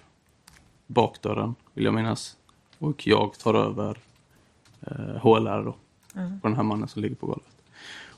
bakdörren, 0.88 1.56
vill 1.74 1.86
jag 1.86 1.94
minnas. 1.94 2.38
Och 2.78 3.08
jag 3.08 3.40
tar 3.40 3.54
över 3.54 3.98
eh, 4.82 5.22
HLR 5.22 5.64
då, 5.64 5.76
på 6.14 6.48
den 6.48 6.56
här 6.56 6.64
mannen 6.64 6.88
som 6.88 7.02
ligger 7.02 7.16
på 7.16 7.26
golvet. 7.26 7.59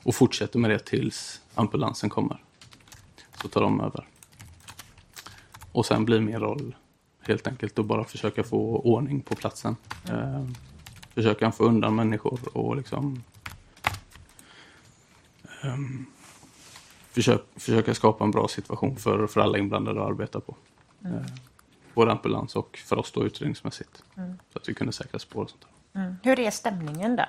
Och 0.02 0.14
fortsätter 0.14 0.58
med 0.58 0.70
det 0.70 0.78
tills 0.78 1.40
ambulansen 1.54 2.10
kommer. 2.10 2.42
Så 3.42 3.48
tar 3.48 3.60
de 3.60 3.80
över. 3.80 4.08
Och 5.72 5.86
sen 5.86 6.04
blir 6.04 6.20
min 6.20 6.40
roll 6.40 6.74
helt 7.20 7.46
enkelt 7.46 7.78
att 7.78 7.86
bara 7.86 8.04
försöka 8.04 8.44
få 8.44 8.78
ordning 8.78 9.20
på 9.20 9.34
platsen. 9.34 9.76
Eh, 10.08 10.46
försöka 11.14 11.52
få 11.52 11.64
undan 11.64 11.94
människor 11.94 12.40
och 12.52 12.76
liksom 12.76 13.22
ehm, 15.62 16.06
försök, 17.10 17.42
försöka 17.56 17.94
skapa 17.94 18.24
en 18.24 18.30
bra 18.30 18.48
situation 18.48 18.96
för, 18.96 19.26
för 19.26 19.40
alla 19.40 19.58
inblandade 19.58 20.02
att 20.02 20.08
arbeta 20.08 20.40
på. 20.40 20.56
Eh, 21.04 21.26
både 21.94 22.12
ambulans 22.12 22.56
och 22.56 22.78
för 22.84 22.98
oss 22.98 23.12
då 23.12 23.24
utredningsmässigt. 23.24 24.02
Så 24.52 24.58
att 24.58 24.68
vi 24.68 24.74
kunde 24.74 24.92
säkra 24.92 25.18
spår 25.18 25.42
och 25.42 25.50
sånt 25.50 25.62
där. 25.92 26.00
Mm. 26.00 26.16
Hur 26.22 26.40
är 26.40 26.50
stämningen 26.50 27.16
då? 27.16 27.24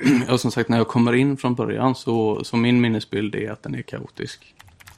Ja, 0.28 0.38
som 0.38 0.50
sagt, 0.50 0.68
när 0.68 0.76
jag 0.76 0.88
kommer 0.88 1.12
in 1.12 1.36
från 1.36 1.54
början 1.54 1.94
så, 1.94 2.44
så 2.44 2.56
min 2.56 2.80
minnesbild 2.80 3.34
är 3.34 3.50
att 3.50 3.62
den 3.62 3.74
är 3.74 3.82
kaotisk. 3.82 4.54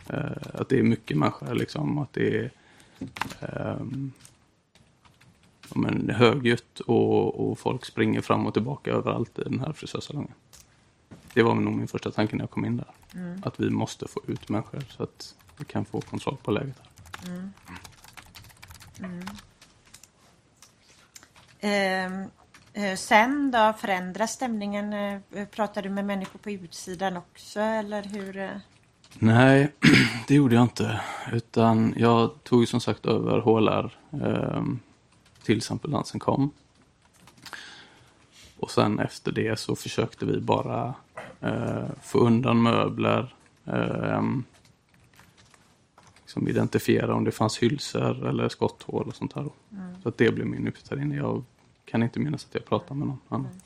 Eh, 0.08 0.32
att 0.54 0.68
det 0.68 0.78
är 0.78 0.82
mycket 0.82 1.16
människor, 1.16 1.54
liksom. 1.54 1.98
Att 1.98 2.12
det 2.12 2.36
är 2.36 2.50
ja, 5.68 5.74
men 5.74 6.10
högljutt 6.10 6.80
och, 6.80 7.50
och 7.50 7.58
folk 7.58 7.84
springer 7.84 8.20
fram 8.20 8.46
och 8.46 8.52
tillbaka 8.52 8.90
överallt 8.90 9.38
i 9.38 9.42
den 9.42 9.60
här 9.60 9.72
frisörsalongen. 9.72 10.34
Det 11.34 11.42
var 11.42 11.54
nog 11.54 11.74
min 11.74 11.88
första 11.88 12.10
tanke 12.10 12.36
när 12.36 12.42
jag 12.42 12.50
kom 12.50 12.64
in 12.64 12.76
där. 12.76 12.90
Att 13.42 13.60
vi 13.60 13.70
måste 13.70 14.08
få 14.08 14.20
ut 14.26 14.48
människor 14.48 14.80
så 14.88 15.02
att 15.02 15.34
vi 15.58 15.64
kan 15.64 15.84
få 15.84 16.00
kontroll 16.00 16.36
på 16.42 16.50
läget. 16.50 16.76
Här. 16.80 17.50
Ehm, 21.60 22.22
eh, 22.22 22.28
sen 22.96 23.50
då, 23.50 23.74
förändras 23.78 24.32
stämningen? 24.32 24.92
Eh, 24.92 25.44
Pratar 25.50 25.82
du 25.82 25.88
med 25.90 26.04
människor 26.04 26.38
på 26.38 26.50
utsidan 26.50 27.16
också 27.16 27.60
eller 27.60 28.02
hur? 28.02 28.36
eh? 28.36 28.50
Nej, 29.18 29.72
det 30.28 30.34
gjorde 30.34 30.54
jag 30.54 30.64
inte. 30.64 31.00
Utan 31.32 31.94
jag 31.96 32.44
tog 32.44 32.68
som 32.68 32.80
sagt 32.80 33.06
över 33.06 33.38
HLR 33.40 33.98
eh, 34.22 34.62
tills 35.42 35.70
ambulansen 35.70 36.20
kom. 36.20 36.50
Och 38.58 38.70
sen 38.70 38.98
efter 38.98 39.32
det 39.32 39.58
så 39.58 39.76
försökte 39.76 40.26
vi 40.26 40.40
bara 40.40 40.94
eh, 41.40 41.84
få 42.02 42.18
undan 42.18 42.62
möbler. 42.62 43.34
Eh, 43.64 44.22
liksom 46.20 46.48
identifiera 46.48 47.14
om 47.14 47.24
det 47.24 47.32
fanns 47.32 47.58
hylsor 47.58 48.26
eller 48.28 48.48
skotthål 48.48 49.08
och 49.08 49.16
sånt 49.16 49.32
här. 49.32 49.48
Så 50.02 50.08
att 50.08 50.18
det 50.18 50.34
blev 50.34 50.46
min 50.46 50.72
inne. 50.92 51.16
Jag 51.16 51.44
kan 51.86 52.02
inte 52.02 52.18
minnas 52.20 52.44
att 52.44 52.54
jag 52.54 52.64
pratade 52.64 52.94
med 52.94 53.08
någon 53.08 53.20
annan. 53.28 53.60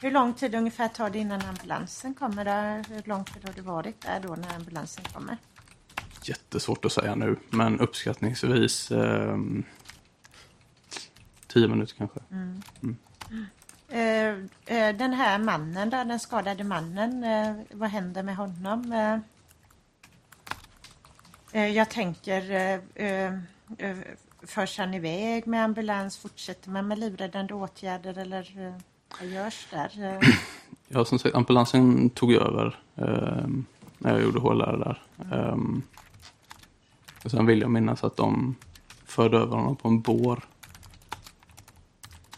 Hur 0.00 0.10
lång 0.10 0.34
tid 0.34 0.54
ungefär 0.54 0.88
tar 0.88 1.10
det 1.10 1.18
innan 1.18 1.42
ambulansen 1.42 2.14
kommer? 2.14 2.44
Då? 2.44 2.94
Hur 2.94 3.02
lång 3.08 3.24
tid 3.24 3.44
har 3.46 3.52
du 3.52 3.60
varit 3.62 4.00
där 4.00 4.20
då 4.20 4.28
när 4.36 4.54
ambulansen 4.56 5.04
kommer? 5.04 5.36
Jättesvårt 6.22 6.84
att 6.84 6.92
säga 6.92 7.14
nu, 7.14 7.36
men 7.50 7.80
uppskattningsvis 7.80 8.90
eh, 8.90 9.36
tio 11.46 11.68
minuter 11.68 11.94
kanske. 11.96 12.20
Eh, 13.88 14.28
eh, 14.76 14.96
Den 14.96 15.12
här 15.12 15.38
mannen 15.38 15.90
då, 15.90 15.96
den 15.96 16.20
skadade 16.20 16.64
mannen, 16.64 17.24
eh, 17.24 17.54
vad 17.70 17.88
händer 17.90 18.22
med 18.22 18.36
honom? 18.36 18.92
Eh, 18.92 19.18
eh, 21.62 21.68
Jag 21.68 21.90
tänker, 21.90 22.50
eh, 22.94 23.38
förs 24.42 24.78
han 24.78 24.94
iväg 24.94 25.46
med 25.46 25.64
ambulans? 25.64 26.16
Fortsätter 26.16 26.70
man 26.70 26.88
med 26.88 26.98
livräddande 26.98 27.54
åtgärder 27.54 28.18
eller 28.18 28.66
eh, 28.66 28.74
vad 29.20 29.28
görs 29.30 29.66
där? 29.70 30.20
Ja, 30.90 31.04
som 31.04 31.18
sagt, 31.18 31.34
ambulansen 31.34 32.10
tog 32.10 32.32
över 32.32 32.78
eh, 32.96 33.46
när 33.98 34.12
jag 34.12 34.22
gjorde 34.22 34.40
HLR 34.40 34.76
där. 34.76 35.02
Ehm, 35.32 35.82
och 37.24 37.30
sen 37.30 37.46
vill 37.46 37.60
jag 37.60 37.70
minnas 37.70 38.04
att 38.04 38.16
de 38.16 38.54
förde 39.06 39.36
över 39.36 39.56
honom 39.56 39.76
på 39.76 39.88
en 39.88 40.00
bår. 40.00 40.44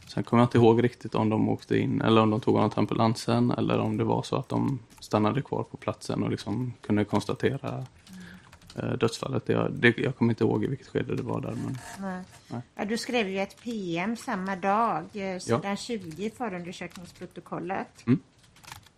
Sen 0.07 0.25
kommer 0.25 0.43
jag 0.43 0.47
inte 0.47 0.59
ihåg 0.59 0.85
riktigt 0.85 1.15
om 1.15 1.29
de 1.29 1.49
åkte 1.49 1.79
in 1.79 2.01
eller 2.01 2.21
om 2.23 2.31
de 2.31 2.41
tog 2.41 2.55
honom 2.55 2.71
till 2.71 2.79
ambulansen 2.79 3.51
eller 3.51 3.79
om 3.79 3.97
det 3.97 4.05
var 4.05 4.23
så 4.23 4.37
att 4.37 4.49
de 4.49 4.79
stannade 5.01 5.43
kvar 5.43 5.63
på 5.63 5.77
platsen 5.77 6.23
och 6.23 6.31
liksom 6.31 6.73
kunde 6.81 7.05
konstatera 7.05 7.87
dödsfallet. 9.01 9.49
Jag, 9.49 9.73
det, 9.73 9.99
jag 9.99 10.17
kommer 10.17 10.33
inte 10.33 10.45
ihåg 10.45 10.65
i 10.65 10.67
vilket 10.67 10.89
skede 10.89 11.17
det 11.17 11.23
var 11.23 11.41
där. 11.41 11.51
Men, 11.53 11.79
nej. 12.01 12.25
Nej. 12.49 12.61
Ja, 12.75 12.85
du 12.85 12.99
skrev 12.99 13.29
ju 13.29 13.39
ett 13.39 13.63
PM 13.63 14.17
samma 14.17 14.57
dag, 14.57 15.05
eh, 15.13 15.39
sidan 15.39 15.77
20 15.77 16.27
i 16.27 16.31
förundersökningsprotokollet. 16.31 18.07
Mm. 18.07 18.21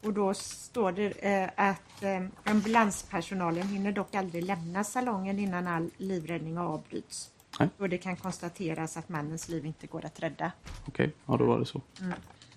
Och 0.02 0.12
då 0.12 0.34
står 0.34 0.92
det 0.92 1.10
eh, 1.10 1.50
att 1.56 2.02
eh, 2.02 2.26
ambulanspersonalen 2.44 3.68
hinner 3.68 3.92
dock 3.92 4.14
aldrig 4.14 4.44
lämna 4.44 4.84
salongen 4.84 5.38
innan 5.38 5.66
all 5.66 5.90
livräddning 5.96 6.58
avbryts. 6.58 7.30
Nej. 7.60 7.68
Och 7.78 7.88
det 7.88 7.98
kan 7.98 8.16
konstateras 8.16 8.96
att 8.96 9.08
mannens 9.08 9.48
liv 9.48 9.66
inte 9.66 9.86
går 9.86 10.04
att 10.04 10.20
rädda. 10.20 10.52
Okej, 10.86 11.14
ja 11.26 11.36
då 11.36 11.44
var 11.46 11.58
det 11.58 11.66
så. 11.66 11.80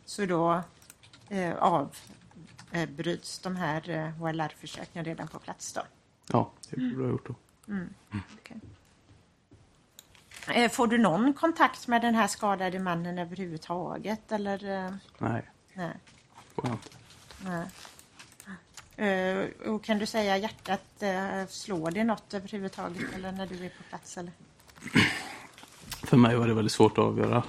Så 0.05 0.25
då 0.25 0.61
eh, 1.29 1.55
avbryts 2.71 3.39
de 3.39 3.55
här 3.55 3.89
eh, 3.89 4.07
HLR-försöken 4.07 5.05
redan 5.05 5.27
på 5.27 5.39
plats 5.39 5.73
då. 5.73 5.81
Ja, 6.27 6.51
det 6.69 6.75
borde 6.77 6.91
jag 6.95 7.01
ha 7.01 7.07
gjort 7.09 7.27
då. 7.27 7.35
Okej. 8.39 8.57
Eh, 10.63 10.71
Får 10.71 10.87
du 10.87 10.97
någon 10.97 11.33
kontakt 11.33 11.87
med 11.87 12.01
den 12.01 12.15
här 12.15 12.27
skadade 12.27 12.79
mannen 12.79 13.17
överhuvudtaget? 13.19 14.31
Eller? 14.31 14.85
eh, 14.85 14.93
Nej, 15.17 15.49
Nej. 15.73 15.91
får 16.55 16.65
jag 16.67 16.73
inte. 16.73 16.89
nej. 17.45 17.67
Eh, 18.97 19.69
Och 19.69 19.83
kan 19.83 19.99
du 19.99 20.05
säga 20.05 20.37
hjärtat, 20.37 21.03
slår 21.49 21.91
det 21.91 22.03
något 22.03 22.33
överhuvudtaget 22.33 23.13
eller 23.13 23.31
när 23.31 23.47
du 23.47 23.65
är 23.65 23.69
på 23.69 23.83
plats? 23.89 24.17
Eller? 24.17 24.31
För 26.03 26.17
mig 26.17 26.35
var 26.35 26.47
det 26.47 26.53
väldigt 26.53 26.71
svårt 26.73 26.91
att 26.97 27.03
avgöra. 27.03 27.43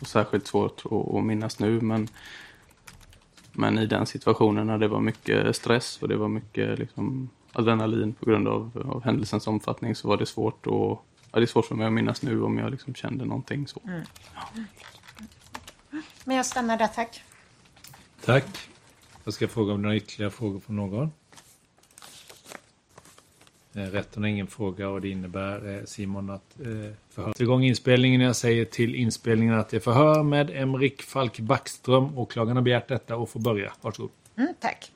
Och 0.00 0.06
särskilt 0.06 0.46
svårt 0.46 0.82
att, 0.86 0.92
att 1.14 1.24
minnas 1.24 1.58
nu. 1.58 1.80
Men, 1.80 2.08
men 3.56 3.78
i 3.78 3.86
den 3.86 4.06
situationen 4.06 4.66
när 4.66 4.78
det 4.78 4.88
var 4.88 5.00
mycket 5.00 5.56
stress 5.56 5.98
och 6.02 6.08
det 6.08 6.16
var 6.16 6.28
mycket 6.28 6.78
liksom, 6.78 7.30
adrenalin 7.52 8.14
på 8.14 8.26
grund 8.26 8.48
av, 8.48 8.90
av 8.90 9.04
händelsens 9.04 9.46
omfattning 9.46 9.94
så 9.94 10.08
var 10.08 10.16
det 10.16 10.26
svårt 10.26 10.66
att 10.66 10.72
ja, 10.72 11.02
det 11.32 11.42
är 11.42 11.46
svårt 11.46 11.66
för 11.66 11.74
mig 11.74 11.86
att 11.86 11.92
minnas 11.92 12.22
nu 12.22 12.42
om 12.42 12.58
jag 12.58 12.70
liksom 12.70 12.94
kände 12.94 13.24
någonting 13.24 13.68
så. 13.68 13.80
Men 16.24 16.36
jag 16.36 16.46
stannar 16.46 16.78
där, 16.78 16.86
tack. 16.88 17.22
Tack. 18.24 18.68
Jag 19.24 19.34
ska 19.34 19.48
fråga 19.48 19.72
om 19.72 19.78
det 19.78 19.82
är 19.82 19.86
några 19.86 19.96
ytterligare 19.96 20.30
frågor 20.30 20.60
från 20.60 20.76
någon. 20.76 21.10
Eh, 23.76 23.82
Rätten 23.82 24.22
har 24.22 24.30
ingen 24.30 24.46
fråga 24.46 24.88
och 24.88 25.00
det 25.00 25.08
innebär 25.08 25.78
eh, 25.78 25.84
Simon 25.84 26.30
att 26.30 26.60
eh, 26.60 26.92
förhör. 27.10 27.42
Igång 27.42 27.64
inspelningen. 27.64 28.20
Jag 28.20 28.36
säger 28.36 28.64
till 28.64 28.94
inspelningen 28.94 29.54
att 29.54 29.68
det 29.68 29.76
är 29.76 29.80
förhör 29.80 30.22
med 30.22 30.50
Emrik 30.50 31.02
Falk 31.02 31.40
Backström. 31.40 32.18
Åklagaren 32.18 32.56
har 32.56 32.62
begärt 32.62 32.88
detta 32.88 33.16
och 33.16 33.30
får 33.30 33.40
börja. 33.40 33.72
Varsågod. 33.80 34.10
Mm, 34.36 34.54
tack. 34.60 34.92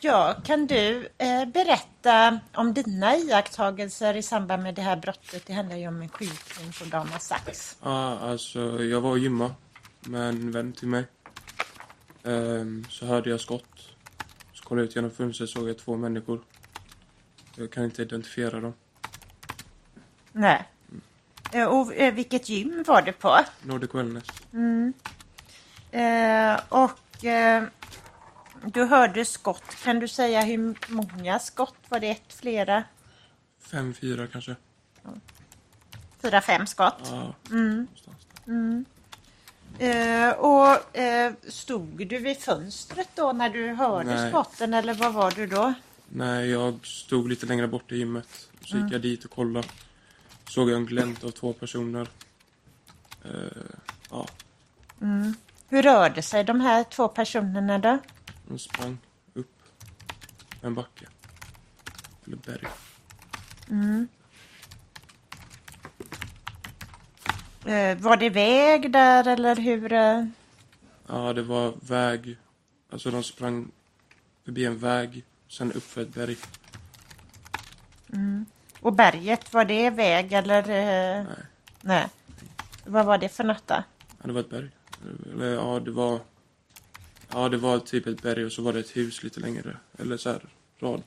Ja, 0.00 0.36
kan 0.44 0.66
du 0.66 1.08
eh, 1.18 1.44
berätta 1.44 2.40
om 2.54 2.74
dina 2.74 3.16
iakttagelser 3.16 4.16
i 4.16 4.22
samband 4.22 4.62
med 4.62 4.74
det 4.74 4.82
här 4.82 4.96
brottet? 4.96 5.46
Det 5.46 5.52
handlar 5.52 5.76
ju 5.76 5.88
om 5.88 6.02
en 6.02 6.08
skjutning 6.08 6.72
på 6.78 6.84
Dama 6.84 7.18
Sax. 7.18 7.76
Ja, 7.82 8.18
alltså 8.18 8.82
jag 8.82 9.00
var 9.00 9.10
och 9.10 9.18
gymma 9.18 9.54
med 10.00 10.28
en 10.28 10.52
vän 10.52 10.72
till 10.72 10.88
mig. 10.88 11.04
Ehm, 12.24 12.84
så 12.88 13.06
hörde 13.06 13.30
jag 13.30 13.40
skott. 13.40 13.88
Så 14.52 14.64
kollade 14.64 14.82
jag 14.82 14.88
ut 14.88 14.96
genom 14.96 15.10
fönstret 15.10 15.50
såg 15.50 15.68
jag 15.68 15.78
två 15.78 15.96
människor. 15.96 16.40
Jag 17.56 17.70
kan 17.70 17.84
inte 17.84 18.02
identifiera 18.02 18.60
dem. 18.60 18.74
Nej. 20.32 20.68
Eh, 21.52 21.64
och 21.64 21.94
eh, 21.94 22.14
vilket 22.14 22.48
gym 22.48 22.84
var 22.86 23.02
det 23.02 23.12
på? 23.12 23.38
Nordic 23.62 23.94
Wellness. 23.94 24.24
Eh, 25.90 26.60
och 26.68 27.24
eh, 27.24 27.64
du 28.64 28.84
hörde 28.84 29.24
skott. 29.24 29.76
Kan 29.84 29.98
du 30.00 30.08
säga 30.08 30.40
hur 30.40 30.74
många 30.92 31.38
skott? 31.38 31.74
Var 31.88 32.00
det 32.00 32.10
ett, 32.10 32.32
flera? 32.32 32.84
Fem, 33.60 33.94
fyra 33.94 34.26
kanske. 34.26 34.56
Fyra, 36.22 36.40
fem 36.40 36.66
skott? 36.66 37.00
Ja, 37.10 37.34
Mm. 37.50 37.86
Mm. 38.46 38.84
Eh, 39.78 40.30
och 40.30 40.78
stod 41.48 42.06
du 42.08 42.18
vid 42.18 42.38
fönstret 42.38 43.08
då 43.14 43.32
när 43.32 43.50
du 43.50 43.68
hörde 43.72 44.14
Nej. 44.14 44.30
skotten 44.30 44.74
eller 44.74 44.94
var 44.94 45.10
var 45.10 45.30
du 45.30 45.46
då? 45.46 45.74
Nej, 46.16 46.50
jag 46.50 46.86
stod 46.86 47.28
lite 47.28 47.46
längre 47.46 47.68
bort 47.68 47.92
i 47.92 47.96
gymmet. 47.96 48.48
Så 48.64 48.74
Mm. 48.76 48.86
gick 48.86 48.94
jag 48.94 49.02
dit 49.02 49.24
och 49.24 49.30
kollade. 49.30 49.68
Såg 50.48 50.70
jag 50.70 50.76
en 50.76 50.86
glänt 50.86 51.24
av 51.24 51.30
två 51.30 51.52
personer. 51.52 52.08
Eh, 53.24 53.30
ja, 54.10 54.28
Mm. 55.00 55.34
Hur 55.68 55.82
rörde 55.82 56.22
sig 56.22 56.44
de 56.44 56.60
här 56.60 56.84
två 56.84 57.08
personerna 57.08 57.78
då? 57.78 57.98
de 58.48 58.58
sprang 58.58 58.98
upp 59.34 59.62
en 60.62 60.74
backe. 60.74 61.06
Eller 62.26 62.36
berg. 62.36 62.66
Mm. 63.70 64.08
Eh, 67.66 67.98
var 67.98 68.16
det 68.16 68.30
väg 68.30 68.90
där 68.92 69.28
eller 69.28 69.56
hur? 69.56 69.92
eh? 69.92 70.24
Ja, 71.06 71.32
det 71.32 71.42
var 71.42 71.74
väg. 71.80 72.36
Alltså 72.90 73.10
de 73.10 73.22
sprang 73.24 73.70
förbi 74.44 74.64
en 74.64 74.78
väg, 74.78 75.24
sen 75.54 75.72
upp 75.72 75.82
för 75.82 76.02
ett 76.02 76.14
berg. 76.14 76.36
Mm. 78.12 78.46
Och 78.80 78.92
berget, 78.92 79.52
var 79.52 79.64
det 79.64 79.90
väg 79.90 80.32
eller? 80.32 80.62
eh? 80.62 81.24
Nej. 81.24 81.46
Nej. 81.80 82.06
Vad 82.84 83.06
var 83.06 83.18
det 83.18 83.28
för 83.28 83.44
något 83.44 83.66
då? 83.66 83.74
Ja, 84.08 84.26
det 84.26 84.32
var 84.32 84.40
ett 84.40 84.50
berg. 84.50 84.70
Eller 85.32 85.54
ja, 85.54 85.80
det 85.80 85.90
var... 85.90 86.20
Ja, 87.32 87.48
det 87.48 87.56
var 87.56 87.78
typ 87.78 88.06
ett 88.06 88.22
berg 88.22 88.44
och 88.44 88.52
så 88.52 88.62
var 88.62 88.72
det 88.72 88.80
ett 88.80 88.96
hus 88.96 89.22
lite 89.22 89.40
längre. 89.40 89.76
Eller 89.98 90.16
så 90.16 90.30
här, 90.30 90.42
rad. 90.78 91.02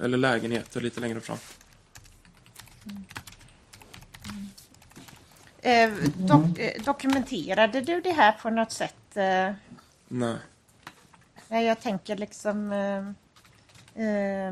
Eller 0.00 0.18
lägenheter 0.18 0.80
lite 0.80 1.00
längre 1.00 1.20
fram. 1.20 1.38
Eh, 5.62 5.90
dok 6.16 6.58
eh, 6.58 6.82
dokumenterade 6.84 7.80
du 7.80 8.00
det 8.00 8.12
här 8.12 8.32
på 8.32 8.50
något 8.50 8.72
sätt? 8.72 9.16
Eh, 9.16 9.52
Nej. 10.08 10.36
nej, 11.48 11.66
jag 11.66 11.80
tänker 11.80 12.16
liksom... 12.16 12.72
Eh, 13.96 14.48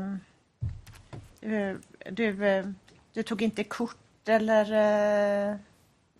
eh, 1.41 1.75
du, 2.11 2.45
eh, 2.47 2.65
du 3.13 3.23
tog 3.23 3.41
inte 3.41 3.63
kort 3.63 4.27
eller 4.27 4.71
eh, 5.51 5.55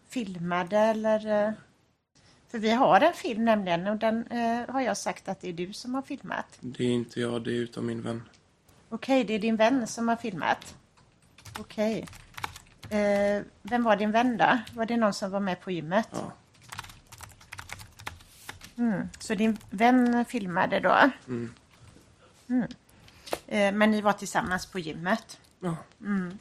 filmade 0.10 0.78
eller... 0.78 1.54
För 2.48 2.60
vi 2.60 2.72
har 2.72 3.02
en 3.02 3.14
film 3.14 3.46
nämligen 3.46 3.88
och 3.88 3.98
den 3.98 4.26
har 4.70 4.82
jag 4.82 4.98
sagt 4.98 5.30
att 5.30 5.42
det 5.42 5.50
är 5.50 5.54
du 5.54 5.74
som 5.74 5.96
har 5.96 6.02
filmat. 6.02 6.58
Det 6.60 6.84
är 6.84 6.92
inte 6.92 7.20
jag, 7.22 7.44
det 7.44 7.52
är 7.52 7.56
utan 7.56 7.86
min 7.86 8.02
vän. 8.02 8.24
Okej, 8.90 9.24
det 9.24 9.34
är 9.34 9.40
din 9.40 9.56
vän 9.56 9.88
som 9.88 10.08
har 10.08 10.16
filmat. 10.16 10.76
Okej. 11.60 12.08
Eh, 12.90 13.42
vem 13.62 13.84
var 13.84 13.96
din 13.96 14.12
vän 14.12 14.38
då? 14.38 14.60
Var 14.74 14.86
det 14.86 14.98
någon 14.98 15.14
som 15.14 15.32
var 15.32 15.40
med 15.40 15.62
på 15.62 15.72
gymmet? 15.72 16.10
Ja. 16.12 16.32
Mm. 18.78 19.10
Så 19.20 19.36
din 19.36 19.58
vän 19.70 20.26
filmade 20.26 20.80
då? 20.80 21.12
Mm. 21.28 21.54
Mm. 22.50 22.68
Eh, 23.48 23.74
men 23.74 23.92
ni 23.92 24.02
var 24.02 24.14
tillsammans 24.14 24.66
på 24.66 24.80
gymmet? 24.80 25.40
Ja. 25.60 25.78
Mm. 26.02 26.38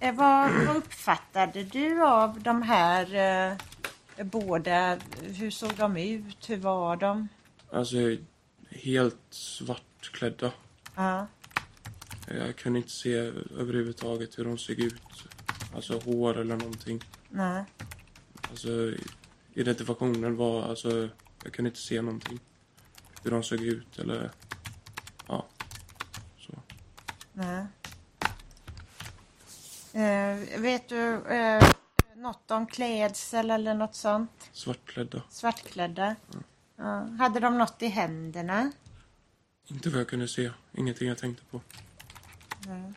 Eh, 0.00 0.14
vad, 0.14 0.50
vad 0.66 0.76
uppfattade 0.76 1.64
du 1.64 2.02
av 2.02 2.40
de 2.40 2.62
här 2.62 3.14
eh, 3.14 4.24
båda? 4.24 4.98
Hur 5.22 5.50
såg 5.50 5.74
de 5.74 5.96
ut? 5.96 6.50
Hur 6.50 6.56
var 6.56 6.96
de? 6.96 7.28
Alltså, 7.72 7.96
helt 8.70 9.20
svartklädda. 9.30 10.52
Ja. 10.94 11.26
Jag 12.26 12.56
kunde 12.56 12.78
inte 12.78 12.90
se 12.90 13.14
överhuvudtaget 13.58 14.38
hur 14.38 14.44
de 14.44 14.58
såg 14.58 14.78
ut. 14.78 15.02
Alltså 15.74 15.98
hår 15.98 16.38
eller 16.38 16.56
någonting. 16.56 17.04
Nej. 17.28 17.64
Alltså, 18.50 18.94
identifikationen 19.54 20.36
var, 20.36 20.62
alltså, 20.62 21.08
jag 21.44 21.52
kunde 21.52 21.68
inte 21.68 21.80
se 21.80 22.02
någonting. 22.02 22.40
Hur 23.22 23.30
de 23.30 23.42
såg 23.42 23.60
ut 23.60 23.98
eller. 23.98 24.30
Nej. 27.40 27.66
Eh, 29.92 30.60
vet 30.60 30.88
du 30.88 31.26
eh, 31.26 31.72
något 32.16 32.50
om 32.50 32.66
klädsel 32.66 33.50
eller 33.50 33.74
något 33.74 33.94
sånt? 33.94 34.50
Svartklädda. 34.52 35.22
Svartklädda? 35.30 36.16
Ja. 36.76 37.08
Hade 37.18 37.40
de 37.40 37.58
något 37.58 37.82
i 37.82 37.86
händerna? 37.86 38.72
Inte 39.66 39.90
vad 39.90 40.00
jag 40.00 40.08
kunde 40.08 40.28
se. 40.28 40.50
Ingenting 40.72 41.08
jag 41.08 41.18
tänkte 41.18 41.44
på. 41.44 41.60
Nej. 42.66 42.92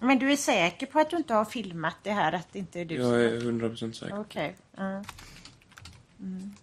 Men 0.00 0.18
du 0.18 0.32
är 0.32 0.36
säker 0.36 0.86
på 0.86 1.00
att 1.00 1.10
du 1.10 1.16
inte 1.16 1.34
har 1.34 1.44
filmat 1.44 1.96
det 2.02 2.12
här? 2.12 2.32
Att 2.32 2.52
det 2.52 2.58
inte 2.58 2.80
är 2.80 2.84
du 2.84 2.94
Jag 2.94 3.24
är 3.24 3.40
100% 3.40 3.92
säker. 3.92 4.20
Okej. 4.20 4.56
ja. 4.76 5.04
Mm. 6.20 6.54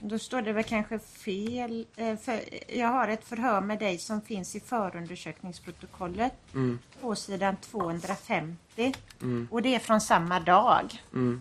Då 0.00 0.18
står 0.18 0.42
det 0.42 0.52
väl 0.52 0.64
kanske 0.64 0.98
fel. 0.98 1.86
eh, 1.96 2.16
För 2.16 2.40
jag 2.78 2.88
har 2.88 3.08
ett 3.08 3.24
förhör 3.24 3.60
med 3.60 3.78
dig 3.78 3.98
som 3.98 4.20
finns 4.20 4.56
i 4.56 4.60
förundersökningsprotokollet 4.60 6.32
Mm. 6.54 6.78
på 7.00 7.14
sidan 7.14 7.56
250. 7.56 8.94
Mm. 9.22 9.48
Och 9.50 9.62
det 9.62 9.74
är 9.74 9.78
från 9.78 10.00
samma 10.00 10.40
dag. 10.40 11.02
Mm. 11.14 11.40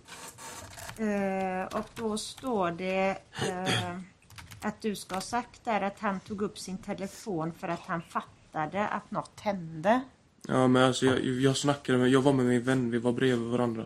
Eh, 0.97 1.65
och 1.77 1.85
då 1.95 2.17
står 2.17 2.71
det 2.71 3.17
eh, 3.47 3.99
att 4.61 4.81
du 4.81 4.95
ska 4.95 5.15
ha 5.15 5.21
sagt 5.21 5.65
där 5.65 5.81
att 5.81 5.99
han 5.99 6.19
tog 6.19 6.41
upp 6.41 6.59
sin 6.59 6.77
telefon 6.77 7.51
för 7.59 7.67
att 7.67 7.79
han 7.79 8.01
fattade 8.01 8.87
att 8.87 9.11
något 9.11 9.39
hände. 9.39 10.01
Ja, 10.47 10.67
men 10.67 10.83
alltså 10.83 11.05
jag, 11.05 11.19
jag 11.25 11.57
snackade 11.57 11.97
med, 11.97 12.09
jag 12.09 12.21
var 12.21 12.33
med 12.33 12.45
min 12.45 12.63
vän, 12.63 12.91
vi 12.91 12.97
var 12.97 13.11
bredvid 13.11 13.47
varandra. 13.49 13.85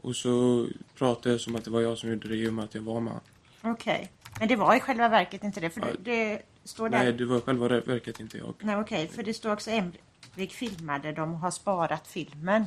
Och 0.00 0.16
så 0.16 0.66
pratade 0.94 1.30
jag 1.30 1.40
som 1.40 1.56
att 1.56 1.64
det 1.64 1.70
var 1.70 1.80
jag 1.80 1.98
som 1.98 2.10
gjorde 2.10 2.28
det 2.28 2.36
i 2.36 2.48
och 2.48 2.52
med 2.54 2.64
att 2.64 2.74
jag 2.74 2.82
var 2.82 3.00
med 3.00 3.12
han. 3.12 3.22
Okej. 3.70 4.10
Men 4.38 4.48
det 4.48 4.56
var 4.56 4.74
i 4.74 4.80
själva 4.80 5.08
verket 5.08 5.44
inte 5.44 5.60
det. 5.60 5.70
För 5.70 5.80
Ja. 5.80 5.86
det, 6.00 6.42
står 6.64 6.88
där. 6.88 6.98
Nej, 6.98 7.12
det 7.12 7.24
var 7.24 7.40
själva 7.40 7.68
verket 7.68 8.20
inte 8.20 8.38
jag. 8.38 8.54
Nej, 8.60 8.76
okej. 8.76 9.08
För 9.08 9.22
det 9.22 9.34
står 9.34 9.52
också 9.52 9.70
Emrik 9.70 10.52
filmade 10.52 11.22
och 11.22 11.28
har 11.28 11.50
sparat 11.50 12.06
filmen. 12.06 12.64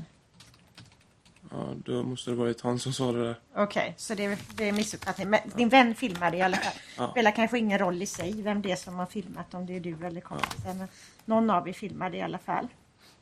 Ja, 1.52 1.74
då 1.86 2.04
måste 2.04 2.30
det 2.32 2.36
varit 2.36 2.62
han 2.62 2.80
som 2.80 2.94
sa 2.94 3.12
det 3.12 3.24
där. 3.24 3.36
Okej, 3.56 3.94
så 3.98 4.16
det, 4.16 4.40
det 4.56 4.70
är 4.70 4.72
missuppfattning. 4.72 5.30
Men 5.30 5.40
din 5.56 5.70
vän 5.70 5.96
filmade 5.96 6.38
i 6.38 6.42
alla 6.42 6.58
fall. 6.58 6.74
Ja. 6.98 7.12
spelar 7.12 7.32
kanske 7.32 7.58
ingen 7.60 7.80
roll 7.80 8.02
i 8.02 8.06
sig 8.06 8.42
vem 8.42 8.62
det 8.62 8.72
är 8.72 8.76
som 8.76 8.96
har 8.96 9.06
filmat, 9.06 9.54
om 9.54 9.66
det 9.66 9.76
är 9.76 9.80
du 9.80 10.06
eller 10.06 10.22
kompisen. 10.22 10.78
Men 10.78 10.88
Någon 11.26 11.50
av 11.50 11.70
er 11.70 11.74
filmade 11.74 12.18
i 12.18 12.22
alla 12.22 12.38
fall. 12.38 12.68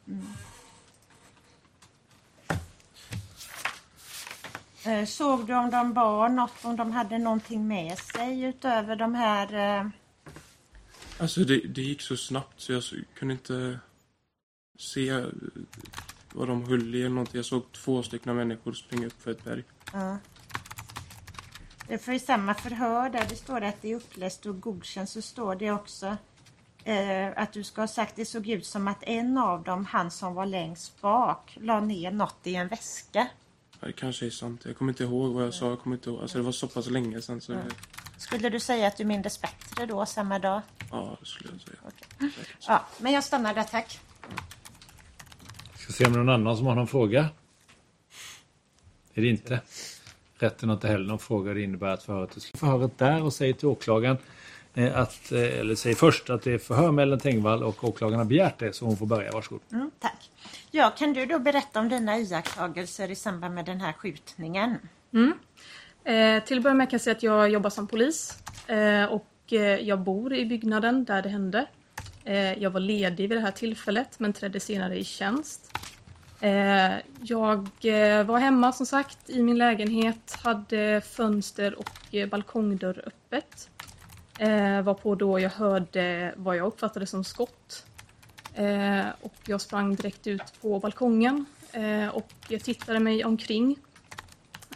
Mm. 0.08 0.28
Såg 5.08 5.48
du 5.48 5.54
om 5.56 5.70
de 5.70 5.94
bar 5.94 6.30
något, 6.30 6.66
om 6.66 6.76
de 6.76 6.92
hade 6.92 7.18
någonting 7.18 7.68
med 7.68 7.98
sig 7.98 8.42
utöver 8.44 8.96
de 8.96 9.16
här... 9.16 9.80
eh, 9.80 9.88
Alltså 11.20 11.40
det, 11.40 11.60
det 11.68 11.82
gick 11.82 12.02
så 12.02 12.18
snabbt 12.18 12.62
så 12.62 12.74
jag 12.74 12.84
kunde 13.14 13.34
inte 13.34 13.80
se 14.80 15.10
eh, 15.10 15.26
vad 16.34 16.48
de 16.48 16.64
höll 16.64 16.96
i 16.96 17.00
eller 17.00 17.10
någonting. 17.10 17.36
Jag 17.36 17.46
såg 17.46 17.72
två 17.72 18.04
stycken 18.04 18.36
människor 18.36 18.74
springa 18.74 19.08
upp 19.08 19.22
för 19.22 19.32
ett 19.32 19.44
berg. 19.44 19.64
Ja. 19.94 20.18
Eh, 21.88 22.00
För 22.00 22.12
i 22.12 22.20
samma 22.20 22.54
förhör 22.54 23.10
där 23.10 23.26
det 23.30 23.36
står 23.36 23.62
att 23.62 23.82
det 23.82 23.92
är 23.92 23.96
uppläst 23.96 24.46
och 24.46 24.62
godkänt 24.62 25.10
så 25.10 25.22
står 25.22 25.56
det 25.56 25.72
också 25.72 26.18
eh, 26.84 27.28
att 27.36 27.54
du 27.54 27.64
ska 27.64 27.82
ha 27.82 27.88
sagt 27.88 28.16
det 28.16 28.26
såg 28.26 28.48
ut 28.50 28.66
som 28.66 28.88
att 28.88 29.04
en 29.04 29.38
av 29.38 29.64
dem, 29.64 29.86
han 29.86 30.12
som 30.12 30.34
var 30.34 30.46
längst 30.46 31.02
bak, 31.02 31.58
la 31.62 31.80
ner 31.80 32.12
något 32.12 32.40
i 32.48 32.56
en 32.56 32.68
väska. 32.68 33.28
Det 33.80 33.92
kanske 33.92 34.26
är 34.26 34.30
sant. 34.30 34.62
Jag 34.66 34.78
kommer 34.78 34.92
inte 34.92 35.04
ihåg 35.04 35.34
vad 35.34 35.46
jag 35.46 35.54
sa. 35.54 35.70
Jag 35.70 35.80
kommer 35.80 35.96
inte 35.96 36.10
ihåg. 36.10 36.22
Alltså 36.22 36.38
det 36.38 36.44
var 36.44 36.52
så 36.52 36.68
pass 36.68 36.90
länge 36.90 37.22
sedan 37.22 37.42
så... 37.42 37.54
Ja. 37.54 37.60
Skulle 38.18 38.50
du 38.50 38.60
säga 38.60 38.88
att 38.88 38.98
du 38.98 39.06
mindes 39.06 39.42
bättre 39.42 39.86
då, 39.86 40.06
samma 40.06 40.40
dag? 40.40 40.62
Ja, 40.92 41.18
det 41.20 41.26
skulle 41.26 41.50
jag 41.52 41.62
säga. 41.62 42.32
Säkert. 42.32 42.66
Ja, 42.68 42.86
men 43.00 43.14
jag 43.14 43.24
stannar 43.24 43.54
där, 43.54 43.64
tack. 43.64 44.00
Ska 45.76 45.94
se 45.94 46.06
om 46.06 46.12
någon 46.14 46.30
annan 46.30 46.58
som 46.58 46.66
har 46.66 46.76
någon 46.76 46.88
fråga. 46.88 47.30
Är 49.14 49.22
det 49.22 49.28
inte? 49.28 49.62
Rätten 50.40 50.70
har 50.70 50.76
inte 50.76 50.88
heller 50.88 51.06
någon 51.06 51.20
fråga. 51.20 51.54
Det 51.54 51.62
innebär 51.62 51.88
att 51.88 52.04
förhöret 52.04 52.36
är 52.36 52.40
slut. 52.40 52.60
Förhöret 52.60 52.98
där 52.98 53.24
och 53.24 53.34
säger 53.34 53.54
till 53.54 53.68
åklagaren 53.68 54.18
eh, 54.74 55.00
att, 55.00 55.32
eh, 55.32 55.60
eller 55.60 55.76
säger 55.76 55.96
först 55.96 56.30
att 56.30 56.42
det 56.42 56.54
är 56.54 56.58
förhör 56.58 56.92
med 56.92 57.04
Ellen 57.04 57.20
Tengvall 57.20 57.64
och 57.64 57.84
åklagaren 57.84 58.20
har 58.20 58.26
begärt 58.26 58.60
det 58.60 58.74
så 58.74 58.86
hon 58.86 58.98
får 58.98 59.06
börja. 59.06 59.32
Varsågod. 59.32 59.62
Mm, 59.72 59.92
tack. 60.00 60.30
Ja, 60.72 60.90
kan 60.90 61.14
du 61.14 61.26
då 61.26 61.40
berätta 61.40 61.80
om 61.80 61.90
dina 61.90 62.18
iakttagelser 62.18 63.12
i 63.12 63.16
samband 63.16 63.54
med 63.56 63.66
den 63.66 63.82
här 63.82 63.94
skjutningen? 63.94 64.78
Mm. 65.14 65.34
Eh, 66.04 66.44
till 66.44 66.58
att 66.58 66.64
börja 66.64 66.74
med 66.74 66.90
kan 66.90 66.98
jag 66.98 67.02
säga 67.02 67.16
att 67.16 67.24
jag 67.24 67.50
jobbar 67.50 67.70
som 67.70 67.88
polis 67.88 68.44
eh, 68.68 69.06
och 69.06 69.54
eh, 69.54 69.62
jag 69.62 70.00
bor 70.00 70.34
i 70.34 70.46
byggnaden 70.46 71.06
där 71.06 71.22
det 71.22 71.30
hände. 71.30 71.66
Eh, 72.24 72.54
jag 72.54 72.70
var 72.70 72.80
ledig 72.80 73.30
vid 73.30 73.38
det 73.38 73.42
här 73.42 73.52
tillfället 73.52 74.20
men 74.20 74.34
trädde 74.34 74.60
senare 74.60 75.00
i 75.00 75.04
tjänst. 75.04 75.78
Eh, 76.42 76.92
jag 77.22 77.70
eh, 77.82 78.24
var 78.24 78.40
hemma 78.40 78.72
som 78.72 78.86
sagt 78.86 79.30
i 79.30 79.44
min 79.44 79.58
lägenhet, 79.58 80.38
hade 80.44 81.02
fönster 81.02 81.80
och 81.80 82.16
eh, 82.16 82.30
balkongdörr 82.30 83.04
öppet. 83.06 83.70
Eh, 84.40 84.82
varpå 84.82 85.16
då 85.16 85.40
jag 85.40 85.50
hörde 85.50 86.34
vad 86.38 86.58
jag 86.58 86.68
uppfattade 86.68 87.08
som 87.08 87.24
skott. 87.24 87.86
Eh, 88.58 89.06
och 89.22 89.36
jag 89.46 89.62
sprang 89.62 89.96
direkt 89.96 90.28
ut 90.28 90.62
på 90.62 90.80
balkongen 90.80 91.46
eh, 91.72 92.08
och 92.08 92.32
jag 92.48 92.64
tittade 92.64 93.00
mig 93.00 93.26
omkring. 93.26 93.78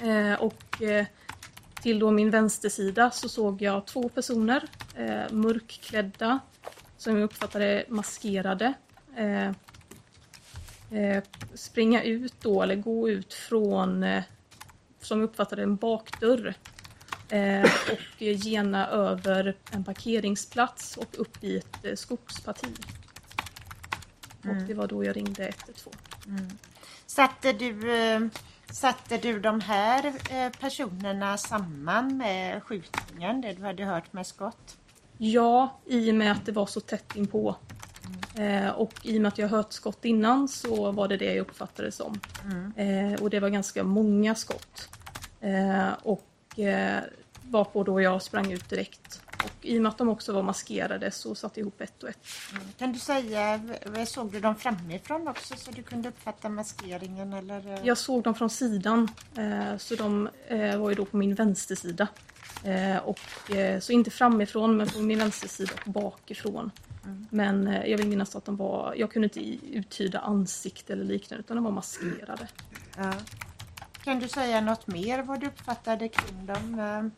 Eh, 0.01 0.33
och 0.33 0.81
eh, 0.81 1.05
till 1.81 1.99
då 1.99 2.11
min 2.11 2.29
vänstersida 2.29 3.11
så 3.11 3.29
såg 3.29 3.61
jag 3.61 3.85
två 3.85 4.09
personer, 4.09 4.63
eh, 4.95 5.31
mörkklädda, 5.31 6.39
som 6.97 7.15
jag 7.15 7.23
uppfattade 7.23 7.85
maskerade. 7.87 8.73
Eh, 9.15 9.47
eh, 10.99 11.23
springa 11.53 12.03
ut 12.03 12.33
då, 12.41 12.61
eller 12.61 12.75
gå 12.75 13.09
ut 13.09 13.33
från, 13.33 14.03
eh, 14.03 14.23
som 15.01 15.19
jag 15.19 15.29
uppfattade 15.29 15.63
en 15.63 15.75
bakdörr. 15.75 16.53
Eh, 17.29 17.69
och 17.91 18.19
gena 18.19 18.87
över 18.87 19.55
en 19.71 19.83
parkeringsplats 19.83 20.97
och 20.97 21.19
upp 21.19 21.43
i 21.43 21.57
ett 21.57 21.85
eh, 21.85 21.95
skogsparti. 24.41 24.63
Och 24.63 24.67
det 24.67 24.73
var 24.73 24.87
då 24.87 25.03
jag 25.03 25.15
ringde 25.15 25.43
112. 25.47 25.95
Satte 27.05 27.53
du, 27.53 27.95
eh, 27.95 28.21
satte 28.71 29.17
du 29.17 29.39
de 29.39 29.61
här 29.61 30.05
eh, 30.29 30.51
personerna 30.59 31.37
samman 31.37 32.17
med 32.17 32.63
skjutningen, 32.63 33.41
det 33.41 33.53
du 33.53 33.63
hade 33.63 33.85
hört 33.85 34.13
med 34.13 34.27
skott? 34.27 34.77
Ja, 35.17 35.79
i 35.85 36.11
och 36.11 36.15
med 36.15 36.31
att 36.31 36.45
det 36.45 36.51
var 36.51 36.65
så 36.65 36.79
tätt 36.79 37.15
inpå. 37.15 37.55
Eh, 38.35 38.69
och 38.69 38.93
i 39.03 39.17
och 39.17 39.21
med 39.21 39.29
att 39.29 39.37
jag 39.37 39.47
hört 39.47 39.73
skott 39.73 40.05
innan 40.05 40.47
så 40.47 40.91
var 40.91 41.07
det 41.07 41.17
det 41.17 41.25
jag 41.25 41.37
uppfattade 41.37 41.87
det 41.87 41.91
som. 41.91 42.19
Eh, 42.75 43.21
och 43.21 43.29
det 43.29 43.39
var 43.39 43.49
ganska 43.49 43.83
många 43.83 44.35
skott. 44.35 44.89
Eh, 45.41 45.89
och 46.03 46.59
eh, 46.59 46.99
var 47.41 47.63
på 47.63 47.83
då 47.83 48.01
jag 48.01 48.21
sprang 48.21 48.51
ut 48.51 48.69
direkt. 48.69 49.21
Och 49.43 49.51
i 49.65 49.77
och 49.77 49.81
med 49.81 49.89
att 49.89 49.97
de 49.97 50.09
också 50.09 50.33
var 50.33 50.43
maskerade 50.43 51.11
så 51.11 51.35
satte 51.35 51.59
jag 51.59 51.63
ihop 51.63 51.81
ett 51.81 52.03
och 52.03 52.09
ett. 52.09 52.17
Kan 52.77 52.93
du 52.93 52.99
säga, 52.99 53.59
v- 53.85 54.05
såg 54.05 54.31
du 54.31 54.39
dem 54.39 54.55
framifrån 54.55 55.27
också 55.27 55.55
så 55.57 55.71
du 55.71 55.83
kunde 55.83 56.09
uppfatta 56.09 56.49
maskeringen 56.49 57.33
eller? 57.33 57.73
eh? 57.73 57.79
Jag 57.83 57.97
såg 57.97 58.23
dem 58.23 58.35
från 58.35 58.49
sidan, 58.49 59.07
eh, 59.37 59.77
så 59.77 59.95
de 59.95 60.29
eh, 60.47 60.77
var 60.77 60.89
ju 60.89 60.95
då 60.95 61.05
på 61.05 61.17
min 61.17 61.35
vänstersida. 61.35 62.07
Eh, 62.63 62.97
och, 62.97 63.51
eh, 63.55 63.79
så 63.79 63.91
inte 63.91 64.11
framifrån, 64.11 64.77
men 64.77 64.87
på 64.89 64.99
min 64.99 65.19
vänstersida 65.19 65.71
och 65.85 65.91
bakifrån. 65.91 66.71
Men 67.29 67.67
eh, 67.67 67.85
jag 67.85 67.97
vill 67.97 68.07
minnas 68.07 68.35
att 68.35 68.45
de 68.45 68.55
var, 68.57 68.93
jag 68.97 69.11
kunde 69.11 69.25
inte 69.25 69.67
uttyda 69.77 70.19
ansikte 70.19 70.93
eller 70.93 71.03
liknande, 71.05 71.39
utan 71.43 71.55
de 71.55 71.63
var 71.63 71.71
maskerade. 71.71 72.47
Ja. 72.97 73.13
Kan 74.03 74.19
du 74.19 74.27
säga 74.27 74.61
något 74.61 74.87
mer 74.87 75.23
vad 75.23 75.39
du 75.39 75.47
uppfattade 75.47 76.07
kring 76.09 76.45
dem? 76.45 77.11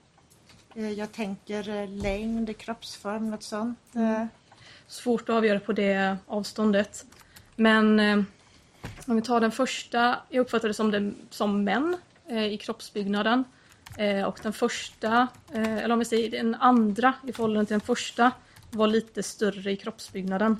Eh, 0.75 0.91
Jag 0.91 1.11
tänker 1.11 1.69
eh, 1.69 1.89
längd, 1.89 2.57
kroppsform, 2.57 3.29
något 3.29 3.43
sånt. 3.43 3.79
eh. 3.95 4.25
Svårt 4.87 5.29
att 5.29 5.35
avgöra 5.35 5.59
på 5.59 5.73
det 5.73 6.17
avståndet. 6.27 7.05
Men 7.55 7.99
om 9.05 9.15
vi 9.15 9.21
tar 9.21 9.39
den 9.39 9.51
första, 9.51 10.19
jag 10.29 10.41
uppfattade 10.41 10.69
det 10.69 10.73
som, 10.73 10.91
den, 10.91 11.15
som 11.29 11.63
män 11.63 11.97
i 12.51 12.57
kroppsbyggnaden. 12.57 13.43
Och 14.27 14.39
den 14.43 14.53
första, 14.53 15.27
eller 15.53 15.91
om 15.91 15.99
vi 15.99 16.05
säger 16.05 16.31
den 16.31 16.55
andra 16.55 17.13
i 17.27 17.33
förhållande 17.33 17.65
till 17.65 17.73
den 17.73 17.81
första, 17.81 18.31
var 18.71 18.87
lite 18.87 19.23
större 19.23 19.71
i 19.71 19.77
kroppsbyggnaden. 19.77 20.57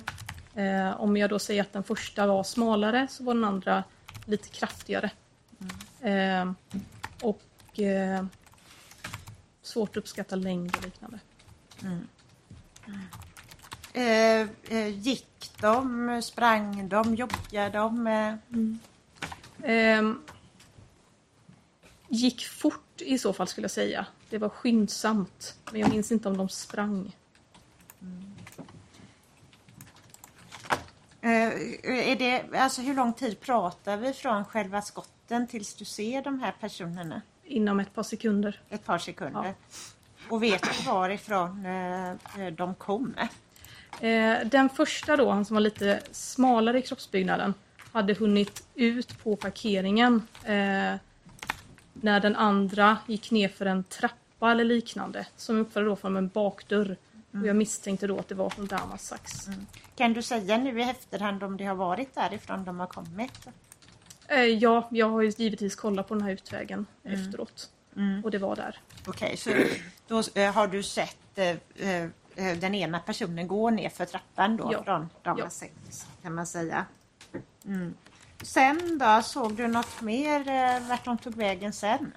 Om 0.96 1.16
jag 1.16 1.30
då 1.30 1.38
säger 1.38 1.60
att 1.62 1.72
den 1.72 1.84
första 1.84 2.26
var 2.26 2.42
smalare 2.42 3.06
så 3.10 3.24
var 3.24 3.34
den 3.34 3.44
andra 3.44 3.84
lite 4.24 4.48
kraftigare. 4.48 5.10
Eh, 6.00 6.52
och 7.22 7.42
svårt 9.66 9.90
att 9.90 9.96
uppskatta 9.96 10.36
längd 10.36 10.76
och 10.76 10.82
liknande. 10.84 11.18
Eh, 13.92 14.48
eh, 14.78 14.88
Gick 14.88 15.52
de, 15.60 16.22
sprang 16.22 16.88
de, 16.88 17.14
joggade 17.14 17.78
de? 17.78 18.06
eh? 18.06 18.34
Ehm, 19.62 20.22
gick 22.08 22.46
fort 22.46 23.00
i 23.00 23.18
så 23.18 23.32
fall 23.32 23.48
skulle 23.48 23.64
jag 23.64 23.70
säga. 23.70 24.06
Det 24.30 24.38
var 24.38 24.48
skyndsamt. 24.48 25.58
Men 25.72 25.80
jag 25.80 25.90
minns 25.90 26.12
inte 26.12 26.28
om 26.28 26.36
de 26.36 26.48
sprang. 26.48 27.16
Eh, 31.20 31.48
Är 32.10 32.16
det, 32.16 32.58
alltså 32.58 32.82
hur 32.82 32.94
lång 32.94 33.12
tid 33.12 33.40
pratar 33.40 33.96
vi 33.96 34.12
från 34.12 34.44
själva 34.44 34.82
skotten 34.82 35.46
tills 35.46 35.74
du 35.74 35.84
ser 35.84 36.22
de 36.22 36.40
här 36.40 36.54
personerna? 36.60 37.22
Inom 37.44 37.80
ett 37.80 37.94
par 37.94 38.02
sekunder. 38.02 38.60
Ett 38.70 38.84
par 38.84 38.98
sekunder. 38.98 39.54
Och 40.28 40.42
vet 40.42 40.62
du 40.62 40.90
varifrån 40.90 41.66
eh, 41.66 42.46
de 42.52 42.74
kom? 42.74 43.14
Eh, 44.00 44.36
den 44.44 44.68
första 44.68 45.16
då, 45.16 45.30
han 45.30 45.44
som 45.44 45.54
var 45.54 45.60
lite 45.60 46.02
smalare 46.10 46.78
i 46.78 46.82
kroppsbyggnaden, 46.82 47.54
hade 47.92 48.14
hunnit 48.14 48.66
ut 48.74 49.22
på 49.22 49.36
parkeringen 49.36 50.22
eh, 50.44 50.94
när 51.92 52.20
den 52.20 52.36
andra 52.36 52.98
gick 53.06 53.30
ner 53.30 53.48
för 53.48 53.66
en 53.66 53.84
trappa 53.84 54.50
eller 54.50 54.64
liknande 54.64 55.26
som 55.36 55.58
uppfattade 55.58 55.86
då 55.86 55.96
från 55.96 56.16
en 56.16 56.28
bakdörr. 56.28 56.96
Och 57.32 57.46
jag 57.46 57.56
misstänkte 57.56 58.06
då 58.06 58.18
att 58.18 58.28
det 58.28 58.34
var 58.34 58.50
från 58.50 58.66
Damasax. 58.66 59.32
Kan 59.96 60.12
du 60.12 60.22
säga 60.22 60.56
nu 60.56 60.80
i 60.80 60.82
efterhand 60.82 61.42
om 61.42 61.56
det 61.56 61.64
har 61.64 61.74
varit 61.74 62.14
därifrån 62.14 62.64
de 62.64 62.80
har 62.80 62.86
kommit? 62.86 63.48
Eh, 64.28 64.44
ja, 64.44 64.88
jag 64.90 65.08
har 65.10 65.22
ju 65.22 65.32
givetvis 65.36 65.74
kollat 65.76 66.08
på 66.08 66.14
den 66.14 66.22
här 66.22 66.30
utvägen 66.32 66.86
efteråt. 67.04 67.70
Och 68.24 68.30
det 68.30 68.38
var 68.38 68.56
där. 68.56 68.78
Okej, 69.06 69.36
så 69.36 69.50
då 70.08 70.22
eh, 70.40 70.52
har 70.54 70.66
du 70.68 70.82
sett 70.82 71.38
eh, 71.38 71.48
eh, 71.76 72.08
den 72.58 72.74
ena 72.74 72.98
personen 73.00 73.48
gå 73.48 73.70
ner 73.70 73.88
för 73.88 74.04
trappan 74.04 74.56
då 74.56 74.68
Ja. 74.72 74.84
från 74.84 75.08
Ja. 75.38 75.50
6 75.50 75.72
kan 76.22 76.34
man 76.34 76.46
säga. 76.46 76.86
Mm. 77.64 77.94
Sen 78.42 78.98
då, 78.98 79.22
såg 79.22 79.54
du 79.56 79.66
något 79.68 80.00
mer 80.02 80.48
eh, 80.48 80.88
vart 80.88 81.04
de 81.04 81.18
tog 81.18 81.34
vägen 81.34 81.72
sen? 81.72 82.12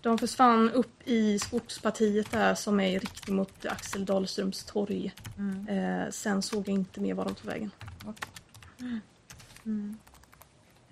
De 0.00 0.18
försvann 0.18 0.70
upp 0.70 1.08
i 1.08 1.38
skogspartiet 1.38 2.30
där 2.30 2.54
som 2.54 2.80
är 2.80 2.88
i 2.90 2.98
riktning 2.98 3.36
mot 3.36 3.66
Axel 3.66 4.04
Dahlströms 4.04 4.64
torg. 4.64 5.14
Eh, 5.68 6.10
sen 6.10 6.42
såg 6.42 6.68
jag 6.68 6.74
inte 6.74 7.00
mer 7.00 7.14
var 7.14 7.24
de 7.24 7.34
tog 7.34 7.46
vägen. 7.50 7.70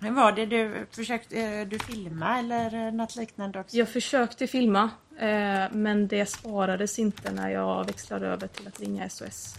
Men 0.03 0.15
Var 0.15 0.31
det 0.31 0.45
du 0.45 0.85
försökte 0.91 1.39
eh, 1.39 1.67
du 1.67 1.79
filma 1.79 2.39
eller 2.39 2.87
eh, 2.87 2.93
något 2.93 3.15
liknande 3.15 3.59
också? 3.59 3.77
Jag 3.77 3.89
försökte 3.89 4.47
filma 4.47 4.89
eh, 5.17 5.71
men 5.71 6.07
det 6.07 6.25
sparades 6.25 6.99
inte 6.99 7.31
när 7.31 7.49
jag 7.49 7.85
växlade 7.85 8.27
över 8.27 8.47
till 8.47 8.67
att 8.67 8.79
ringa 8.79 9.09
SOS. 9.09 9.55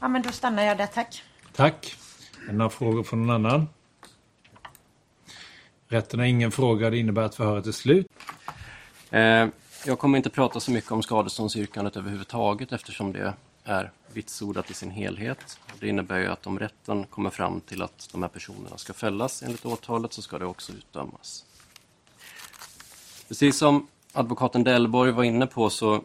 Ja, 0.00 0.08
men 0.08 0.22
då 0.22 0.32
stannar 0.32 0.62
jag 0.62 0.78
där, 0.78 0.86
tack. 0.86 1.22
Tack. 1.52 1.96
Några 2.50 2.70
frågor 2.70 3.02
från 3.02 3.26
någon 3.26 3.46
annan? 3.46 3.68
Rätten 5.88 6.20
har 6.20 6.26
ingen 6.26 6.50
fråga. 6.50 6.90
Det 6.90 6.98
innebär 6.98 7.22
att 7.22 7.34
förhöret 7.34 7.66
är 7.66 7.72
slut. 7.72 8.06
Jag 9.86 9.98
kommer 9.98 10.16
inte 10.16 10.30
prata 10.30 10.60
så 10.60 10.70
mycket 10.70 10.92
om 10.92 11.02
skadeståndsyrkandet 11.02 11.96
överhuvudtaget 11.96 12.72
eftersom 12.72 13.12
det 13.12 13.34
är 13.64 13.92
vitsordat 14.12 14.70
i 14.70 14.74
sin 14.74 14.90
helhet. 14.90 15.58
Det 15.80 15.88
innebär 15.88 16.18
ju 16.18 16.26
att 16.26 16.46
om 16.46 16.58
rätten 16.58 17.04
kommer 17.04 17.30
fram 17.30 17.60
till 17.60 17.82
att 17.82 18.08
de 18.12 18.22
här 18.22 18.28
personerna 18.28 18.78
ska 18.78 18.92
fällas 18.92 19.42
enligt 19.42 19.66
åtalet 19.66 20.12
så 20.12 20.22
ska 20.22 20.38
det 20.38 20.46
också 20.46 20.72
utdömas. 20.72 21.44
Precis 23.28 23.58
som 23.58 23.86
advokaten 24.12 24.64
Delborg 24.64 25.12
var 25.12 25.24
inne 25.24 25.46
på 25.46 25.70
så 25.70 26.04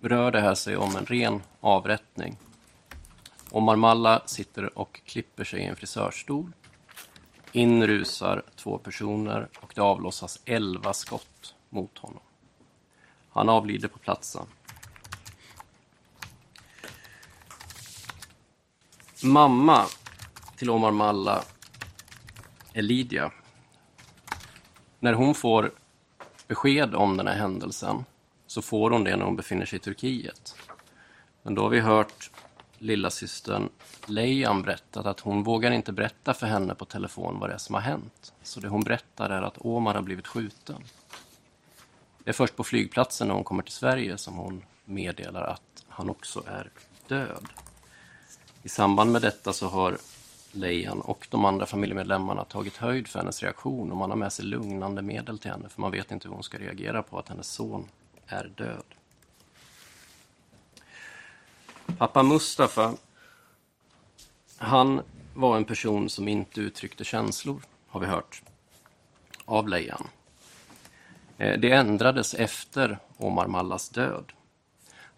rör 0.00 0.30
det 0.30 0.40
här 0.40 0.54
sig 0.54 0.76
om 0.76 0.96
en 0.96 1.06
ren 1.06 1.42
avrättning. 1.60 2.36
Omar 3.50 3.76
Malla 3.76 4.22
sitter 4.26 4.78
och 4.78 5.00
klipper 5.04 5.44
sig 5.44 5.60
i 5.60 5.64
en 5.64 5.76
frisörstol. 5.76 6.52
In 7.52 7.86
rusar 7.86 8.42
två 8.56 8.78
personer 8.78 9.48
och 9.60 9.72
det 9.74 9.80
avlossas 9.80 10.40
elva 10.44 10.92
skott 10.92 11.54
mot 11.70 11.98
honom. 11.98 12.22
Han 13.30 13.48
avlider 13.48 13.88
på 13.88 13.98
platsen. 13.98 14.46
Mamma 19.24 19.86
till 20.56 20.70
Omar 20.70 20.90
Malla 20.90 21.44
är 22.72 22.82
Lydia. 22.82 23.32
När 25.00 25.12
hon 25.12 25.34
får 25.34 25.72
besked 26.46 26.94
om 26.94 27.16
den 27.16 27.26
här 27.26 27.34
händelsen 27.34 28.04
så 28.46 28.62
får 28.62 28.90
hon 28.90 29.04
det 29.04 29.16
när 29.16 29.24
hon 29.24 29.36
befinner 29.36 29.66
sig 29.66 29.76
i 29.76 29.80
Turkiet. 29.80 30.56
Men 31.42 31.54
då 31.54 31.62
har 31.62 31.68
vi 31.68 31.80
hört 31.80 32.30
lilla 32.78 33.10
systern 33.10 33.68
Lejan 34.06 34.62
berättat 34.62 35.06
att 35.06 35.20
hon 35.20 35.42
vågar 35.42 35.70
inte 35.70 35.92
berätta 35.92 36.34
för 36.34 36.46
henne 36.46 36.74
på 36.74 36.84
telefon 36.84 37.38
vad 37.38 37.50
det 37.50 37.54
är 37.54 37.58
som 37.58 37.74
har 37.74 37.82
hänt. 37.82 38.32
Så 38.42 38.60
det 38.60 38.68
hon 38.68 38.84
berättar 38.84 39.30
är 39.30 39.42
att 39.42 39.58
Omar 39.58 39.94
har 39.94 40.02
blivit 40.02 40.26
skjuten. 40.26 40.82
Det 42.24 42.30
är 42.30 42.34
först 42.34 42.56
på 42.56 42.64
flygplatsen 42.64 43.28
när 43.28 43.34
hon 43.34 43.44
kommer 43.44 43.62
till 43.62 43.72
Sverige 43.72 44.18
som 44.18 44.34
hon 44.34 44.64
meddelar 44.84 45.42
att 45.42 45.84
han 45.88 46.10
också 46.10 46.42
är 46.46 46.70
död. 47.08 47.48
I 48.62 48.68
samband 48.68 49.12
med 49.12 49.22
detta 49.22 49.52
så 49.52 49.68
har 49.68 49.98
Lejan 50.52 51.00
och 51.00 51.26
de 51.30 51.44
andra 51.44 51.66
familjemedlemmarna 51.66 52.44
tagit 52.44 52.76
höjd 52.76 53.08
för 53.08 53.18
hennes 53.18 53.42
reaktion 53.42 53.90
och 53.90 53.96
man 53.96 54.10
har 54.10 54.16
med 54.16 54.32
sig 54.32 54.44
lugnande 54.44 55.02
medel 55.02 55.38
till 55.38 55.50
henne 55.50 55.68
för 55.68 55.80
man 55.80 55.90
vet 55.90 56.10
inte 56.10 56.28
hur 56.28 56.34
hon 56.34 56.42
ska 56.42 56.58
reagera 56.58 57.02
på 57.02 57.18
att 57.18 57.28
hennes 57.28 57.46
son 57.46 57.88
är 58.26 58.52
död. 58.56 58.84
Pappa 61.98 62.22
Mustafa, 62.22 62.94
han 64.56 65.02
var 65.34 65.56
en 65.56 65.64
person 65.64 66.08
som 66.08 66.28
inte 66.28 66.60
uttryckte 66.60 67.04
känslor, 67.04 67.62
har 67.88 68.00
vi 68.00 68.06
hört, 68.06 68.42
av 69.44 69.68
Lejan. 69.68 70.08
Eh, 71.38 71.60
det 71.60 71.70
ändrades 71.70 72.34
efter 72.34 72.98
Omar 73.16 73.46
Mallas 73.46 73.88
död. 73.88 74.32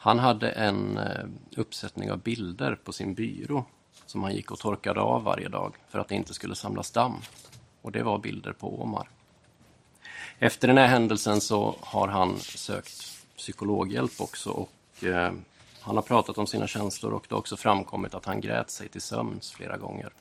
Han 0.04 0.18
hade 0.18 0.50
en 0.50 0.98
eh, 0.98 1.24
uppsättning 1.56 2.10
av 2.12 2.18
bilder 2.18 2.74
på 2.84 2.92
sin 2.92 3.14
byrå 3.14 3.64
som 4.06 4.22
han 4.22 4.34
gick 4.34 4.50
och 4.50 4.58
torkade 4.58 5.00
av 5.00 5.22
varje 5.22 5.48
dag 5.48 5.74
för 5.88 5.98
att 5.98 6.08
det 6.08 6.14
inte 6.14 6.34
skulle 6.34 6.54
samlas 6.54 6.90
damm. 6.90 7.16
Och 7.82 7.92
det 7.92 8.02
var 8.02 8.18
bilder 8.18 8.52
på 8.52 8.82
Omar. 8.82 9.08
Efter 10.38 10.68
den 10.68 10.78
här 10.78 10.86
händelsen 10.86 11.40
så 11.40 11.76
har 11.80 12.08
han 12.08 12.38
sökt 12.38 13.12
psykologhjälp 13.36 14.20
också 14.20 14.50
och 14.50 15.04
eh, 15.04 15.32
han 15.80 15.96
har 15.96 16.02
pratat 16.02 16.38
om 16.38 16.46
sina 16.46 16.66
känslor 16.66 17.12
och 17.12 17.24
det 17.28 17.34
har 17.34 17.38
också 17.38 17.56
framkommit 17.56 18.14
att 18.14 18.24
han 18.24 18.40
grät 18.40 18.70
sig 18.70 18.88
till 18.88 19.02
sömns 19.02 19.52
flera 19.52 19.76
gånger. 19.76 20.12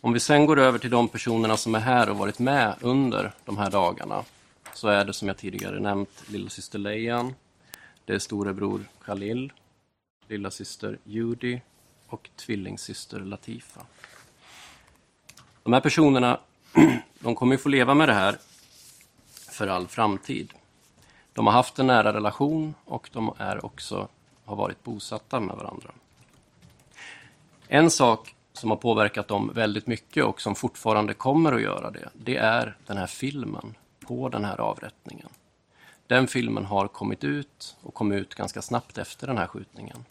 Om 0.00 0.12
vi 0.12 0.20
sen 0.20 0.46
går 0.46 0.58
över 0.58 0.78
till 0.78 0.90
de 0.90 1.08
personerna 1.08 1.56
som 1.56 1.74
är 1.74 1.80
här 1.80 2.10
och 2.10 2.18
varit 2.18 2.38
med 2.38 2.74
under 2.80 3.32
de 3.44 3.58
här 3.58 3.70
dagarna 3.70 4.24
så 4.84 4.88
är 4.88 5.04
det 5.04 5.12
som 5.12 5.28
jag 5.28 5.36
tidigare 5.36 5.80
nämnt 5.80 6.24
lilla 6.28 6.50
syster 6.50 6.78
Leian, 6.78 7.34
det 8.04 8.14
är 8.14 8.18
storebror 8.18 8.84
Khalil, 9.04 9.52
lilla 10.28 10.50
syster 10.50 10.98
Judy 11.04 11.60
och 12.06 12.30
tvillingsyster 12.36 13.20
Latifa. 13.20 13.80
De 15.62 15.72
här 15.72 15.80
personerna 15.80 16.40
de 17.18 17.34
kommer 17.34 17.54
ju 17.54 17.58
få 17.58 17.68
leva 17.68 17.94
med 17.94 18.08
det 18.08 18.14
här 18.14 18.36
för 19.50 19.66
all 19.66 19.86
framtid. 19.86 20.52
De 21.32 21.46
har 21.46 21.52
haft 21.52 21.78
en 21.78 21.86
nära 21.86 22.12
relation 22.12 22.74
och 22.84 23.10
de 23.12 23.34
är 23.38 23.64
också 23.64 24.08
har 24.44 24.56
varit 24.56 24.84
bosatta 24.84 25.40
med 25.40 25.56
varandra. 25.56 25.90
En 27.68 27.90
sak 27.90 28.34
som 28.52 28.70
har 28.70 28.76
påverkat 28.76 29.28
dem 29.28 29.50
väldigt 29.54 29.86
mycket 29.86 30.24
och 30.24 30.40
som 30.40 30.54
fortfarande 30.54 31.14
kommer 31.14 31.52
att 31.52 31.62
göra 31.62 31.90
det, 31.90 32.08
det 32.14 32.36
är 32.36 32.76
den 32.86 32.96
här 32.96 33.06
filmen 33.06 33.74
på 34.04 34.28
den 34.28 34.44
här 34.44 34.60
avrättningen. 34.60 35.28
Den 36.06 36.26
filmen 36.26 36.64
har 36.64 36.88
kommit 36.88 37.24
ut 37.24 37.76
och 37.82 37.94
kom 37.94 38.12
ut 38.12 38.34
ganska 38.34 38.62
snabbt 38.62 38.98
efter 38.98 39.26
den 39.26 39.38
här 39.38 39.46
skjutningen. 39.46 40.04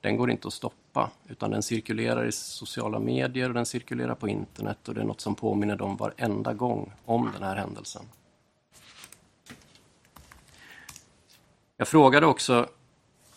Den 0.00 0.16
går 0.16 0.30
inte 0.30 0.48
att 0.48 0.54
stoppa, 0.54 1.10
utan 1.28 1.50
den 1.50 1.62
cirkulerar 1.62 2.24
i 2.26 2.32
sociala 2.32 2.98
medier 2.98 3.48
och 3.48 3.54
den 3.54 3.66
cirkulerar 3.66 4.14
på 4.14 4.28
internet 4.28 4.88
och 4.88 4.94
det 4.94 5.00
är 5.00 5.04
något 5.04 5.20
som 5.20 5.34
påminner 5.34 5.76
dem 5.76 5.96
varenda 5.96 6.52
gång 6.52 6.92
om 7.04 7.30
den 7.34 7.42
här 7.42 7.56
händelsen. 7.56 8.02
Jag 11.76 11.88
frågade 11.88 12.26
också 12.26 12.68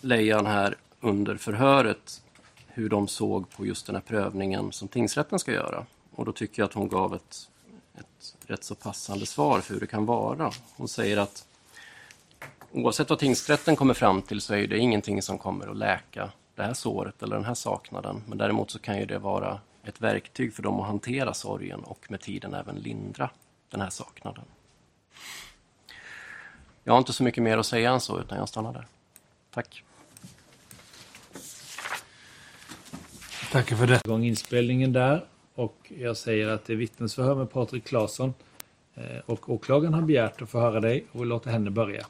Lejan 0.01 0.45
här 0.45 0.75
under 0.99 1.37
förhöret 1.37 2.23
hur 2.67 2.89
de 2.89 3.07
såg 3.07 3.49
på 3.49 3.65
just 3.65 3.85
den 3.85 3.95
här 3.95 4.03
prövningen 4.03 4.71
som 4.71 4.87
tingsrätten 4.87 5.39
ska 5.39 5.51
göra. 5.51 5.85
Och 6.15 6.25
då 6.25 6.31
tycker 6.31 6.61
jag 6.61 6.67
att 6.67 6.73
hon 6.73 6.87
gav 6.87 7.15
ett, 7.15 7.49
ett 7.99 8.35
rätt 8.49 8.63
så 8.63 8.75
passande 8.75 9.25
svar 9.25 9.61
för 9.61 9.73
hur 9.73 9.79
det 9.79 9.87
kan 9.87 10.05
vara. 10.05 10.51
Hon 10.75 10.87
säger 10.87 11.17
att 11.17 11.47
oavsett 12.71 13.09
vad 13.09 13.19
tingsrätten 13.19 13.75
kommer 13.75 13.93
fram 13.93 14.21
till 14.21 14.41
så 14.41 14.53
är 14.53 14.67
det 14.67 14.77
ingenting 14.77 15.21
som 15.21 15.37
kommer 15.37 15.67
att 15.67 15.77
läka 15.77 16.31
det 16.55 16.63
här 16.63 16.73
såret 16.73 17.23
eller 17.23 17.35
den 17.35 17.45
här 17.45 17.53
saknaden. 17.53 18.23
Men 18.27 18.37
däremot 18.37 18.71
så 18.71 18.79
kan 18.79 18.99
ju 18.99 19.05
det 19.05 19.19
vara 19.19 19.59
ett 19.83 20.01
verktyg 20.01 20.53
för 20.53 20.63
dem 20.63 20.79
att 20.79 20.87
hantera 20.87 21.33
sorgen 21.33 21.83
och 21.83 22.11
med 22.11 22.21
tiden 22.21 22.53
även 22.53 22.75
lindra 22.75 23.29
den 23.69 23.81
här 23.81 23.89
saknaden. 23.89 24.43
Jag 26.83 26.93
har 26.93 26.97
inte 26.97 27.13
så 27.13 27.23
mycket 27.23 27.43
mer 27.43 27.57
att 27.57 27.65
säga 27.65 27.91
än 27.91 28.01
så, 28.01 28.19
utan 28.19 28.37
jag 28.37 28.49
stannar 28.49 28.73
där. 28.73 28.87
Tack. 29.51 29.83
Tackar 33.51 33.75
för 33.75 33.87
det. 33.87 34.01
Igång 34.05 34.25
inspelningen 34.25 34.93
där. 34.93 35.25
Och 35.55 35.91
jag 35.99 36.17
säger 36.17 36.47
att 36.47 36.65
det 36.65 36.73
är 36.73 36.77
vittnesförhör 36.77 37.35
med 37.35 37.51
Patrik 37.51 37.85
Claesson. 37.87 38.33
Eh, 38.95 39.03
Och 39.25 39.49
åklagaren 39.49 39.93
har 39.93 40.01
begärt 40.01 40.41
att 40.41 40.49
få 40.49 40.59
höra 40.59 40.79
dig 40.79 41.05
och 41.11 41.21
vi 41.21 41.25
låter 41.25 41.51
henne 41.51 41.69
börja. 41.69 42.05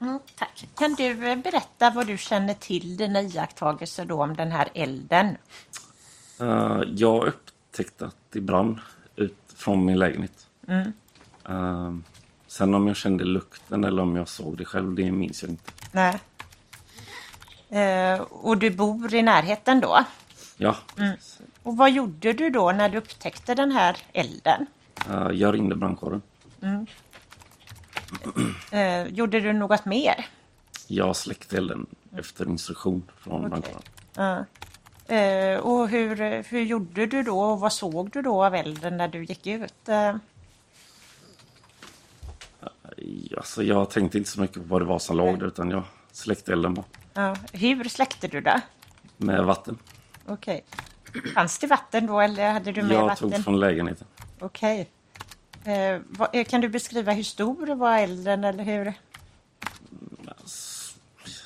Mm, 0.00 0.18
tack. 0.38 0.68
Kan 0.76 0.94
du 0.94 1.28
eh, 1.28 1.36
berätta 1.36 1.90
vad 1.90 2.06
du 2.06 2.18
känner 2.18 2.54
till 2.54 2.96
dina 2.96 3.22
iakttagelser 3.22 4.04
då 4.04 4.22
om 4.22 4.36
den 4.36 4.52
här 4.52 4.68
elden? 4.74 5.36
Eh, 6.40 6.80
jag 6.94 7.26
upptäckte 7.26 8.06
att 8.06 8.16
det 8.30 8.40
brann 8.40 8.80
ut 9.16 9.36
från 9.56 9.84
min 9.84 9.98
lägenhet. 9.98 10.46
Mm. 10.68 10.92
Eh, 11.48 11.94
sen 12.46 12.74
om 12.74 12.86
jag 12.86 12.96
kände 12.96 13.24
lukten 13.24 13.84
eller 13.84 14.02
om 14.02 14.16
jag 14.16 14.28
såg 14.28 14.56
det 14.58 14.64
själv, 14.64 14.94
det 14.94 15.10
minns 15.12 15.42
jag 15.42 15.50
inte. 15.50 15.70
Nej. 15.92 16.18
Eh, 17.68 18.20
och 18.20 18.58
du 18.58 18.70
bor 18.70 19.14
i 19.14 19.22
närheten 19.22 19.80
då? 19.80 20.04
Ja, 20.62 20.76
Mm. 20.98 21.16
Och 21.62 21.76
vad 21.76 21.90
gjorde 21.90 22.32
du 22.32 22.50
då 22.50 22.72
när 22.72 22.88
du 22.88 22.98
upptäckte 22.98 23.54
den 23.54 23.72
här 23.72 23.96
elden? 24.12 24.66
eh, 25.10 25.28
jag 25.32 25.54
ringde 25.54 25.76
brandkåren. 25.76 26.22
Mm. 26.62 26.86
Eh, 28.72 29.06
gjorde 29.14 29.40
du 29.40 29.52
något 29.52 29.84
mer? 29.84 30.26
Jag 30.86 31.16
släckte 31.16 31.56
elden 31.56 31.86
efter 32.16 32.48
instruktion 32.48 33.02
från 33.18 33.36
Okej. 33.46 33.48
brandkåren. 33.50 33.82
Ja. 34.14 34.44
Eh, 35.16 35.58
och 35.58 35.88
hur, 35.88 36.42
hur 36.50 36.60
gjorde 36.62 37.06
du 37.06 37.22
då 37.22 37.40
och 37.40 37.60
vad 37.60 37.72
såg 37.72 38.10
du 38.10 38.22
då 38.22 38.44
av 38.44 38.54
elden 38.54 38.96
när 38.96 39.08
du 39.08 39.24
gick 39.24 39.46
ut? 39.46 39.88
Eh, 39.88 40.14
Alltså, 43.36 43.62
jag 43.62 43.90
tänkte 43.90 44.18
inte 44.18 44.30
så 44.30 44.40
mycket 44.40 44.56
på 44.56 44.62
vad 44.62 44.80
det 44.80 44.84
var 44.86 44.98
som 44.98 45.16
låg 45.16 45.38
där 45.38 45.46
utan 45.46 45.70
jag 45.70 45.82
släckte 46.12 46.52
elden 46.52 46.74
bara 46.74 46.84
ja. 47.14 47.36
Hur 47.52 47.84
släckte 47.84 48.28
du 48.28 48.40
det? 48.40 48.60
med 49.16 49.44
vatten. 49.44 49.78
Okej. 50.26 50.64
Fanns 51.34 51.58
det 51.58 51.66
vatten 51.66 52.06
då 52.06 52.20
eller 52.20 52.52
hade 52.52 52.72
du 52.72 52.82
med 52.82 52.96
Jag 52.96 53.06
vatten? 53.06 53.30
tog 53.30 53.44
från 53.44 53.60
lägenheten. 53.60 54.06
Okej. 54.40 54.90
Eh, 55.64 56.00
vad- 56.08 56.28
eh, 56.32 56.44
kan 56.44 56.60
du 56.60 56.68
beskriva 56.68 57.12
hur 57.12 57.22
stor 57.22 57.74
var 57.74 57.98
elden 57.98 58.44
eller 58.44 58.64
hur? 58.64 58.92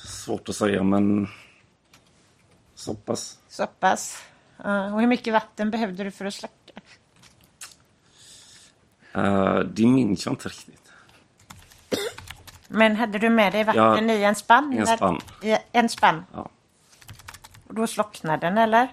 Svårt 0.05 0.49
att 0.49 0.55
säga 0.55 0.83
men 0.83 1.27
så 2.75 2.93
pass. 2.95 3.37
Så 3.49 3.67
pass. 3.67 4.23
Ja, 4.63 4.93
och 4.93 4.99
hur 4.99 5.07
mycket 5.07 5.33
vatten 5.33 5.71
behövde 5.71 6.03
du 6.03 6.11
för 6.11 6.25
att 6.25 6.33
släcka? 6.33 6.53
Eh, 9.13 9.59
det 9.59 9.85
minns 9.87 10.25
jag 10.25 10.31
inte 10.33 10.49
riktigt. 10.49 10.91
Men 12.67 12.95
hade 12.95 13.19
du 13.19 13.29
med 13.29 13.53
dig 13.53 13.63
vatten 13.63 14.09
Ja, 14.09 14.15
i 14.15 14.23
en 14.23 14.35
spann? 14.35 14.73
i 14.73 14.77
en 14.77 14.87
spann. 14.87 15.19
I 15.41 15.57
en 15.71 15.89
spann? 15.89 16.25
Ja. 16.33 16.49
Och 17.67 17.73
då 17.73 17.87
slocknade 17.87 18.47
den 18.47 18.57
eller? 18.57 18.87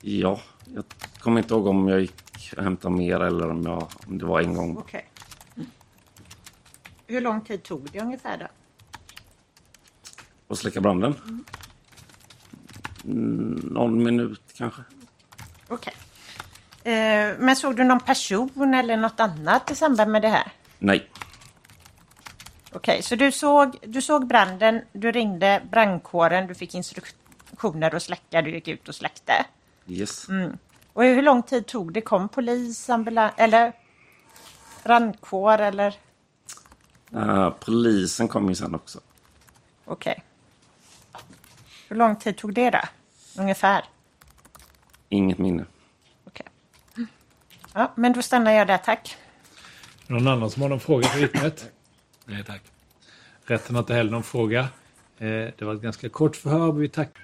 Ja, 0.00 0.40
jag 0.74 0.84
kommer 1.18 1.40
inte 1.40 1.54
ihåg 1.54 1.66
om 1.66 1.88
jag 1.88 2.00
gick 2.00 2.52
och 2.56 2.62
hämtade 2.62 2.94
mer 2.94 3.20
eller 3.20 3.50
om, 3.50 3.62
jag, 3.62 3.88
om 4.06 4.18
det 4.18 4.26
var 4.26 4.40
en 4.40 4.54
gång. 4.54 4.76
Okej. 4.76 5.10
Mm. 5.56 5.68
Hur 7.06 7.20
lång 7.20 7.40
tid 7.40 7.62
tog 7.62 7.90
det 7.90 8.00
ungefär 8.00 8.38
då? 8.38 8.46
Och 10.46 10.58
släcka 10.58 10.80
branden. 10.80 11.14
Mm, 13.04 13.60
någon 13.70 14.02
minut 14.02 14.42
kanske. 14.56 14.82
Okej. 15.68 15.94
Eh, 16.84 17.34
men 17.38 17.56
såg 17.56 17.76
du 17.76 17.84
någon 17.84 18.00
person 18.00 18.74
eller 18.74 18.96
något 18.96 19.20
annat 19.20 19.70
i 19.70 19.74
samband 19.74 20.10
med 20.10 20.22
det 20.22 20.28
här? 20.28 20.52
Nej. 20.78 21.10
Okej, 22.72 23.02
så 23.02 23.16
du 23.16 23.32
såg, 23.32 23.76
du 23.82 24.02
såg 24.02 24.26
branden, 24.26 24.80
du 24.92 25.12
ringde 25.12 25.62
brandkåren, 25.70 26.46
du 26.46 26.54
fick 26.54 26.74
instruktioner 26.74 27.23
att 27.62 28.02
släcka, 28.02 28.42
du 28.42 28.50
gick 28.50 28.68
ut 28.68 28.88
och 28.88 28.94
släckte. 28.94 29.32
Yes. 29.86 30.28
Mm. 30.28 30.58
Och 30.92 31.04
hur 31.04 31.22
lång 31.22 31.42
tid 31.42 31.66
tog 31.66 31.92
det? 31.92 32.00
Kom 32.00 32.28
polis, 32.28 32.90
ambulans 32.90 33.34
eller 33.36 33.72
brandkår 34.84 35.58
eller? 35.58 35.94
Eh, 37.12 37.50
polisen 37.50 38.28
kom 38.28 38.48
ju 38.48 38.54
sen 38.54 38.74
också. 38.74 39.00
Okej. 39.84 40.22
Hur 41.88 41.96
lång 41.96 42.16
tid 42.16 42.36
tog 42.36 42.54
det 42.54 42.70
då? 42.70 42.80
Ungefär? 43.38 43.84
Inget 45.08 45.38
minne. 45.38 45.64
Ja, 47.76 47.92
men 47.96 48.12
då 48.12 48.22
stannar 48.22 48.52
jag 48.52 48.66
där, 48.66 48.78
tack. 48.78 49.16
Någon 50.06 50.28
annan 50.28 50.50
som 50.50 50.62
har 50.62 50.68
någon 50.68 50.80
fråga 50.80 51.08
för 51.08 51.18
vittnet? 51.18 51.70
Nej 52.24 52.44
tack. 52.44 52.62
Rätten 53.44 53.74
har 53.74 53.82
inte 53.82 53.94
heller 53.94 54.10
någon 54.10 54.22
fråga. 54.22 54.60
Eh, 55.18 55.28
Det 55.28 55.62
var 55.62 55.74
ett 55.74 55.80
ganska 55.82 56.08
kort 56.08 56.36
förhör. 56.36 56.72
Vi 56.72 56.88
tackar. 56.88 57.23